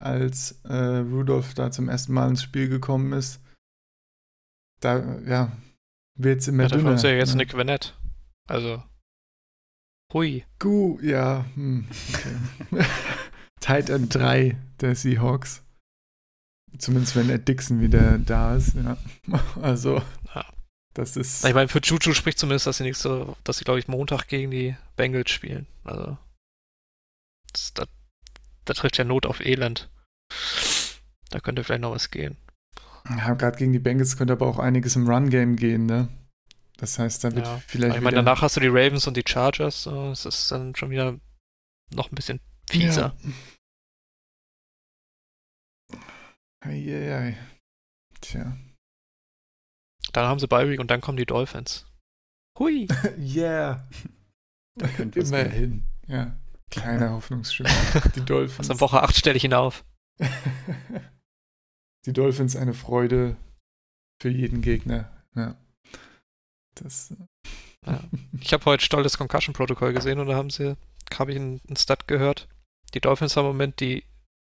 als 0.00 0.60
äh, 0.64 0.74
Rudolph 0.74 1.54
da 1.54 1.70
zum 1.70 1.88
ersten 1.88 2.12
Mal 2.12 2.30
ins 2.30 2.42
Spiel 2.42 2.68
gekommen 2.68 3.12
ist. 3.12 3.40
Da, 4.80 5.20
ja, 5.20 5.52
wird 6.16 6.40
es 6.40 6.48
immer 6.48 6.64
ja, 6.64 6.68
dünner. 6.70 6.94
Da 6.94 7.08
ja 7.08 7.16
jetzt 7.16 7.30
ne? 7.30 7.38
Nick 7.38 7.54
Vanette. 7.54 7.90
Also, 8.48 8.82
hui. 10.12 10.44
Gu, 10.58 10.98
ja, 11.02 11.44
hm, 11.54 11.86
okay. 12.08 12.84
Tight 13.60 13.90
End 13.90 14.14
3 14.14 14.56
der 14.80 14.96
Seahawks. 14.96 15.62
Zumindest 16.78 17.16
wenn 17.16 17.30
Ed 17.30 17.48
Dixon 17.48 17.80
wieder 17.80 18.18
da 18.18 18.56
ist, 18.56 18.74
ja. 18.74 18.96
Also, 19.62 20.02
ja. 20.34 20.46
das 20.94 21.16
ist. 21.16 21.44
Ich 21.44 21.54
meine, 21.54 21.68
für 21.68 21.80
Juju 21.80 22.14
spricht 22.14 22.38
zumindest, 22.38 22.66
dass 22.66 22.78
sie 22.78 22.84
nächste, 22.84 23.36
dass 23.44 23.58
sie, 23.58 23.64
glaube 23.64 23.80
ich, 23.80 23.88
Montag 23.88 24.28
gegen 24.28 24.50
die 24.50 24.76
Bengals 24.96 25.30
spielen. 25.30 25.66
Also. 25.84 26.16
Da, 27.74 27.86
da 28.64 28.74
trifft 28.74 28.98
ja 28.98 29.04
Not 29.04 29.26
auf 29.26 29.40
Elend. 29.40 29.90
Da 31.30 31.40
könnte 31.40 31.64
vielleicht 31.64 31.82
noch 31.82 31.92
was 31.92 32.10
gehen. 32.10 32.36
Ja, 33.08 33.34
gerade 33.34 33.56
gegen 33.58 33.72
die 33.72 33.78
Bengals 33.78 34.16
könnte 34.16 34.34
aber 34.34 34.46
auch 34.46 34.58
einiges 34.58 34.96
im 34.96 35.08
Run-Game 35.08 35.56
gehen, 35.56 35.86
ne? 35.86 36.08
Das 36.76 36.98
heißt, 36.98 37.24
da 37.24 37.34
wird 37.34 37.46
ja. 37.46 37.60
vielleicht. 37.66 37.96
Ich 37.96 38.02
meine, 38.02 38.16
danach 38.16 38.42
hast 38.42 38.56
du 38.56 38.60
die 38.60 38.68
Ravens 38.68 39.06
und 39.06 39.16
die 39.16 39.24
Chargers. 39.26 39.82
So. 39.82 40.08
Das 40.08 40.24
ist 40.24 40.50
dann 40.50 40.74
schon 40.74 40.90
wieder 40.90 41.18
noch 41.92 42.10
ein 42.10 42.14
bisschen 42.14 42.40
fieser. 42.70 43.14
Ja. 45.92 45.98
Eieiei. 46.60 47.38
Tja. 48.20 48.56
Dann 50.12 50.26
haben 50.26 50.40
sie 50.40 50.48
Byrick 50.48 50.80
und 50.80 50.90
dann 50.90 51.00
kommen 51.00 51.16
die 51.16 51.26
Dolphins. 51.26 51.86
Hui! 52.58 52.88
yeah! 53.18 53.88
Immerhin, 55.14 55.86
ja. 56.06 56.36
Kleiner 56.70 57.10
Hoffnungsschimmer. 57.14 57.70
Die 58.14 58.24
Dolphins. 58.24 58.70
Also 58.70 58.80
Woche 58.80 59.02
8 59.02 59.16
stelle 59.16 59.36
ich 59.36 59.44
ihn 59.44 59.54
auf. 59.54 59.84
die 62.06 62.12
Dolphins 62.12 62.56
eine 62.56 62.74
Freude 62.74 63.36
für 64.20 64.30
jeden 64.30 64.62
Gegner. 64.62 65.10
Ja. 65.34 65.56
Das. 66.74 67.14
Ja. 67.86 68.00
Ich 68.40 68.52
habe 68.52 68.64
heute 68.66 68.84
stolles 68.84 69.18
Concussion-Protokoll 69.18 69.92
gesehen 69.92 70.18
und 70.18 70.26
da 70.26 70.34
haben 70.34 70.50
sie, 70.50 70.76
habe 71.18 71.32
ich 71.32 71.38
einen, 71.38 71.60
einen 71.66 71.76
Stat 71.76 72.06
gehört. 72.06 72.48
Die 72.94 73.00
Dolphins 73.00 73.36
haben 73.36 73.46
im 73.46 73.52
Moment 73.52 73.80
die 73.80 74.04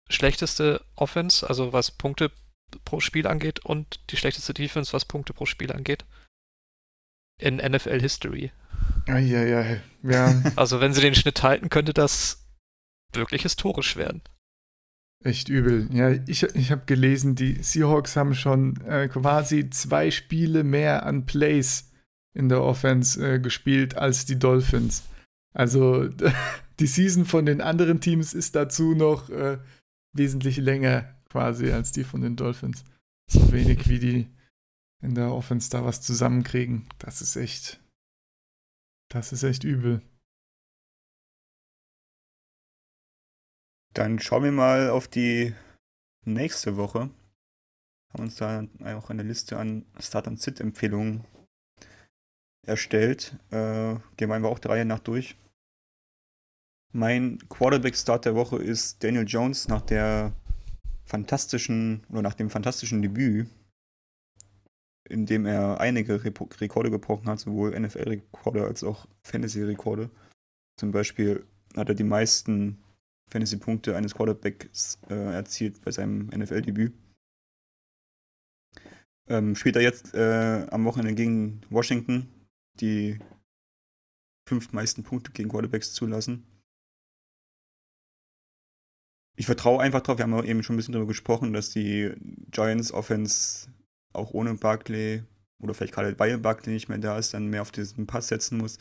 schlechteste 0.09 0.85
Offense, 0.97 1.47
also 1.47 1.73
was 1.73 1.91
Punkte 1.91 2.31
pro 2.85 3.01
Spiel 3.01 3.27
angeht, 3.27 3.65
und 3.65 4.01
die 4.11 4.17
schlechteste 4.17 4.55
Defense, 4.55 4.93
was 4.93 5.05
Punkte 5.05 5.35
pro 5.35 5.47
Spiel 5.47 5.73
angeht. 5.73 6.05
In 7.39 7.57
NFL 7.57 8.01
History. 8.01 8.53
Eieiei, 9.07 9.80
ja. 10.03 10.43
Also 10.57 10.80
wenn 10.80 10.93
sie 10.93 11.01
den 11.01 11.14
Schnitt 11.14 11.43
halten, 11.43 11.68
könnte 11.68 11.93
das 11.93 12.47
wirklich 13.12 13.43
historisch 13.43 13.97
werden. 13.97 14.22
Echt 15.22 15.49
übel. 15.49 15.88
Ja, 15.93 16.11
ich, 16.26 16.43
ich 16.43 16.70
habe 16.70 16.82
gelesen, 16.86 17.34
die 17.34 17.62
Seahawks 17.62 18.16
haben 18.16 18.34
schon 18.34 18.80
äh, 18.86 19.09
quasi 19.09 19.68
zwei 19.68 20.11
Spiele 20.11 20.64
mehr 20.64 21.05
an 21.05 21.26
Plays 21.26 21.91
in 22.34 22.49
der 22.49 22.62
Offense 22.62 23.34
äh, 23.34 23.38
gespielt 23.38 23.97
als 23.97 24.24
die 24.24 24.38
Dolphins. 24.38 25.03
Also 25.53 26.09
die 26.80 26.86
Season 26.86 27.26
von 27.26 27.45
den 27.45 27.61
anderen 27.61 28.01
Teams 28.01 28.32
ist 28.32 28.57
dazu 28.57 28.95
noch 28.95 29.28
äh, 29.28 29.59
wesentlich 30.16 30.57
länger 30.57 31.14
quasi 31.28 31.70
als 31.70 31.93
die 31.93 32.05
von 32.05 32.22
den 32.22 32.36
Dolphins. 32.36 32.84
So 33.30 33.53
wenig 33.53 33.88
wie 33.88 33.99
die 33.99 34.26
in 35.03 35.14
der 35.14 35.32
Offense 35.32 35.70
da 35.70 35.84
was 35.84 36.01
zusammenkriegen. 36.01 36.88
Das 36.99 37.20
ist 37.20 37.36
echt 37.36 37.80
das 39.11 39.33
ist 39.33 39.43
echt 39.43 39.65
übel. 39.65 40.01
Dann 43.93 44.21
schauen 44.21 44.45
wir 44.45 44.53
mal 44.53 44.89
auf 44.89 45.09
die 45.09 45.55
nächste 46.25 46.77
Woche. 46.77 47.11
haben 48.13 48.23
uns 48.23 48.37
da 48.37 48.67
auch 48.97 49.11
eine 49.11 49.23
Liste 49.23 49.59
an 49.59 49.85
Start- 49.99 50.27
und 50.27 50.41
Sit-Empfehlungen 50.41 51.25
erstellt. 52.67 53.37
Äh, 53.51 53.97
gehen 54.17 54.29
wir 54.29 54.35
einfach 54.35 54.51
auch 54.51 54.59
drei 54.59 54.85
nach 54.85 55.01
durch. 55.01 55.37
Mein 56.93 57.39
Quarterback-Start 57.49 58.25
der 58.25 58.35
Woche 58.35 58.57
ist 58.57 59.03
Daniel 59.03 59.27
Jones 59.27 59.69
nach 59.69 59.83
der 59.83 60.33
fantastischen 61.05 62.05
oder 62.11 62.23
nach 62.23 62.35
dem 62.35 62.51
fantastischen 62.51 63.03
Debüt, 63.03 63.49
in 65.11 65.27
dem 65.27 65.45
er 65.45 65.81
einige 65.81 66.25
Rekorde 66.25 66.91
gebrochen 66.91 67.29
hat, 67.29 67.41
sowohl 67.41 67.79
NFL-Rekorde 67.79 68.65
als 68.65 68.85
auch 68.85 69.07
Fantasy-Rekorde. 69.23 70.11
Zum 70.79 70.93
Beispiel 70.93 71.45
hat 71.77 71.89
er 71.89 71.95
die 71.95 72.05
meisten 72.05 72.79
Fantasy-Punkte 73.31 73.97
eines 73.97 74.15
Quarterbacks 74.15 74.99
äh, 75.09 75.15
erzielt 75.15 75.83
bei 75.83 75.91
seinem 75.91 76.27
NFL-Debüt. 76.29 76.95
Ähm, 79.29 79.55
spielt 79.55 79.77
er 79.77 79.83
jetzt 79.83 80.15
äh, 80.15 80.67
am 80.71 80.85
Wochenende 80.85 81.15
gegen 81.15 81.61
Washington, 81.71 82.29
die 82.81 83.19
fünf 84.49 84.73
meisten 84.73 85.05
Punkte 85.05 85.33
gegen 85.33 85.49
Quarterbacks 85.49 85.93
zulassen. 85.93 86.47
Ich 89.37 89.47
vertraue 89.47 89.81
einfach 89.81 90.03
drauf, 90.03 90.19
wir 90.19 90.25
haben 90.25 90.45
eben 90.45 90.63
schon 90.63 90.75
ein 90.75 90.77
bisschen 90.77 90.93
darüber 90.93 91.09
gesprochen, 91.09 91.53
dass 91.53 91.71
die 91.71 92.13
Giants 92.51 92.93
Offense 92.93 93.71
auch 94.13 94.33
ohne 94.33 94.55
Barkley 94.55 95.23
oder 95.61 95.75
vielleicht 95.75 95.95
gerade 95.95 96.19
weil 96.19 96.39
Barkley 96.39 96.73
nicht 96.73 96.89
mehr 96.89 96.99
da 96.99 97.19
ist, 97.19 97.35
dann 97.35 97.49
mehr 97.49 97.63
auf 97.63 97.71
diesen 97.71 98.07
Pass 98.07 98.29
setzen 98.29 98.59
muss. 98.59 98.79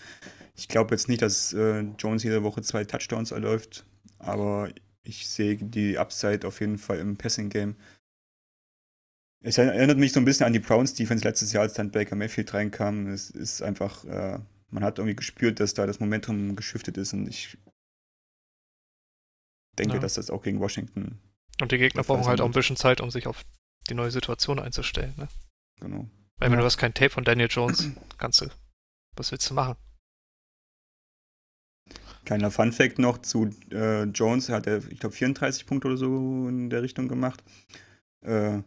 Ich 0.56 0.68
glaube 0.68 0.96
jetzt 0.96 1.10
nicht, 1.10 1.22
dass 1.22 1.54
äh, 1.54 1.82
Jones 1.98 2.24
jede 2.24 2.44
Woche 2.44 2.62
zwei 2.62 2.84
Touchdowns 2.86 3.32
erläuft, 3.32 3.86
aber 4.18 4.70
ich 5.04 5.28
sehe 5.28 5.58
die 5.58 5.98
Upside 5.98 6.48
auf 6.48 6.60
jeden 6.60 6.78
Fall 6.78 7.00
im 7.00 7.18
Passing 7.18 7.50
Game. 7.50 7.76
Es 9.42 9.58
erinnert 9.58 9.98
mich 9.98 10.12
so 10.12 10.20
ein 10.20 10.26
bisschen 10.26 10.46
an 10.46 10.54
die 10.54 10.60
Browns 10.60 10.94
Defense 10.94 11.24
letztes 11.24 11.54
Jahr, 11.54 11.64
als 11.64 11.74
dann 11.74 11.92
Baker 11.92 12.16
Mayfield 12.16 12.54
reinkam. 12.54 13.08
Es 13.08 13.30
ist 13.30 13.62
einfach, 13.62 14.04
äh, 14.04 14.40
man 14.70 14.84
hat 14.84 15.00
irgendwie 15.00 15.16
gespürt, 15.16 15.60
dass 15.60 15.74
da 15.74 15.86
das 15.86 16.02
Momentum 16.02 16.56
geschiftet 16.56 16.98
ist 16.98 17.14
und 17.14 17.28
ich 17.28 17.58
denke, 19.78 19.96
ja. 19.96 20.00
dass 20.00 20.16
das 20.16 20.30
auch 20.30 20.44
gegen 20.44 20.60
Washington. 20.60 21.20
Und 21.62 21.72
die 21.72 21.78
Gegner 21.78 22.04
brauchen 22.04 22.26
halt 22.26 22.42
auch 22.42 22.46
ein 22.46 22.52
bisschen 22.52 22.76
Zeit, 22.76 23.02
um 23.02 23.12
sich 23.12 23.28
auf 23.28 23.44
die 23.90 23.96
neue 23.96 24.12
Situation 24.12 24.60
einzustellen. 24.60 25.14
Ne? 25.18 25.28
Genau. 25.80 26.10
Weil 26.38 26.50
wenn 26.50 26.54
ja. 26.54 26.60
du 26.60 26.66
hast 26.66 26.78
kein 26.78 26.94
Tape 26.94 27.10
von 27.10 27.24
Daniel 27.24 27.50
Jones, 27.50 27.90
kannst 28.18 28.42
du, 28.42 28.48
was 29.16 29.32
willst 29.32 29.50
du 29.50 29.54
machen? 29.54 29.76
Kleiner 32.26 32.52
Fun 32.52 32.72
Fact 32.72 33.00
noch 33.00 33.18
zu 33.20 33.50
äh, 33.72 34.04
Jones, 34.04 34.50
hat 34.50 34.68
er, 34.68 34.78
ich 34.90 35.00
glaube, 35.00 35.16
34 35.16 35.66
Punkte 35.66 35.88
oder 35.88 35.98
so 35.98 36.48
in 36.48 36.70
der 36.70 36.84
Richtung 36.84 37.08
gemacht. 37.08 37.44
Äh, 38.22 38.62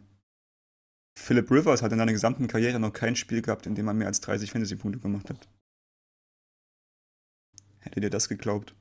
Philip 1.17 1.49
Rivers 1.49 1.81
hat 1.81 1.91
in 1.91 1.99
seiner 1.99 2.11
gesamten 2.11 2.47
Karriere 2.47 2.79
noch 2.79 2.91
kein 2.91 3.15
Spiel 3.15 3.41
gehabt, 3.41 3.65
in 3.65 3.75
dem 3.75 3.87
er 3.87 3.93
mehr 3.93 4.07
als 4.07 4.19
30 4.21 4.51
Fantasy-Punkte 4.51 4.99
gemacht 4.99 5.29
hat. 5.29 5.47
Hättet 7.79 8.03
ihr 8.03 8.09
das 8.09 8.29
geglaubt? 8.29 8.75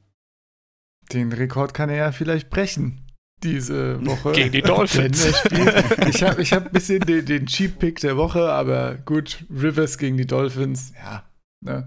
Den 1.12 1.32
Rekord 1.32 1.74
kann 1.74 1.90
er 1.90 1.96
ja 1.96 2.12
vielleicht 2.12 2.48
brechen 2.48 3.11
diese 3.44 4.04
Woche. 4.06 4.32
Gegen 4.32 4.52
die 4.52 4.62
Dolphins. 4.62 5.24
ich 6.08 6.22
habe 6.22 6.42
ich 6.42 6.52
hab 6.52 6.66
ein 6.66 6.72
bisschen 6.72 7.00
den, 7.00 7.24
den 7.24 7.46
Cheap-Pick 7.46 8.00
der 8.00 8.16
Woche, 8.16 8.50
aber 8.52 8.96
gut, 8.96 9.44
Rivers 9.50 9.98
gegen 9.98 10.16
die 10.16 10.26
Dolphins, 10.26 10.92
ja. 10.96 11.24
Ne? 11.60 11.86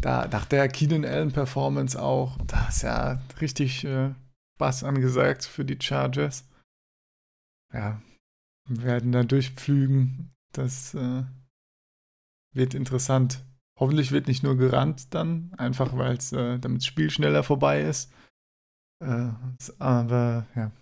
Da 0.00 0.28
nach 0.28 0.46
der 0.46 0.68
Keenan 0.68 1.04
Allen-Performance 1.04 2.00
auch, 2.00 2.38
da 2.46 2.68
ist 2.68 2.82
ja 2.82 3.20
richtig 3.40 3.84
äh, 3.84 4.14
was 4.58 4.84
angesagt 4.84 5.44
für 5.44 5.64
die 5.64 5.78
Chargers. 5.80 6.48
Ja, 7.72 8.00
werden 8.68 9.12
da 9.12 9.22
durchpflügen. 9.24 10.30
Das 10.52 10.94
äh, 10.94 11.24
wird 12.54 12.74
interessant. 12.74 13.44
Hoffentlich 13.78 14.10
wird 14.10 14.26
nicht 14.26 14.42
nur 14.42 14.56
gerannt 14.56 15.14
dann, 15.14 15.52
einfach 15.56 15.96
weil 15.96 16.16
es, 16.16 16.32
äh, 16.32 16.58
damit 16.58 16.80
das 16.80 16.86
Spiel 16.86 17.10
schneller 17.10 17.42
vorbei 17.42 17.82
ist. 17.82 18.12
Äh, 19.00 19.30
aber 19.78 20.46
ja, 20.54 20.72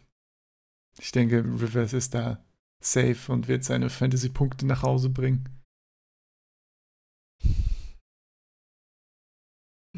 ich 0.99 1.13
denke, 1.13 1.45
Rivers 1.45 1.93
ist 1.93 2.15
da 2.15 2.43
safe 2.83 3.31
und 3.31 3.49
wird 3.49 3.65
seine 3.65 3.91
Fantasy-Punkte 3.91 4.67
nach 4.67 4.83
Hause 4.83 5.11
bringen. 5.11 5.49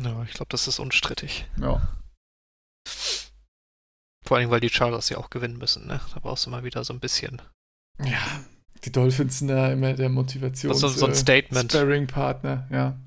Ja, 0.00 0.22
ich 0.22 0.32
glaube, 0.32 0.50
das 0.50 0.68
ist 0.68 0.78
unstrittig. 0.78 1.48
Ja. 1.60 1.98
Vor 4.24 4.36
allem, 4.36 4.50
weil 4.50 4.60
die 4.60 4.68
Chargers 4.68 5.08
ja 5.08 5.18
auch 5.18 5.30
gewinnen 5.30 5.58
müssen, 5.58 5.86
ne? 5.86 6.00
Da 6.14 6.20
brauchst 6.20 6.46
du 6.46 6.50
mal 6.50 6.64
wieder 6.64 6.84
so 6.84 6.92
ein 6.92 7.00
bisschen. 7.00 7.42
Ja, 8.04 8.44
die 8.84 8.92
Dolphins 8.92 9.38
sind 9.38 9.48
da 9.48 9.72
immer 9.72 9.94
der 9.94 10.08
Motivation. 10.08 10.74
So, 10.74 10.88
so 10.88 11.06
ein 11.06 11.14
Statement. 11.14 11.72
Sparring-Partner, 11.72 12.68
ja. 12.70 13.00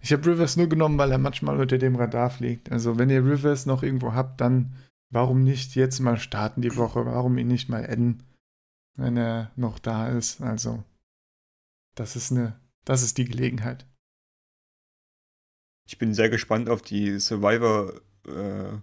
Ich 0.00 0.12
habe 0.12 0.26
Rivers 0.26 0.56
nur 0.56 0.68
genommen, 0.68 0.98
weil 0.98 1.12
er 1.12 1.18
manchmal 1.18 1.60
unter 1.60 1.78
dem 1.78 1.96
Radar 1.96 2.30
fliegt. 2.30 2.70
Also, 2.70 2.98
wenn 2.98 3.10
ihr 3.10 3.24
Rivers 3.24 3.66
noch 3.66 3.82
irgendwo 3.82 4.14
habt, 4.14 4.40
dann 4.40 4.74
warum 5.10 5.42
nicht 5.44 5.74
jetzt 5.74 6.00
mal 6.00 6.18
starten 6.18 6.62
die 6.62 6.76
Woche? 6.76 7.06
Warum 7.06 7.38
ihn 7.38 7.48
nicht 7.48 7.68
mal 7.68 7.84
adden, 7.84 8.22
wenn 8.96 9.16
er 9.16 9.52
noch 9.56 9.78
da 9.78 10.08
ist? 10.08 10.40
Also, 10.40 10.82
das 11.94 12.16
ist 12.16 12.32
eine, 12.32 12.58
das 12.84 13.02
ist 13.02 13.18
die 13.18 13.24
Gelegenheit. 13.24 13.86
Ich 15.86 15.98
bin 15.98 16.14
sehr 16.14 16.30
gespannt 16.30 16.68
auf 16.68 16.82
die 16.82 17.18
Survivor 17.18 18.00
äh, 18.26 18.78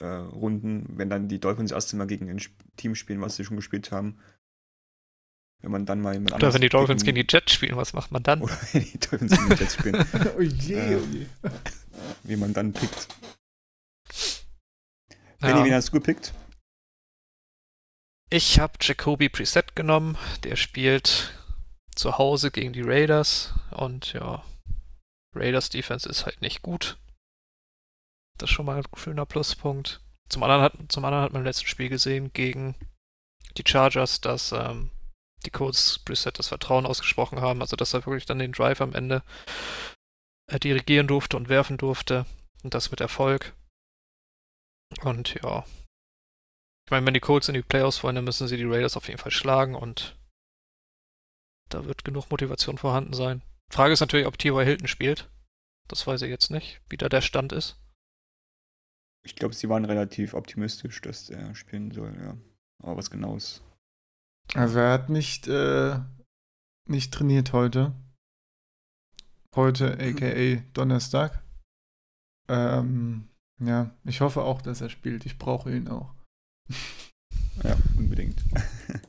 äh, 0.00 0.06
Runden, 0.06 0.86
wenn 0.98 1.08
dann 1.08 1.28
die 1.28 1.40
Dolphins 1.40 1.70
das 1.70 1.76
erste 1.76 1.96
Mal 1.96 2.06
gegen 2.06 2.28
ein 2.28 2.40
Team 2.76 2.94
spielen, 2.94 3.20
was 3.20 3.36
sie 3.36 3.44
schon 3.44 3.56
gespielt 3.56 3.92
haben. 3.92 4.18
Wenn 5.62 5.70
man 5.70 5.86
dann 5.86 6.00
mal 6.00 6.12
jemand 6.12 6.34
Oder 6.34 6.52
wenn 6.52 6.60
die 6.60 6.68
Dolphins 6.68 7.04
gegen 7.04 7.14
die 7.14 7.26
Jets 7.28 7.52
spielen, 7.52 7.76
was 7.76 7.94
macht 7.94 8.12
man 8.12 8.22
dann? 8.22 8.42
Oder 8.42 8.56
wenn 8.72 8.84
die 8.84 8.98
Dolphins 8.98 9.32
gegen 9.32 9.48
die 9.48 9.54
Jets 9.54 9.74
spielen. 9.74 10.06
oh 10.36 10.40
je, 10.40 10.74
äh, 10.74 10.96
oh 10.96 11.06
je. 11.10 11.26
Wie 12.22 12.36
man 12.36 12.52
dann 12.52 12.72
pickt. 12.72 13.08
Benny, 15.40 15.58
ja. 15.58 15.64
wen 15.64 15.74
hast 15.74 15.88
du 15.88 15.92
gepickt? 15.92 16.34
Ich 18.30 18.58
habe 18.58 18.74
Jacoby 18.80 19.28
Preset 19.28 19.76
genommen. 19.76 20.18
Der 20.42 20.56
spielt 20.56 21.32
zu 21.94 22.18
Hause 22.18 22.50
gegen 22.50 22.72
die 22.72 22.82
Raiders. 22.82 23.54
Und 23.70 24.12
ja, 24.12 24.44
Raiders 25.34 25.70
Defense 25.70 26.08
ist 26.08 26.26
halt 26.26 26.40
nicht 26.40 26.62
gut. 26.62 26.98
Das 28.38 28.50
ist 28.50 28.54
schon 28.54 28.66
mal 28.66 28.78
ein 28.78 28.84
schöner 28.96 29.26
Pluspunkt. 29.26 30.00
Zum 30.28 30.42
anderen 30.42 30.62
hat, 30.62 30.72
zum 30.88 31.04
anderen 31.04 31.24
hat 31.24 31.32
man 31.32 31.42
im 31.42 31.46
letzten 31.46 31.66
Spiel 31.66 31.88
gesehen 31.88 32.32
gegen 32.32 32.74
die 33.56 33.64
Chargers, 33.66 34.20
dass 34.20 34.52
ähm, 34.52 34.90
die 35.46 35.50
Colts 35.50 35.98
Preset 35.98 36.38
das 36.38 36.48
Vertrauen 36.48 36.86
ausgesprochen 36.86 37.40
haben. 37.40 37.60
Also 37.60 37.76
dass 37.76 37.94
er 37.94 38.06
wirklich 38.06 38.26
dann 38.26 38.38
den 38.38 38.52
Drive 38.52 38.80
am 38.80 38.94
Ende 38.94 39.22
äh, 40.50 40.58
dirigieren 40.58 41.06
durfte 41.06 41.36
und 41.36 41.48
werfen 41.48 41.76
durfte. 41.76 42.26
Und 42.62 42.74
das 42.74 42.90
mit 42.90 43.00
Erfolg. 43.00 43.54
Und 45.02 45.34
ja. 45.42 45.64
Ich 46.86 46.90
meine, 46.90 47.06
wenn 47.06 47.14
die 47.14 47.20
Colts 47.20 47.48
in 47.48 47.54
die 47.54 47.62
Playoffs 47.62 48.02
wollen, 48.02 48.16
dann 48.16 48.24
müssen 48.24 48.48
sie 48.48 48.56
die 48.56 48.64
Raiders 48.64 48.96
auf 48.96 49.08
jeden 49.08 49.18
Fall 49.18 49.32
schlagen 49.32 49.74
und 49.74 50.16
da 51.70 51.86
wird 51.86 52.04
genug 52.04 52.30
Motivation 52.30 52.78
vorhanden 52.78 53.14
sein. 53.14 53.42
Frage 53.70 53.94
ist 53.94 54.00
natürlich, 54.00 54.26
ob 54.26 54.38
T.Y. 54.38 54.64
Hilton 54.64 54.86
spielt. 54.86 55.30
Das 55.88 56.06
weiß 56.06 56.22
ich 56.22 56.30
jetzt 56.30 56.50
nicht, 56.50 56.80
wie 56.88 56.96
da 56.96 57.08
der 57.08 57.22
Stand 57.22 57.52
ist. 57.52 57.76
Ich 59.24 59.34
glaube, 59.36 59.54
sie 59.54 59.68
waren 59.68 59.84
relativ 59.84 60.34
optimistisch, 60.34 61.00
dass 61.00 61.30
er 61.30 61.54
spielen 61.54 61.90
soll, 61.90 62.14
ja. 62.20 62.36
Aber 62.82 62.98
was 62.98 63.10
genaues. 63.10 63.62
Also 64.54 64.78
er 64.78 64.92
hat 64.92 65.08
nicht, 65.10 65.48
äh, 65.48 65.98
nicht 66.86 67.12
trainiert 67.12 67.52
heute. 67.52 67.92
Heute, 69.54 69.98
aka 69.98 70.62
Donnerstag. 70.72 71.42
Ähm, 72.48 73.28
ja, 73.60 73.90
ich 74.04 74.20
hoffe 74.20 74.42
auch, 74.42 74.62
dass 74.62 74.80
er 74.80 74.90
spielt. 74.90 75.26
Ich 75.26 75.38
brauche 75.38 75.74
ihn 75.74 75.88
auch. 75.88 76.14
ja, 77.64 77.76
unbedingt. 77.96 78.44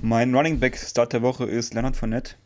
mein 0.00 0.34
Running 0.34 0.60
Back 0.60 0.78
Start 0.78 1.12
der 1.12 1.22
Woche 1.22 1.44
ist 1.44 1.74
Leonard 1.74 1.96
Fournette. 1.96 2.36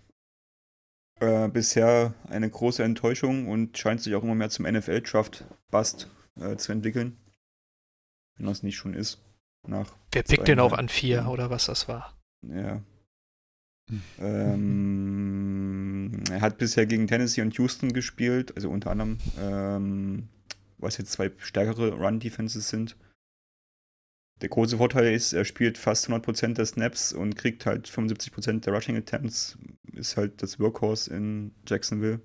Äh, 1.20 1.48
bisher 1.48 2.14
eine 2.28 2.50
große 2.50 2.82
Enttäuschung 2.82 3.48
und 3.48 3.78
scheint 3.78 4.00
sich 4.00 4.16
auch 4.16 4.24
immer 4.24 4.34
mehr 4.34 4.50
zum 4.50 4.66
NFL-Draft-Bust 4.66 6.08
äh, 6.40 6.56
zu 6.56 6.72
entwickeln. 6.72 7.16
Wenn 8.36 8.46
das 8.46 8.64
nicht 8.64 8.76
schon 8.76 8.94
ist. 8.94 9.22
Nach 9.66 9.96
Wer 10.12 10.22
pickt 10.22 10.48
den 10.48 10.60
auch 10.60 10.72
an 10.72 10.88
vier 10.88 11.26
oder 11.28 11.50
was 11.50 11.66
das 11.66 11.88
war? 11.88 12.16
Ja. 12.42 12.82
ähm, 14.18 16.22
er 16.30 16.40
hat 16.40 16.58
bisher 16.58 16.86
gegen 16.86 17.06
Tennessee 17.06 17.42
und 17.42 17.56
Houston 17.58 17.92
gespielt, 17.92 18.54
also 18.56 18.70
unter 18.70 18.90
anderem, 18.90 19.18
ähm, 19.38 20.28
was 20.78 20.98
jetzt 20.98 21.12
zwei 21.12 21.30
stärkere 21.38 21.92
Run-Defenses 21.92 22.68
sind. 22.68 22.96
Der 24.40 24.48
große 24.48 24.78
Vorteil 24.78 25.14
ist, 25.14 25.32
er 25.32 25.44
spielt 25.44 25.78
fast 25.78 26.08
100% 26.08 26.54
der 26.54 26.66
Snaps 26.66 27.12
und 27.12 27.36
kriegt 27.36 27.64
halt 27.64 27.88
75% 27.88 28.60
der 28.60 28.74
Rushing 28.74 28.96
Attempts. 28.96 29.56
Ist 29.92 30.16
halt 30.16 30.42
das 30.42 30.58
Workhorse 30.58 31.14
in 31.14 31.54
Jacksonville. 31.68 32.20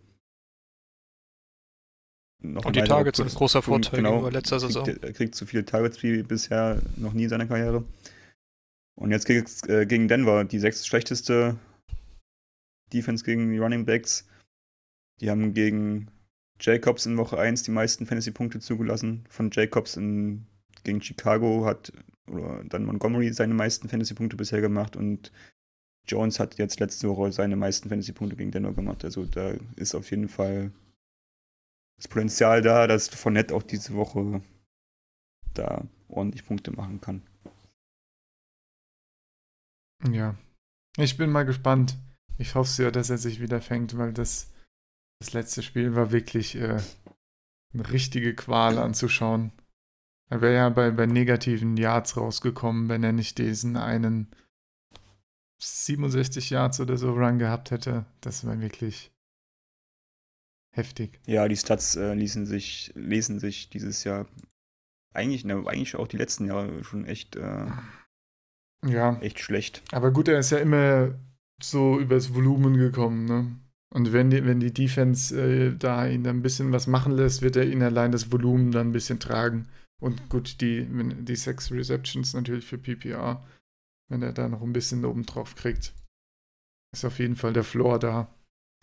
Noch 2.39 2.65
Und 2.65 2.75
die 2.75 2.81
Targets 2.81 3.17
sind 3.17 3.29
ein 3.29 3.35
großer 3.35 3.61
Vorteil 3.61 3.97
genau, 3.97 4.11
gegenüber 4.11 4.31
letzter 4.31 4.59
Saison. 4.59 4.83
Kriegt, 4.83 5.03
er 5.03 5.13
kriegt 5.13 5.35
so 5.35 5.45
viele 5.45 5.65
Targets 5.65 6.01
wie 6.03 6.23
bisher 6.23 6.81
noch 6.95 7.13
nie 7.13 7.23
in 7.23 7.29
seiner 7.29 7.47
Karriere. 7.47 7.83
Und 8.95 9.11
jetzt 9.11 9.29
äh, 9.29 9.85
gegen 9.85 10.07
Denver, 10.07 10.43
die 10.43 10.59
sechs 10.59 10.85
schlechteste 10.85 11.57
Defense 12.93 13.23
gegen 13.23 13.51
die 13.51 13.57
Running 13.57 13.85
Backs. 13.85 14.27
Die 15.19 15.29
haben 15.29 15.53
gegen 15.53 16.09
Jacobs 16.59 17.05
in 17.05 17.17
Woche 17.17 17.37
1 17.37 17.63
die 17.63 17.71
meisten 17.71 18.05
Fantasy-Punkte 18.05 18.59
zugelassen. 18.59 19.25
Von 19.29 19.49
Jacobs 19.51 19.97
in, 19.97 20.45
gegen 20.83 21.01
Chicago 21.01 21.65
hat 21.65 21.91
oder 22.27 22.63
dann 22.65 22.85
Montgomery 22.85 23.31
seine 23.33 23.53
meisten 23.53 23.89
Fantasy-Punkte 23.89 24.35
bisher 24.35 24.61
gemacht 24.61 24.95
und 24.95 25.31
Jones 26.07 26.39
hat 26.39 26.57
jetzt 26.57 26.79
letzte 26.79 27.09
Woche 27.09 27.31
seine 27.31 27.55
meisten 27.55 27.89
Fantasy-Punkte 27.89 28.35
gegen 28.35 28.51
Denver 28.51 28.73
gemacht. 28.73 29.03
Also 29.03 29.25
da 29.25 29.53
ist 29.75 29.95
auf 29.95 30.09
jeden 30.11 30.29
Fall 30.29 30.71
das 31.97 32.07
Potenzial 32.07 32.61
da, 32.61 32.87
dass 32.87 33.09
Fournette 33.09 33.55
auch 33.55 33.63
diese 33.63 33.93
Woche 33.95 34.41
da 35.53 35.85
ordentlich 36.07 36.45
Punkte 36.45 36.71
machen 36.71 37.01
kann. 37.01 37.23
Ja, 40.11 40.35
ich 40.97 41.17
bin 41.17 41.31
mal 41.31 41.43
gespannt. 41.43 41.97
Ich 42.37 42.53
hoffe 42.55 42.69
sehr, 42.69 42.91
dass 42.91 43.09
er 43.09 43.17
sich 43.17 43.41
wieder 43.41 43.61
fängt, 43.61 43.97
weil 43.97 44.13
das, 44.13 44.53
das 45.19 45.33
letzte 45.33 45.63
Spiel 45.63 45.95
war 45.95 46.11
wirklich 46.11 46.55
äh, 46.55 46.79
eine 47.73 47.91
richtige 47.91 48.35
Qual 48.35 48.77
anzuschauen. 48.77 49.51
Er 50.29 50.41
wäre 50.41 50.53
ja 50.53 50.69
bei, 50.69 50.91
bei 50.91 51.07
negativen 51.07 51.77
Yards 51.77 52.17
rausgekommen, 52.17 52.89
wenn 52.89 53.03
er 53.03 53.13
nicht 53.13 53.39
diesen 53.39 53.75
einen 53.75 54.29
67 55.59 56.51
Yards 56.51 56.79
oder 56.79 56.97
so 56.97 57.11
Run 57.13 57.39
gehabt 57.39 57.71
hätte. 57.71 58.05
Das 58.21 58.45
war 58.45 58.59
wirklich 58.61 59.11
heftig. 60.77 61.19
Ja, 61.25 61.47
die 61.47 61.57
Stats 61.57 61.95
äh, 61.95 62.13
ließen 62.13 62.45
sich, 62.45 62.91
lesen 62.95 63.39
sich 63.39 63.69
dieses 63.69 64.03
Jahr 64.03 64.27
eigentlich, 65.13 65.45
ne, 65.45 65.63
eigentlich 65.65 65.95
auch 65.95 66.07
die 66.07 66.17
letzten 66.17 66.45
Jahre 66.45 66.83
schon 66.83 67.05
echt, 67.05 67.35
äh, 67.35 67.67
ja. 68.85 69.19
echt 69.19 69.39
schlecht. 69.39 69.83
Aber 69.91 70.11
gut, 70.11 70.27
er 70.27 70.39
ist 70.39 70.51
ja 70.51 70.59
immer 70.59 71.15
so 71.61 71.99
übers 71.99 72.33
Volumen 72.33 72.77
gekommen, 72.77 73.25
ne? 73.25 73.59
Und 73.93 74.11
wenn 74.11 74.29
die, 74.29 74.45
wenn 74.45 74.59
die 74.59 74.73
Defense 74.73 75.39
äh, 75.39 75.75
da 75.75 76.05
ihn 76.07 76.23
dann 76.23 76.37
ein 76.37 76.41
bisschen 76.41 76.71
was 76.73 76.87
machen 76.87 77.13
lässt, 77.13 77.41
wird 77.41 77.55
er 77.55 77.65
ihn 77.65 77.81
allein 77.81 78.11
das 78.11 78.31
Volumen 78.31 78.71
dann 78.71 78.89
ein 78.89 78.91
bisschen 78.91 79.19
tragen. 79.19 79.69
Und 80.01 80.29
gut, 80.29 80.61
die, 80.61 80.85
die 81.23 81.35
sechs 81.35 81.71
Receptions 81.71 82.33
natürlich 82.33 82.65
für 82.65 82.77
PPR, 82.77 83.45
wenn 84.09 84.21
er 84.21 84.33
da 84.33 84.49
noch 84.49 84.61
ein 84.61 84.73
bisschen 84.73 85.05
oben 85.05 85.25
drauf 85.25 85.55
kriegt, 85.55 85.95
ist 86.93 87.05
auf 87.05 87.17
jeden 87.19 87.35
Fall 87.35 87.53
der 87.53 87.63
Floor 87.63 87.97
da. 87.97 88.33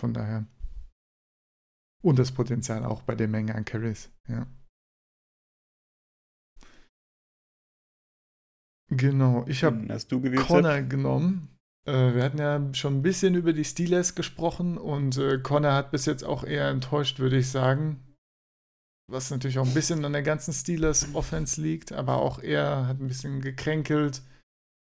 Von 0.00 0.14
daher. 0.14 0.46
Und 2.04 2.18
das 2.18 2.32
Potenzial 2.32 2.84
auch 2.84 3.00
bei 3.00 3.14
der 3.14 3.28
Menge 3.28 3.54
an 3.54 3.64
Carries, 3.64 4.10
ja. 4.28 4.46
Genau, 8.90 9.46
ich 9.48 9.64
habe 9.64 9.86
Connor 10.46 10.82
genommen. 10.82 11.48
Äh, 11.86 12.14
wir 12.14 12.22
hatten 12.22 12.36
ja 12.36 12.74
schon 12.74 12.96
ein 12.96 13.02
bisschen 13.02 13.34
über 13.34 13.54
die 13.54 13.64
Steelers 13.64 14.14
gesprochen 14.14 14.76
und 14.76 15.16
äh, 15.16 15.38
Connor 15.38 15.72
hat 15.72 15.92
bis 15.92 16.04
jetzt 16.04 16.24
auch 16.24 16.44
eher 16.44 16.68
enttäuscht, 16.68 17.20
würde 17.20 17.38
ich 17.38 17.48
sagen. 17.48 18.02
Was 19.10 19.30
natürlich 19.30 19.58
auch 19.58 19.66
ein 19.66 19.74
bisschen 19.74 20.04
an 20.04 20.12
der 20.12 20.22
ganzen 20.22 20.52
Steelers 20.52 21.14
Offense 21.14 21.60
liegt, 21.60 21.92
aber 21.92 22.16
auch 22.16 22.38
er 22.38 22.86
hat 22.86 23.00
ein 23.00 23.08
bisschen 23.08 23.40
gekränkelt, 23.40 24.20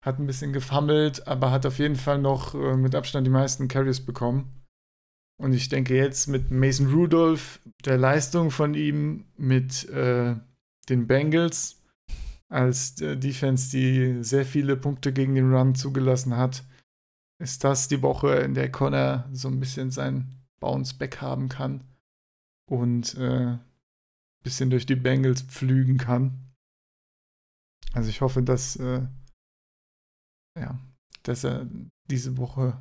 hat 0.05 0.21
ein 0.21 0.27
bisschen 0.27 0.53
gefammelt, 0.53 1.27
aber 1.27 1.51
hat 1.51 1.66
auf 1.66 1.81
jeden 1.81 1.97
Fall 1.97 2.19
noch 2.19 2.55
äh, 2.55 2.77
mit 2.77 2.95
Abstand 2.95 3.27
die 3.27 3.33
meisten 3.33 3.66
Carries 3.66 4.07
bekommen. 4.07 4.58
Und 5.41 5.53
ich 5.53 5.68
denke 5.68 5.95
jetzt 5.95 6.26
mit 6.26 6.51
Mason 6.51 6.93
Rudolph, 6.93 7.61
der 7.84 7.97
Leistung 7.97 8.51
von 8.51 8.74
ihm, 8.74 9.24
mit 9.36 9.89
äh, 9.89 10.34
den 10.89 11.07
Bengals 11.07 11.80
als 12.49 13.01
äh, 13.01 13.16
Defense, 13.16 13.70
die 13.70 14.24
sehr 14.24 14.45
viele 14.45 14.76
Punkte 14.76 15.12
gegen 15.12 15.34
den 15.34 15.55
Run 15.55 15.74
zugelassen 15.74 16.36
hat, 16.36 16.64
ist 17.39 17.62
das 17.62 17.86
die 17.86 18.03
Woche, 18.03 18.34
in 18.36 18.55
der 18.55 18.72
Connor 18.72 19.28
so 19.32 19.49
ein 19.49 19.61
bisschen 19.61 19.91
sein 19.91 20.26
Bounce-Back 20.61 21.20
haben 21.20 21.49
kann 21.49 21.84
und 22.68 23.14
äh, 23.14 23.59
bisschen 24.43 24.70
durch 24.70 24.86
die 24.86 24.97
Bengals 24.97 25.43
pflügen 25.43 25.99
kann. 25.99 26.53
Also 27.93 28.11
ich 28.11 28.20
hoffe, 28.20 28.43
dass, 28.43 28.76
äh, 28.76 29.07
ja, 30.59 30.78
dass 31.22 31.45
er 31.45 31.68
diese 32.11 32.36
Woche 32.39 32.80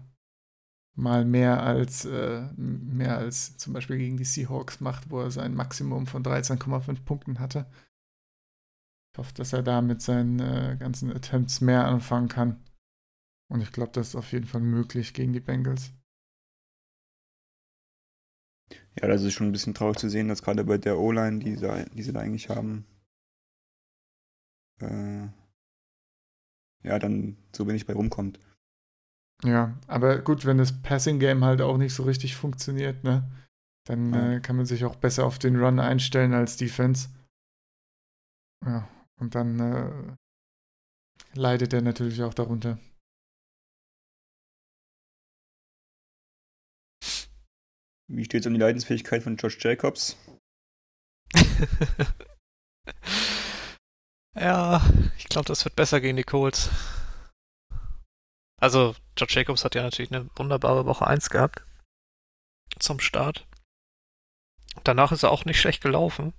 mal 0.98 1.26
mehr 1.26 1.62
als, 1.64 2.06
äh, 2.06 2.42
mehr 2.58 3.18
als 3.18 3.56
zum 3.58 3.74
Beispiel 3.74 3.98
gegen 3.98 4.18
die 4.18 4.26
Seahawks 4.26 4.80
macht, 4.80 5.10
wo 5.12 5.22
er 5.22 5.32
sein 5.32 5.54
Maximum 5.54 6.08
von 6.08 6.24
13,5 6.24 7.06
Punkten 7.06 7.40
hatte. 7.40 7.68
Ich 9.14 9.20
hoffe, 9.20 9.34
dass 9.36 9.54
er 9.54 9.64
da 9.64 9.82
mit 9.82 10.02
seinen 10.02 10.40
äh, 10.40 10.76
ganzen 10.80 11.12
Attempts 11.12 11.62
mehr 11.62 11.86
anfangen 11.86 12.28
kann. 12.28 12.64
Und 13.50 13.62
ich 13.62 13.72
glaube, 13.72 13.92
das 13.94 14.10
ist 14.10 14.16
auf 14.16 14.32
jeden 14.32 14.48
Fall 14.48 14.62
möglich 14.62 15.14
gegen 15.14 15.34
die 15.34 15.40
Bengals. 15.40 15.92
Ja, 19.00 19.08
das 19.08 19.24
ist 19.24 19.34
schon 19.34 19.48
ein 19.48 19.52
bisschen 19.52 19.76
traurig 19.76 20.00
zu 20.00 20.10
sehen, 20.10 20.28
dass 20.28 20.42
gerade 20.42 20.64
bei 20.64 20.78
der 20.80 20.98
O-Line, 20.98 21.40
die, 21.40 21.56
sie, 21.56 21.86
die 21.94 22.04
sie 22.04 22.12
da 22.12 22.20
eigentlich 22.22 22.50
haben, 22.50 22.86
äh, 24.82 25.28
ja, 26.84 27.00
dann 27.00 27.38
so 27.56 27.68
wenig 27.68 27.86
bei 27.86 27.94
rumkommt. 27.94 28.40
Ja, 29.44 29.78
aber 29.88 30.20
gut, 30.20 30.46
wenn 30.46 30.58
das 30.58 30.82
Passing-Game 30.82 31.46
halt 31.46 31.62
auch 31.62 31.78
nicht 31.78 31.94
so 31.94 32.04
richtig 32.04 32.36
funktioniert, 32.36 33.04
ne, 33.04 33.30
dann 33.86 34.14
ja. 34.14 34.32
äh, 34.34 34.40
kann 34.40 34.56
man 34.56 34.66
sich 34.66 34.84
auch 34.86 34.96
besser 34.96 35.26
auf 35.26 35.38
den 35.38 35.56
Run 35.58 35.80
einstellen 35.80 36.34
als 36.34 36.58
Defense. 36.58 37.10
Ja, 38.66 38.88
und 39.20 39.36
dann 39.36 39.60
äh, 39.60 40.16
leidet 41.34 41.74
er 41.74 41.82
natürlich 41.82 42.24
auch 42.24 42.34
darunter. 42.34 42.80
Wie 48.10 48.24
steht 48.24 48.42
es 48.42 48.48
um 48.48 48.54
die 48.54 48.60
Leidensfähigkeit 48.60 49.22
von 49.22 49.36
Josh 49.36 49.58
Jacobs? 49.64 50.18
ja, 54.36 54.82
ich 55.18 55.26
glaube, 55.26 55.46
das 55.48 55.66
wird 55.66 55.76
besser 55.76 56.00
gegen 56.00 56.16
die 56.16 56.24
Colts. 56.24 56.70
Also, 58.60 58.96
Josh 59.16 59.36
Jacobs 59.36 59.64
hat 59.64 59.76
ja 59.76 59.84
natürlich 59.84 60.12
eine 60.12 60.30
wunderbare 60.36 60.86
Woche 60.86 61.06
1 61.06 61.30
gehabt. 61.30 61.64
Zum 62.80 63.00
Start. 63.00 63.48
Danach 64.84 65.12
ist 65.12 65.24
er 65.24 65.32
auch 65.32 65.46
nicht 65.46 65.60
schlecht 65.60 65.82
gelaufen. 65.82 66.34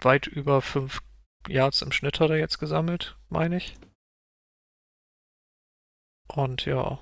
Weit 0.00 0.26
über 0.26 0.60
5 0.60 1.02
Yards 1.48 1.82
im 1.82 1.92
Schnitt 1.92 2.20
hat 2.20 2.30
er 2.30 2.38
jetzt 2.38 2.58
gesammelt, 2.58 3.16
meine 3.28 3.56
ich. 3.56 3.76
Und 6.28 6.64
ja, 6.64 6.98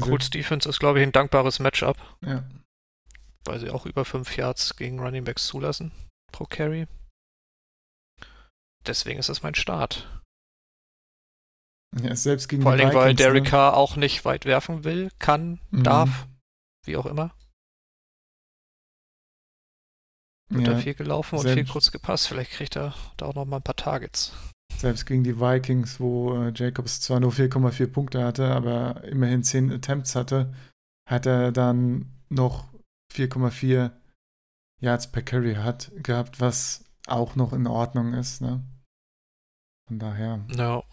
Colts 0.00 0.30
Defense 0.30 0.68
ist, 0.68 0.78
glaube 0.78 1.00
ich, 1.00 1.06
ein 1.06 1.12
dankbares 1.12 1.58
Matchup. 1.58 1.96
Ja. 2.22 2.48
Weil 3.44 3.60
sie 3.60 3.70
auch 3.70 3.86
über 3.86 4.04
5 4.04 4.36
Yards 4.36 4.76
gegen 4.76 5.00
Running 5.00 5.24
Backs 5.24 5.46
zulassen 5.46 5.92
pro 6.32 6.44
Carry. 6.44 6.86
Deswegen 8.86 9.18
ist 9.18 9.28
das 9.28 9.42
mein 9.42 9.54
Start. 9.54 10.17
Ja, 12.02 12.14
selbst 12.14 12.48
gegen 12.48 12.62
Vor 12.62 12.72
allem, 12.72 12.92
weil 12.92 13.14
Derek 13.14 13.44
ne? 13.44 13.50
Carr 13.50 13.76
auch 13.76 13.96
nicht 13.96 14.24
weit 14.24 14.44
werfen 14.44 14.84
will, 14.84 15.10
kann, 15.18 15.60
mhm. 15.70 15.84
darf, 15.84 16.26
wie 16.84 16.96
auch 16.96 17.06
immer. 17.06 17.34
Wird 20.50 20.66
ja, 20.66 20.72
da 20.74 20.78
viel 20.78 20.94
gelaufen 20.94 21.38
und 21.38 21.48
viel 21.48 21.66
kurz 21.66 21.90
gepasst. 21.90 22.28
Vielleicht 22.28 22.52
kriegt 22.52 22.76
er 22.76 22.94
da 23.16 23.26
auch 23.26 23.34
noch 23.34 23.44
mal 23.44 23.56
ein 23.56 23.62
paar 23.62 23.76
Targets. 23.76 24.32
Selbst 24.76 25.06
gegen 25.06 25.24
die 25.24 25.40
Vikings, 25.40 25.98
wo 26.00 26.34
äh, 26.36 26.52
Jacobs 26.54 27.00
zwar 27.00 27.20
nur 27.20 27.32
4,4 27.32 27.86
Punkte 27.88 28.24
hatte, 28.24 28.46
aber 28.46 29.04
immerhin 29.04 29.42
10 29.42 29.72
Attempts 29.72 30.14
hatte, 30.14 30.54
hat 31.08 31.26
er 31.26 31.52
dann 31.52 32.12
noch 32.28 32.68
4,4 33.12 33.90
Yards 34.80 35.10
per 35.10 35.22
Carry 35.22 35.54
hat, 35.54 35.90
gehabt, 35.96 36.40
was 36.40 36.84
auch 37.06 37.34
noch 37.34 37.52
in 37.52 37.66
Ordnung 37.66 38.14
ist. 38.14 38.40
Ne? 38.40 38.62
Von 39.88 39.98
daher. 39.98 40.44
No. 40.48 40.84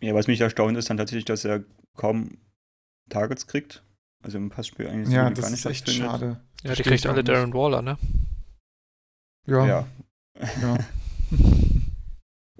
Ja, 0.00 0.14
was 0.14 0.26
mich 0.26 0.40
erstaunt 0.40 0.76
ist 0.76 0.90
dann 0.90 0.96
tatsächlich, 0.96 1.24
dass 1.24 1.44
er 1.44 1.64
kaum 1.96 2.38
Targets 3.08 3.46
kriegt. 3.46 3.82
Also 4.22 4.38
im 4.38 4.50
Passspiel 4.50 4.86
eigentlich 4.86 5.14
ja, 5.14 5.30
das 5.30 5.50
ist 5.50 5.64
echt 5.66 5.88
schade. 5.90 6.40
Ja, 6.62 6.74
die 6.74 6.82
kriegt 6.82 7.06
alle 7.06 7.24
Darren 7.24 7.54
Waller, 7.54 7.80
ne? 7.80 7.96
Ja. 9.46 9.66
Ja. 9.66 9.86
ja. 10.60 10.78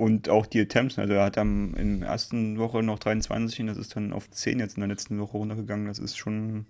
Und 0.00 0.30
auch 0.30 0.46
die 0.46 0.62
Attempts, 0.62 0.98
also 0.98 1.12
er 1.12 1.24
hat 1.24 1.36
am, 1.36 1.74
in 1.74 2.00
der 2.00 2.08
ersten 2.08 2.56
Woche 2.56 2.82
noch 2.82 2.98
23 2.98 3.60
und 3.60 3.66
das 3.66 3.76
ist 3.76 3.94
dann 3.94 4.14
auf 4.14 4.30
10 4.30 4.58
jetzt 4.58 4.78
in 4.78 4.80
der 4.80 4.88
letzten 4.88 5.18
Woche 5.18 5.36
runtergegangen. 5.36 5.88
Das 5.88 5.98
ist 5.98 6.16
schon 6.16 6.64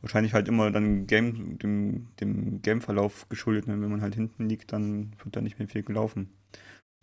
wahrscheinlich 0.00 0.34
halt 0.34 0.48
immer 0.48 0.72
dann 0.72 1.06
Game, 1.06 1.56
dem, 1.60 2.08
dem 2.16 2.60
Gameverlauf 2.60 3.28
geschuldet. 3.28 3.68
Ne? 3.68 3.80
Wenn 3.80 3.88
man 3.88 4.02
halt 4.02 4.16
hinten 4.16 4.48
liegt, 4.48 4.72
dann 4.72 5.12
wird 5.22 5.36
da 5.36 5.40
nicht 5.40 5.60
mehr 5.60 5.68
viel 5.68 5.84
gelaufen. 5.84 6.36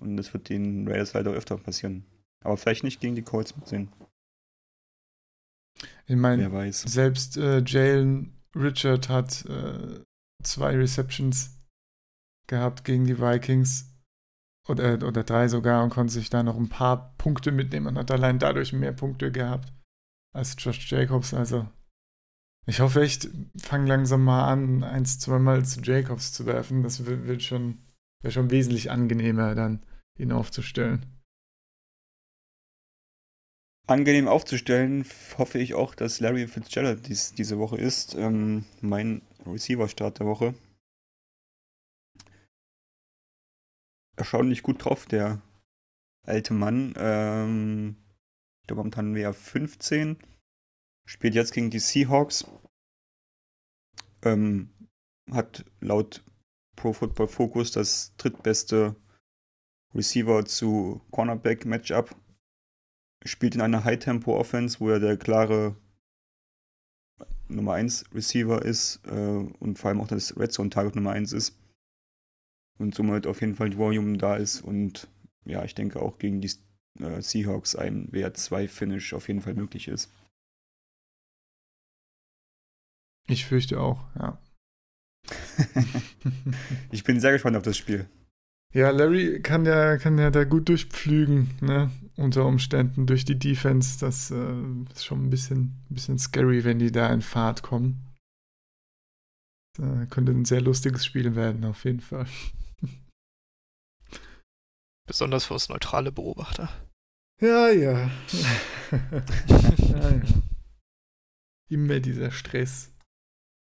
Und 0.02 0.18
das 0.18 0.34
wird 0.34 0.50
den 0.50 0.88
Raiders 0.88 1.14
halt 1.14 1.28
auch 1.28 1.34
öfter 1.34 1.58
passieren. 1.58 2.06
Aber 2.44 2.58
vielleicht 2.58 2.84
nicht 2.84 3.00
gegen 3.00 3.16
die 3.16 3.24
Colts 3.24 3.54
sehen. 3.66 3.92
Ich 6.08 6.16
meine, 6.16 6.72
selbst 6.72 7.38
äh, 7.38 7.64
Jalen 7.66 8.38
Richard 8.56 9.10
hat 9.10 9.46
äh, 9.46 10.02
zwei 10.44 10.76
Receptions 10.76 11.52
gehabt 12.48 12.84
gegen 12.84 13.06
die 13.06 13.20
Vikings. 13.20 13.92
Oder, 14.68 15.06
oder 15.06 15.24
drei 15.24 15.48
sogar 15.48 15.84
und 15.84 15.92
konnte 15.92 16.14
sich 16.14 16.32
da 16.32 16.42
noch 16.42 16.58
ein 16.58 16.70
paar 16.70 17.16
Punkte 17.18 17.52
mitnehmen 17.52 17.86
und 17.86 17.98
hat 18.00 18.10
allein 18.10 18.40
dadurch 18.40 18.74
mehr 18.74 18.94
Punkte 18.94 19.32
gehabt 19.32 19.72
als 20.34 20.56
Josh 20.58 20.92
Jacobs. 20.92 21.36
Also 21.36 21.68
ich 22.66 22.80
hoffe 22.80 23.02
echt, 23.02 23.30
fang 23.62 23.86
langsam 23.86 24.24
mal 24.24 24.52
an, 24.52 24.84
eins, 24.84 25.20
zweimal 25.20 25.64
zu 25.66 25.82
Jacobs 25.82 26.34
zu 26.34 26.48
werfen. 26.48 26.82
Das 26.82 27.06
wird 27.06 27.44
schon, 27.44 27.78
wäre 28.26 28.32
schon 28.32 28.50
wesentlich 28.50 28.90
angenehmer, 28.90 29.54
dann 29.54 29.86
ihn 30.18 30.32
aufzustellen. 30.32 31.06
Angenehm 33.86 34.28
aufzustellen, 34.28 35.06
hoffe 35.38 35.60
ich 35.60 35.76
auch, 35.76 35.94
dass 35.94 36.20
Larry 36.20 36.48
Fitzgerald 36.48 37.08
dies, 37.08 37.36
diese 37.36 37.60
Woche 37.60 37.78
ist. 37.78 38.16
Ähm, 38.16 38.66
mein 38.82 39.22
Receiver-Start 39.46 40.20
der 40.20 40.26
Woche. 40.26 40.56
Erstaunlich 44.16 44.64
gut 44.64 44.84
drauf, 44.84 45.06
der 45.06 45.44
alte 46.24 46.56
Mann. 46.56 46.96
Ähm, 46.98 47.96
ich 48.62 48.68
glaube, 48.68 48.80
momentan 48.80 49.14
wäre 49.14 49.30
er 49.30 49.34
15 49.36 50.18
Spielt 51.08 51.36
jetzt 51.36 51.54
gegen 51.54 51.70
die 51.70 51.78
Seahawks. 51.78 52.50
Ähm, 54.24 54.74
hat 55.30 55.64
laut 55.80 56.24
Pro 56.76 56.94
Football 56.94 57.28
Focus 57.28 57.72
das 57.72 58.16
drittbeste 58.18 58.96
Receiver 59.94 60.46
zu 60.46 61.02
Cornerback 61.12 61.66
Matchup. 61.66 62.16
Spielt 63.24 63.56
in 63.56 63.62
einer 63.62 63.84
High-Tempo-Offense, 63.84 64.80
wo 64.80 64.90
er 64.90 65.00
der 65.00 65.18
klare 65.18 65.76
Nummer 67.48 67.74
1 67.74 68.06
Receiver 68.14 68.64
ist 68.64 69.02
äh, 69.06 69.12
und 69.60 69.80
vor 69.80 69.90
allem 69.90 70.02
auch 70.02 70.08
das 70.08 70.38
Red 70.38 70.52
Zone 70.52 70.70
Target 70.70 70.96
Nummer 70.96 71.12
1 71.12 71.34
ist. 71.34 71.58
Und 72.78 72.94
somit 72.94 73.26
auf 73.26 73.42
jeden 73.42 73.56
Fall 73.56 73.70
die 73.70 73.78
Volume 73.78 74.18
da 74.18 74.36
ist 74.36 74.62
und 74.62 75.08
ja, 75.46 75.64
ich 75.64 75.76
denke 75.76 76.02
auch 76.02 76.18
gegen 76.18 76.42
die 76.42 76.52
äh, 77.00 77.22
Seahawks 77.22 77.76
ein 77.76 78.12
Wert 78.12 78.38
2 78.38 78.68
Finish 78.68 79.14
auf 79.14 79.28
jeden 79.28 79.42
Fall 79.42 79.54
möglich 79.54 79.88
ist. 79.88 80.12
Ich 83.28 83.46
fürchte 83.46 83.80
auch, 83.80 84.06
ja. 84.16 84.40
ich 86.92 87.04
bin 87.04 87.20
sehr 87.20 87.32
gespannt 87.32 87.58
auf 87.58 87.64
das 87.64 87.78
Spiel. 87.78 88.08
Ja, 88.74 88.90
Larry 88.90 89.42
kann 89.42 89.66
ja, 89.66 89.98
kann 89.98 90.18
ja 90.18 90.30
da 90.30 90.44
gut 90.44 90.68
durchpflügen, 90.68 91.52
ne? 91.62 91.92
Unter 92.18 92.46
Umständen 92.46 93.08
durch 93.08 93.24
die 93.24 93.40
Defense. 93.40 94.00
Das 94.00 94.32
äh, 94.32 94.64
ist 94.94 95.06
schon 95.06 95.26
ein 95.26 95.30
bisschen, 95.30 95.86
ein 95.90 95.94
bisschen 95.94 96.18
scary, 96.20 96.66
wenn 96.66 96.80
die 96.80 96.92
da 96.92 97.12
in 97.14 97.22
Fahrt 97.22 97.64
kommen. 97.64 98.04
Das, 99.78 100.10
könnte 100.10 100.34
ein 100.34 100.46
sehr 100.46 100.62
lustiges 100.62 101.06
Spiel 101.06 101.36
werden, 101.36 101.64
auf 101.64 101.86
jeden 101.86 102.02
Fall. 102.02 102.28
Besonders 105.08 105.46
für 105.46 105.54
uns 105.54 105.70
neutrale 105.70 106.12
Beobachter. 106.12 106.70
Ja, 107.42 107.70
ja. 107.70 108.10
ja, 109.48 110.10
ja. 110.10 110.22
Immer 111.70 112.00
dieser 112.00 112.32
Stress 112.32 112.94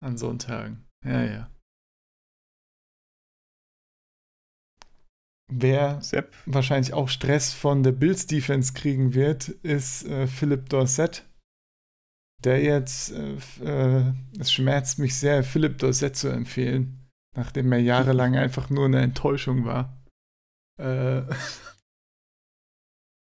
an 0.00 0.16
Sonntagen. 0.16 0.84
Ja, 1.04 1.22
ja. 1.22 1.53
Wer 5.53 6.01
Sepp. 6.01 6.34
wahrscheinlich 6.47 6.95
auch 6.95 7.09
Stress 7.09 7.53
von 7.53 7.82
der 7.82 7.92
Bills 7.92 8.26
Defense 8.26 8.72
kriegen 8.72 9.14
wird, 9.14 9.49
ist 9.49 10.07
äh, 10.07 10.26
Philipp 10.26 10.68
Dorset. 10.70 11.24
Der 12.42 12.62
jetzt, 12.62 13.12
äh, 13.12 13.36
äh, 13.62 14.12
es 14.38 14.53
schmerzt 14.53 14.99
mich 14.99 15.16
sehr, 15.16 15.45
Philipp 15.45 15.78
Dorset 15.78 16.16
zu 16.16 16.28
empfehlen, 16.28 17.11
nachdem 17.36 17.72
er 17.72 17.78
jahrelang 17.78 18.36
einfach 18.36 18.70
nur 18.70 18.86
eine 18.86 19.03
Enttäuschung 19.03 19.64
war. 19.64 20.03
Äh, 20.80 21.22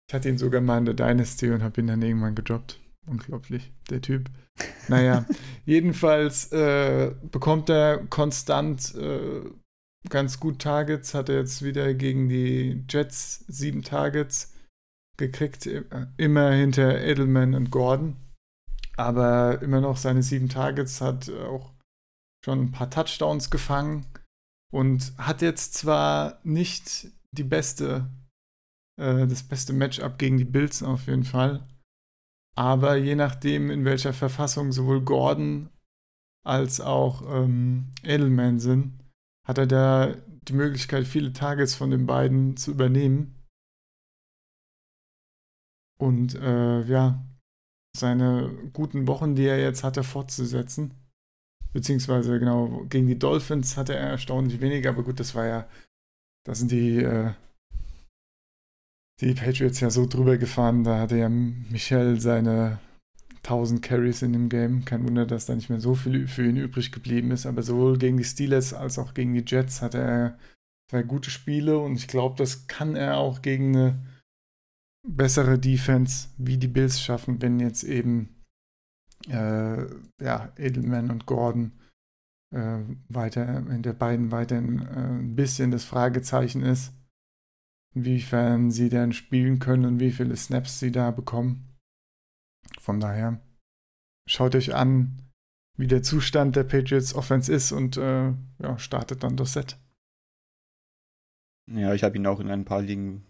ich 0.07 0.13
hatte 0.13 0.29
ihn 0.29 0.37
sogar 0.37 0.61
mal 0.61 0.77
in 0.77 0.85
der 0.85 0.93
Dynasty 0.93 1.49
und 1.49 1.63
habe 1.63 1.81
ihn 1.81 1.87
dann 1.87 2.01
irgendwann 2.01 2.35
gedroppt. 2.35 2.79
Unglaublich, 3.07 3.71
der 3.89 4.01
Typ. 4.01 4.29
Naja, 4.87 5.25
jedenfalls 5.65 6.51
äh, 6.51 7.13
bekommt 7.31 7.69
er 7.69 8.05
konstant 8.07 8.95
äh, 8.95 9.41
ganz 10.09 10.39
gut 10.39 10.59
Targets. 10.59 11.13
Hat 11.13 11.29
er 11.29 11.37
jetzt 11.37 11.63
wieder 11.63 11.93
gegen 11.93 12.29
die 12.29 12.83
Jets 12.89 13.45
sieben 13.47 13.83
Targets 13.83 14.53
gekriegt, 15.17 15.69
immer 16.17 16.51
hinter 16.51 17.01
Edelman 17.01 17.53
und 17.53 17.71
Gordon. 17.71 18.17
Aber 18.97 19.61
immer 19.61 19.81
noch 19.81 19.97
seine 19.97 20.23
sieben 20.23 20.49
Targets 20.49 21.01
hat 21.01 21.29
auch 21.29 21.73
schon 22.43 22.61
ein 22.61 22.71
paar 22.71 22.89
Touchdowns 22.89 23.49
gefangen 23.49 24.05
und 24.71 25.13
hat 25.17 25.41
jetzt 25.41 25.73
zwar 25.73 26.39
nicht 26.43 27.07
die 27.31 27.43
beste, 27.43 28.09
äh, 28.99 29.27
das 29.27 29.43
beste 29.43 29.73
Matchup 29.73 30.17
gegen 30.17 30.37
die 30.37 30.45
Bills 30.45 30.83
auf 30.83 31.07
jeden 31.07 31.23
Fall, 31.23 31.67
aber 32.55 32.95
je 32.95 33.15
nachdem, 33.15 33.69
in 33.69 33.83
welcher 33.83 34.13
Verfassung 34.13 34.71
sowohl 34.71 35.01
Gordon 35.01 35.69
als 36.45 36.79
auch 36.79 37.21
ähm, 37.27 37.91
Edelman 38.03 38.59
sind, 38.59 38.93
hat 39.45 39.57
er 39.57 39.67
da 39.67 40.15
die 40.47 40.53
Möglichkeit, 40.53 41.05
viele 41.05 41.33
Targets 41.33 41.75
von 41.75 41.91
den 41.91 42.05
beiden 42.05 42.57
zu 42.57 42.71
übernehmen. 42.71 43.35
Und 45.97 46.35
äh, 46.35 46.81
ja, 46.81 47.23
seine 47.95 48.53
guten 48.73 49.07
Wochen, 49.07 49.35
die 49.35 49.45
er 49.45 49.59
jetzt 49.59 49.83
hatte, 49.83 50.03
fortzusetzen. 50.03 50.93
Beziehungsweise 51.73 52.39
genau, 52.39 52.85
gegen 52.89 53.07
die 53.07 53.19
Dolphins 53.19 53.77
hatte 53.77 53.95
er 53.95 54.09
erstaunlich 54.09 54.61
weniger, 54.61 54.91
aber 54.91 55.03
gut, 55.03 55.19
das 55.19 55.35
war 55.35 55.45
ja, 55.45 55.69
das 56.45 56.59
sind 56.59 56.71
die 56.71 56.97
äh, 56.97 57.33
die 59.21 59.33
Patriots 59.33 59.79
ja 59.79 59.89
so 59.89 60.05
drüber 60.05 60.37
gefahren. 60.37 60.83
Da 60.83 60.99
hatte 60.99 61.17
ja 61.17 61.29
Michel 61.29 62.19
seine 62.19 62.79
1000 63.45 63.81
Carries 63.81 64.21
in 64.21 64.33
dem 64.33 64.49
Game. 64.49 64.85
Kein 64.85 65.07
Wunder, 65.07 65.25
dass 65.25 65.45
da 65.45 65.55
nicht 65.55 65.69
mehr 65.69 65.79
so 65.79 65.95
viel 65.95 66.27
für 66.27 66.47
ihn 66.47 66.57
übrig 66.57 66.91
geblieben 66.91 67.31
ist. 67.31 67.45
Aber 67.45 67.63
sowohl 67.63 67.97
gegen 67.97 68.17
die 68.17 68.23
Steelers 68.23 68.73
als 68.73 68.99
auch 68.99 69.13
gegen 69.13 69.33
die 69.33 69.43
Jets 69.45 69.81
hatte 69.81 69.99
er 69.99 70.39
zwei 70.89 71.03
gute 71.03 71.29
Spiele 71.29 71.79
und 71.79 71.95
ich 71.95 72.07
glaube, 72.07 72.35
das 72.37 72.67
kann 72.67 72.95
er 72.95 73.17
auch 73.17 73.41
gegen 73.41 73.75
eine 73.75 74.05
bessere 75.07 75.57
Defense 75.57 76.29
wie 76.37 76.57
die 76.57 76.67
Bills 76.67 77.01
schaffen, 77.01 77.41
wenn 77.41 77.59
jetzt 77.59 77.83
eben 77.83 78.43
äh, 79.27 79.85
ja, 80.21 80.53
Edelman 80.57 81.09
und 81.09 81.25
Gordon 81.25 81.71
äh, 82.53 82.79
weiter, 83.09 83.61
der 83.61 83.93
beiden 83.93 84.31
weiterhin 84.31 84.81
äh, 84.81 85.19
ein 85.19 85.35
bisschen 85.35 85.71
das 85.71 85.85
Fragezeichen 85.85 86.61
ist 86.61 86.93
inwiefern 87.95 88.71
sie 88.71 88.89
denn 88.89 89.13
spielen 89.13 89.59
können 89.59 89.85
und 89.85 89.99
wie 89.99 90.11
viele 90.11 90.35
Snaps 90.35 90.79
sie 90.79 90.91
da 90.91 91.11
bekommen. 91.11 91.74
Von 92.79 92.99
daher, 92.99 93.39
schaut 94.27 94.55
euch 94.55 94.73
an, 94.73 95.21
wie 95.77 95.87
der 95.87 96.03
Zustand 96.03 96.55
der 96.55 96.63
Patriots 96.63 97.13
Offense 97.13 97.53
ist 97.53 97.71
und 97.71 97.97
äh, 97.97 98.33
ja, 98.59 98.77
startet 98.77 99.23
dann 99.23 99.37
das 99.37 99.53
Set. 99.53 99.77
Ja, 101.71 101.93
ich 101.93 102.03
habe 102.03 102.15
ihn 102.17 102.27
auch 102.27 102.39
in 102.39 102.49
ein 102.49 102.65
paar 102.65 102.81
Ligen 102.81 103.25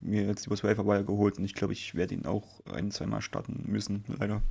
mir 0.00 0.26
jetzt 0.26 0.46
übers 0.46 0.64
Waiver 0.64 0.86
Wire 0.86 1.04
geholt 1.04 1.38
und 1.38 1.44
ich 1.44 1.54
glaube, 1.54 1.72
ich 1.72 1.94
werde 1.94 2.14
ihn 2.14 2.26
auch 2.26 2.60
ein, 2.66 2.90
zweimal 2.90 3.22
starten 3.22 3.64
müssen, 3.66 4.04
leider. 4.08 4.42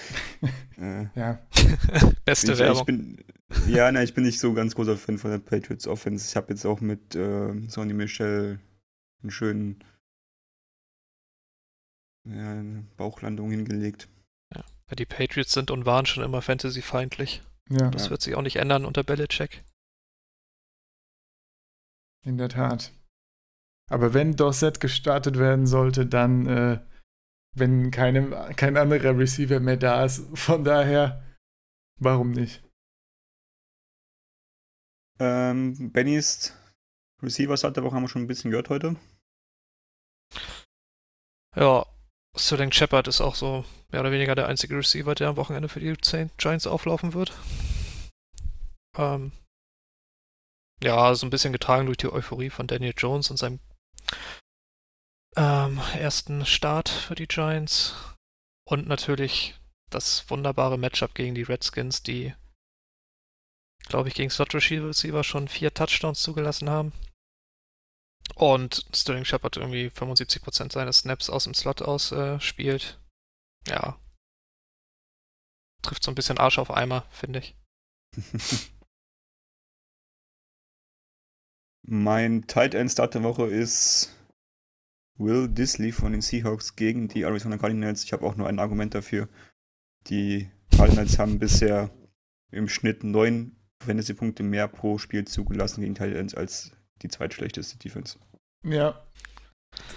äh, 0.78 1.06
ja. 1.14 1.38
Beste 2.24 2.52
ich, 2.52 2.58
Werbung. 2.58 2.80
Ich 2.80 2.86
bin, 2.86 3.24
ja, 3.68 3.90
nein, 3.90 4.04
ich 4.04 4.14
bin 4.14 4.24
nicht 4.24 4.38
so 4.38 4.52
ganz 4.52 4.74
großer 4.74 4.96
Fan 4.96 5.18
von 5.18 5.30
der 5.30 5.38
Patriots 5.38 5.86
Offense. 5.86 6.26
Ich 6.28 6.36
habe 6.36 6.52
jetzt 6.52 6.66
auch 6.66 6.80
mit 6.80 7.14
äh, 7.14 7.52
Sonny 7.68 7.94
Michel 7.94 8.60
einen 9.22 9.30
schönen 9.30 9.82
ja, 12.26 12.62
Bauchlandung 12.96 13.50
hingelegt. 13.50 14.08
Ja, 14.54 14.64
die 14.94 15.06
Patriots 15.06 15.52
sind 15.52 15.70
und 15.70 15.86
waren 15.86 16.06
schon 16.06 16.24
immer 16.24 16.42
fantasyfeindlich. 16.42 17.42
Ja. 17.68 17.90
Das 17.90 18.04
ja. 18.04 18.10
wird 18.10 18.22
sich 18.22 18.34
auch 18.34 18.42
nicht 18.42 18.56
ändern 18.56 18.84
unter 18.84 19.02
Belichick. 19.02 19.64
In 22.24 22.38
der 22.38 22.48
Tat. 22.48 22.92
Aber 23.88 24.14
wenn 24.14 24.36
Dorset 24.36 24.80
gestartet 24.80 25.38
werden 25.38 25.66
sollte, 25.66 26.06
dann, 26.06 26.46
äh, 26.46 26.80
wenn 27.54 27.90
keine, 27.90 28.52
kein 28.56 28.76
anderer 28.76 29.16
Receiver 29.16 29.60
mehr 29.60 29.76
da 29.76 30.04
ist. 30.04 30.26
Von 30.36 30.64
daher, 30.64 31.24
warum 32.00 32.32
nicht? 32.32 32.64
Ähm, 35.18 35.92
Bennys 35.92 36.52
Receivers 37.22 37.64
hat 37.64 37.76
der 37.76 37.84
Woche 37.84 37.94
haben 37.94 38.02
wir 38.02 38.08
schon 38.08 38.22
ein 38.22 38.26
bisschen 38.26 38.50
gehört 38.50 38.68
heute. 38.68 38.96
Ja, 41.54 41.86
Sterling 42.36 42.72
Shepard 42.72 43.08
ist 43.08 43.20
auch 43.20 43.34
so 43.34 43.64
mehr 43.90 44.00
oder 44.00 44.12
weniger 44.12 44.34
der 44.34 44.46
einzige 44.46 44.76
Receiver, 44.76 45.14
der 45.14 45.28
am 45.28 45.36
Wochenende 45.36 45.68
für 45.68 45.80
die 45.80 45.96
Giants 46.36 46.66
auflaufen 46.66 47.14
wird. 47.14 47.32
Ähm, 48.96 49.32
ja, 50.82 51.14
so 51.14 51.26
ein 51.26 51.30
bisschen 51.30 51.52
getragen 51.52 51.86
durch 51.86 51.98
die 51.98 52.12
Euphorie 52.12 52.50
von 52.50 52.66
Daniel 52.66 52.94
Jones 52.96 53.30
und 53.30 53.38
seinem 53.38 53.60
ähm, 55.36 55.80
ersten 55.94 56.44
Start 56.44 56.88
für 56.88 57.14
die 57.14 57.28
Giants. 57.28 57.94
Und 58.68 58.86
natürlich 58.86 59.54
das 59.90 60.28
wunderbare 60.28 60.78
Matchup 60.78 61.14
gegen 61.14 61.34
die 61.34 61.42
Redskins, 61.42 62.02
die 62.02 62.34
glaube 63.86 64.08
ich, 64.08 64.14
gegen 64.14 64.30
Slot 64.30 64.54
Receiver 64.54 65.24
schon 65.24 65.48
vier 65.48 65.72
Touchdowns 65.72 66.20
zugelassen 66.20 66.68
haben. 66.68 66.92
Und 68.36 68.84
Sterling 68.94 69.24
Shepard 69.24 69.56
irgendwie 69.56 69.86
75% 69.86 70.70
seines 70.70 70.98
Snaps 70.98 71.30
aus 71.30 71.44
dem 71.44 71.54
Slot 71.54 71.80
ausspielt. 71.80 73.00
Äh, 73.66 73.70
ja. 73.70 73.98
Trifft 75.80 76.02
so 76.02 76.10
ein 76.10 76.14
bisschen 76.14 76.36
Arsch 76.36 76.58
auf 76.58 76.70
Eimer, 76.70 77.06
finde 77.10 77.38
ich. 77.38 77.56
mein 81.82 82.46
Tight 82.46 82.74
End 82.74 82.92
Start 82.92 83.14
der 83.14 83.22
Woche 83.22 83.46
ist 83.46 84.14
Will 85.16 85.48
Disley 85.48 85.92
von 85.92 86.12
den 86.12 86.20
Seahawks 86.20 86.76
gegen 86.76 87.08
die 87.08 87.22
Arizona 87.22 87.56
Cardinals. 87.56 88.04
Ich 88.04 88.12
habe 88.12 88.26
auch 88.26 88.36
nur 88.36 88.48
ein 88.48 88.58
Argument 88.58 88.94
dafür. 88.94 89.30
Die 90.08 90.50
Cardinals 90.76 91.18
haben 91.18 91.38
bisher 91.38 91.90
im 92.50 92.68
Schnitt 92.68 93.02
neun 93.02 93.56
Fantasy-Punkte 93.82 94.42
mehr 94.42 94.68
pro 94.68 94.98
Spiel 94.98 95.26
zugelassen 95.26 95.80
gegen 95.80 95.94
Tight 95.94 96.14
Ends 96.14 96.34
als 96.34 96.72
die 97.02 97.08
zweitschlechteste 97.08 97.78
Defense. 97.78 98.18
Ja. 98.66 99.00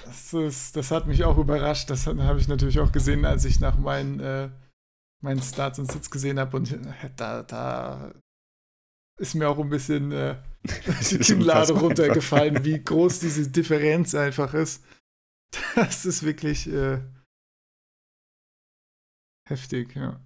Das, 0.05 0.33
ist, 0.33 0.75
das 0.75 0.91
hat 0.91 1.07
mich 1.07 1.23
auch 1.23 1.37
überrascht. 1.37 1.89
Das 1.89 2.05
habe 2.05 2.39
ich 2.39 2.47
natürlich 2.47 2.79
auch 2.79 2.91
gesehen, 2.91 3.25
als 3.25 3.45
ich 3.45 3.59
nach 3.59 3.77
meinen, 3.77 4.19
äh, 4.19 4.49
meinen 5.23 5.41
Starts 5.41 5.79
und 5.79 5.91
Sits 5.91 6.11
gesehen 6.11 6.39
habe. 6.39 6.57
Und 6.57 6.71
äh, 6.71 7.09
da, 7.15 7.43
da 7.43 8.13
ist 9.19 9.35
mir 9.35 9.49
auch 9.49 9.57
ein 9.59 9.69
bisschen 9.69 10.11
äh, 10.11 10.41
die 11.09 11.19
Kinnlade 11.19 11.73
runtergefallen, 11.73 12.57
einfach. 12.57 12.65
wie 12.65 12.83
groß 12.83 13.19
diese 13.19 13.49
Differenz 13.49 14.13
einfach 14.15 14.53
ist. 14.53 14.83
Das 15.75 16.05
ist 16.05 16.23
wirklich 16.23 16.67
äh, 16.67 17.01
heftig, 19.47 19.95
ja. 19.95 20.23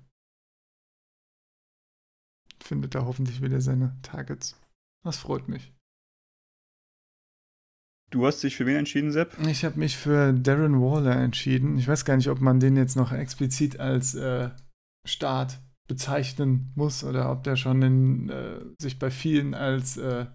Findet 2.62 2.96
er 2.96 3.06
hoffentlich 3.06 3.42
wieder 3.42 3.62
seine 3.62 3.98
Targets. 4.02 4.60
Das 5.04 5.18
freut 5.18 5.48
mich. 5.48 5.74
Du 8.14 8.28
hast 8.28 8.44
dich 8.44 8.56
für 8.56 8.68
wen 8.68 8.76
entschieden, 8.76 9.12
Sepp? 9.12 9.36
Ich 9.48 9.66
habe 9.66 9.80
mich 9.80 9.98
für 9.98 10.34
Darren 10.34 10.80
Waller 10.80 11.16
entschieden. 11.16 11.80
Ich 11.80 11.88
weiß 11.88 12.06
gar 12.06 12.16
nicht, 12.16 12.30
ob 12.30 12.42
man 12.42 12.60
den 12.60 12.78
jetzt 12.78 12.96
noch 12.96 13.12
explizit 13.12 13.80
als 13.80 14.14
äh, 14.14 14.52
Start 15.04 15.60
bezeichnen 15.88 16.72
muss 16.76 17.04
oder 17.04 17.32
ob 17.32 17.44
der 17.44 17.56
schon 17.56 17.82
in, 17.82 18.30
äh, 18.30 18.60
sich 18.80 19.00
bei 19.00 19.10
vielen 19.10 19.56
als, 19.56 19.98
äh, 19.98 20.28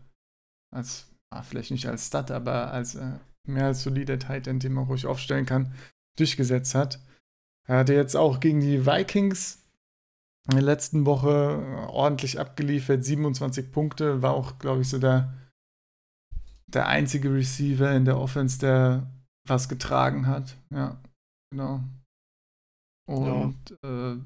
als 0.74 1.06
ah, 1.30 1.42
vielleicht 1.42 1.70
nicht 1.70 1.86
als 1.86 2.08
Stud, 2.08 2.32
aber 2.32 2.72
als 2.72 2.96
äh, 2.96 3.12
mehr 3.46 3.66
als 3.66 3.84
solider 3.84 4.18
Titan, 4.18 4.58
den 4.58 4.72
man 4.72 4.86
ruhig 4.86 5.06
aufstellen 5.06 5.46
kann, 5.46 5.72
durchgesetzt 6.18 6.74
hat. 6.74 7.00
Er 7.68 7.78
hatte 7.78 7.94
jetzt 7.94 8.16
auch 8.16 8.40
gegen 8.40 8.58
die 8.58 8.86
Vikings 8.86 9.62
in 10.48 10.56
der 10.56 10.64
letzten 10.64 11.06
Woche 11.06 11.86
ordentlich 11.86 12.40
abgeliefert, 12.40 13.04
27 13.04 13.70
Punkte, 13.70 14.20
war 14.20 14.32
auch, 14.32 14.58
glaube 14.58 14.80
ich, 14.80 14.88
so 14.88 14.98
der 14.98 15.32
der 16.68 16.86
einzige 16.86 17.32
Receiver 17.32 17.92
in 17.92 18.04
der 18.04 18.18
Offense, 18.18 18.58
der 18.58 19.10
was 19.46 19.68
getragen 19.68 20.26
hat. 20.26 20.56
Ja, 20.70 21.00
genau. 21.50 21.80
Und 23.08 23.56
ja, 23.82 24.12
äh, 24.12 24.16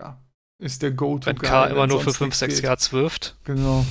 ja 0.00 0.18
ist 0.62 0.82
der 0.82 0.92
Go-To. 0.92 1.26
Wenn 1.26 1.38
K 1.38 1.66
immer 1.66 1.86
nur 1.86 2.00
für 2.00 2.12
5, 2.12 2.34
6 2.34 2.60
Yards 2.60 2.92
wirft. 2.92 3.36
Genau. 3.44 3.84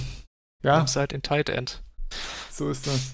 Ja. 0.64 0.88
Seid 0.88 1.12
in 1.14 1.22
Tight 1.22 1.49
End. 1.49 1.84
So 2.49 2.70
ist 2.70 2.88
das. 2.88 3.14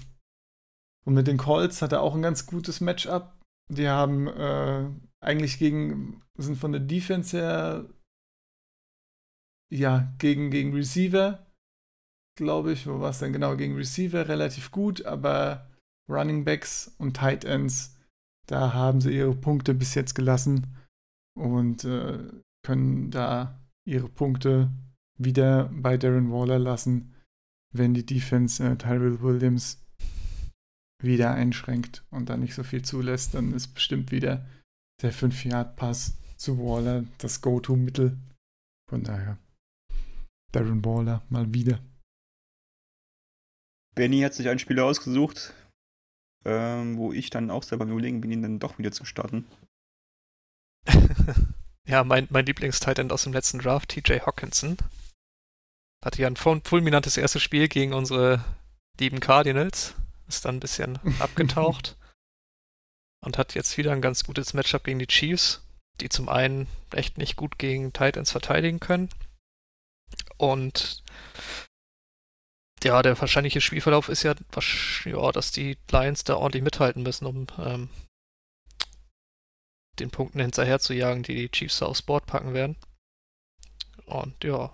Und 1.04 1.14
mit 1.14 1.26
den 1.26 1.38
Colts 1.38 1.82
hat 1.82 1.92
er 1.92 2.02
auch 2.02 2.14
ein 2.14 2.22
ganz 2.22 2.46
gutes 2.46 2.80
Matchup. 2.80 3.32
Die 3.70 3.88
haben 3.88 4.28
äh, 4.28 4.88
eigentlich 5.20 5.58
gegen, 5.58 6.22
sind 6.36 6.56
von 6.56 6.72
der 6.72 6.80
Defense 6.80 7.36
her, 7.36 7.86
ja, 9.70 10.12
gegen, 10.18 10.50
gegen 10.50 10.72
Receiver 10.74 11.46
glaube 12.38 12.72
ich. 12.72 12.86
Wo 12.86 13.00
war 13.00 13.10
es 13.10 13.18
denn 13.18 13.34
genau? 13.34 13.56
Gegen 13.56 13.76
Receiver 13.76 14.26
relativ 14.28 14.70
gut, 14.70 15.04
aber 15.04 15.68
Running 16.08 16.44
Backs 16.44 16.94
und 16.98 17.16
Tight 17.16 17.44
Ends, 17.44 17.96
da 18.46 18.72
haben 18.72 19.02
sie 19.02 19.14
ihre 19.14 19.34
Punkte 19.34 19.74
bis 19.74 19.94
jetzt 19.94 20.14
gelassen 20.14 20.74
und 21.36 21.84
äh, 21.84 22.18
können 22.64 23.10
da 23.10 23.60
ihre 23.86 24.08
Punkte 24.08 24.70
wieder 25.18 25.68
bei 25.72 25.98
Darren 25.98 26.32
Waller 26.32 26.58
lassen, 26.58 27.14
wenn 27.74 27.92
die 27.92 28.06
Defense 28.06 28.64
äh, 28.64 28.76
Tyrell 28.76 29.20
Williams 29.20 29.84
wieder 31.02 31.32
einschränkt 31.32 32.04
und 32.10 32.28
da 32.28 32.36
nicht 32.36 32.54
so 32.54 32.62
viel 32.62 32.82
zulässt, 32.82 33.34
dann 33.34 33.52
ist 33.52 33.74
bestimmt 33.74 34.10
wieder 34.10 34.46
der 35.02 35.12
5-Yard-Pass 35.12 36.16
zu 36.36 36.58
Waller 36.58 37.04
das 37.18 37.40
Go-To-Mittel. 37.40 38.16
Von 38.88 39.02
daher, 39.02 39.38
Darren 40.52 40.84
Waller 40.84 41.22
mal 41.28 41.52
wieder. 41.52 41.80
Benny 43.98 44.20
hat 44.20 44.32
sich 44.32 44.48
einen 44.48 44.60
Spieler 44.60 44.84
ausgesucht, 44.84 45.52
ähm, 46.44 46.96
wo 46.98 47.12
ich 47.12 47.30
dann 47.30 47.50
auch 47.50 47.64
selber 47.64 47.84
überlegen 47.84 48.20
bin, 48.20 48.30
ihn 48.30 48.42
dann 48.42 48.60
doch 48.60 48.78
wieder 48.78 48.92
zu 48.92 49.04
starten. 49.04 49.44
ja, 51.84 52.04
mein, 52.04 52.28
mein 52.30 52.46
Lieblingstitan 52.46 53.10
aus 53.10 53.24
dem 53.24 53.32
letzten 53.32 53.58
Draft, 53.58 53.88
TJ 53.88 54.20
Hawkinson. 54.20 54.76
Hatte 56.04 56.22
ja 56.22 56.28
ein 56.28 56.36
fulminantes 56.36 57.16
erstes 57.16 57.42
Spiel 57.42 57.66
gegen 57.66 57.92
unsere 57.92 58.44
lieben 59.00 59.18
Cardinals. 59.18 59.96
Ist 60.28 60.44
dann 60.44 60.58
ein 60.58 60.60
bisschen 60.60 61.00
abgetaucht. 61.18 61.96
und 63.26 63.36
hat 63.36 63.56
jetzt 63.56 63.76
wieder 63.78 63.90
ein 63.90 64.00
ganz 64.00 64.22
gutes 64.22 64.54
Matchup 64.54 64.84
gegen 64.84 65.00
die 65.00 65.08
Chiefs, 65.08 65.66
die 66.00 66.08
zum 66.08 66.28
einen 66.28 66.68
echt 66.92 67.18
nicht 67.18 67.34
gut 67.34 67.58
gegen 67.58 67.92
Titans 67.92 68.30
verteidigen 68.30 68.78
können. 68.78 69.08
Und 70.36 71.02
ja, 72.84 73.02
der 73.02 73.18
wahrscheinliche 73.20 73.60
Spielverlauf 73.60 74.08
ist 74.08 74.22
ja, 74.22 74.34
ja, 75.04 75.32
dass 75.32 75.52
die 75.52 75.78
Lions 75.90 76.24
da 76.24 76.36
ordentlich 76.36 76.62
mithalten 76.62 77.02
müssen, 77.02 77.26
um 77.26 77.46
ähm, 77.58 77.88
den 79.98 80.10
Punkten 80.10 80.40
hinterher 80.40 80.78
zu 80.78 80.94
jagen, 80.94 81.22
die 81.22 81.34
die 81.34 81.50
Chiefs 81.50 81.78
da 81.78 81.86
aufs 81.86 82.02
Board 82.02 82.26
packen 82.26 82.54
werden. 82.54 82.76
Und 84.06 84.44
ja, 84.44 84.72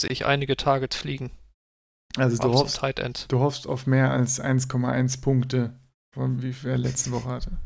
sehe 0.00 0.10
ich 0.10 0.26
einige 0.26 0.56
Targets 0.56 0.96
fliegen. 0.96 1.30
Also 2.16 2.36
du 2.38 2.52
hoffst, 2.52 2.82
du 3.28 3.38
hoffst 3.40 3.66
auf 3.66 3.86
mehr 3.86 4.10
als 4.10 4.40
1,1 4.40 5.20
Punkte, 5.20 5.78
von 6.14 6.42
wie 6.42 6.54
er 6.66 6.78
letzte 6.78 7.12
Woche 7.12 7.28
hatte. 7.28 7.58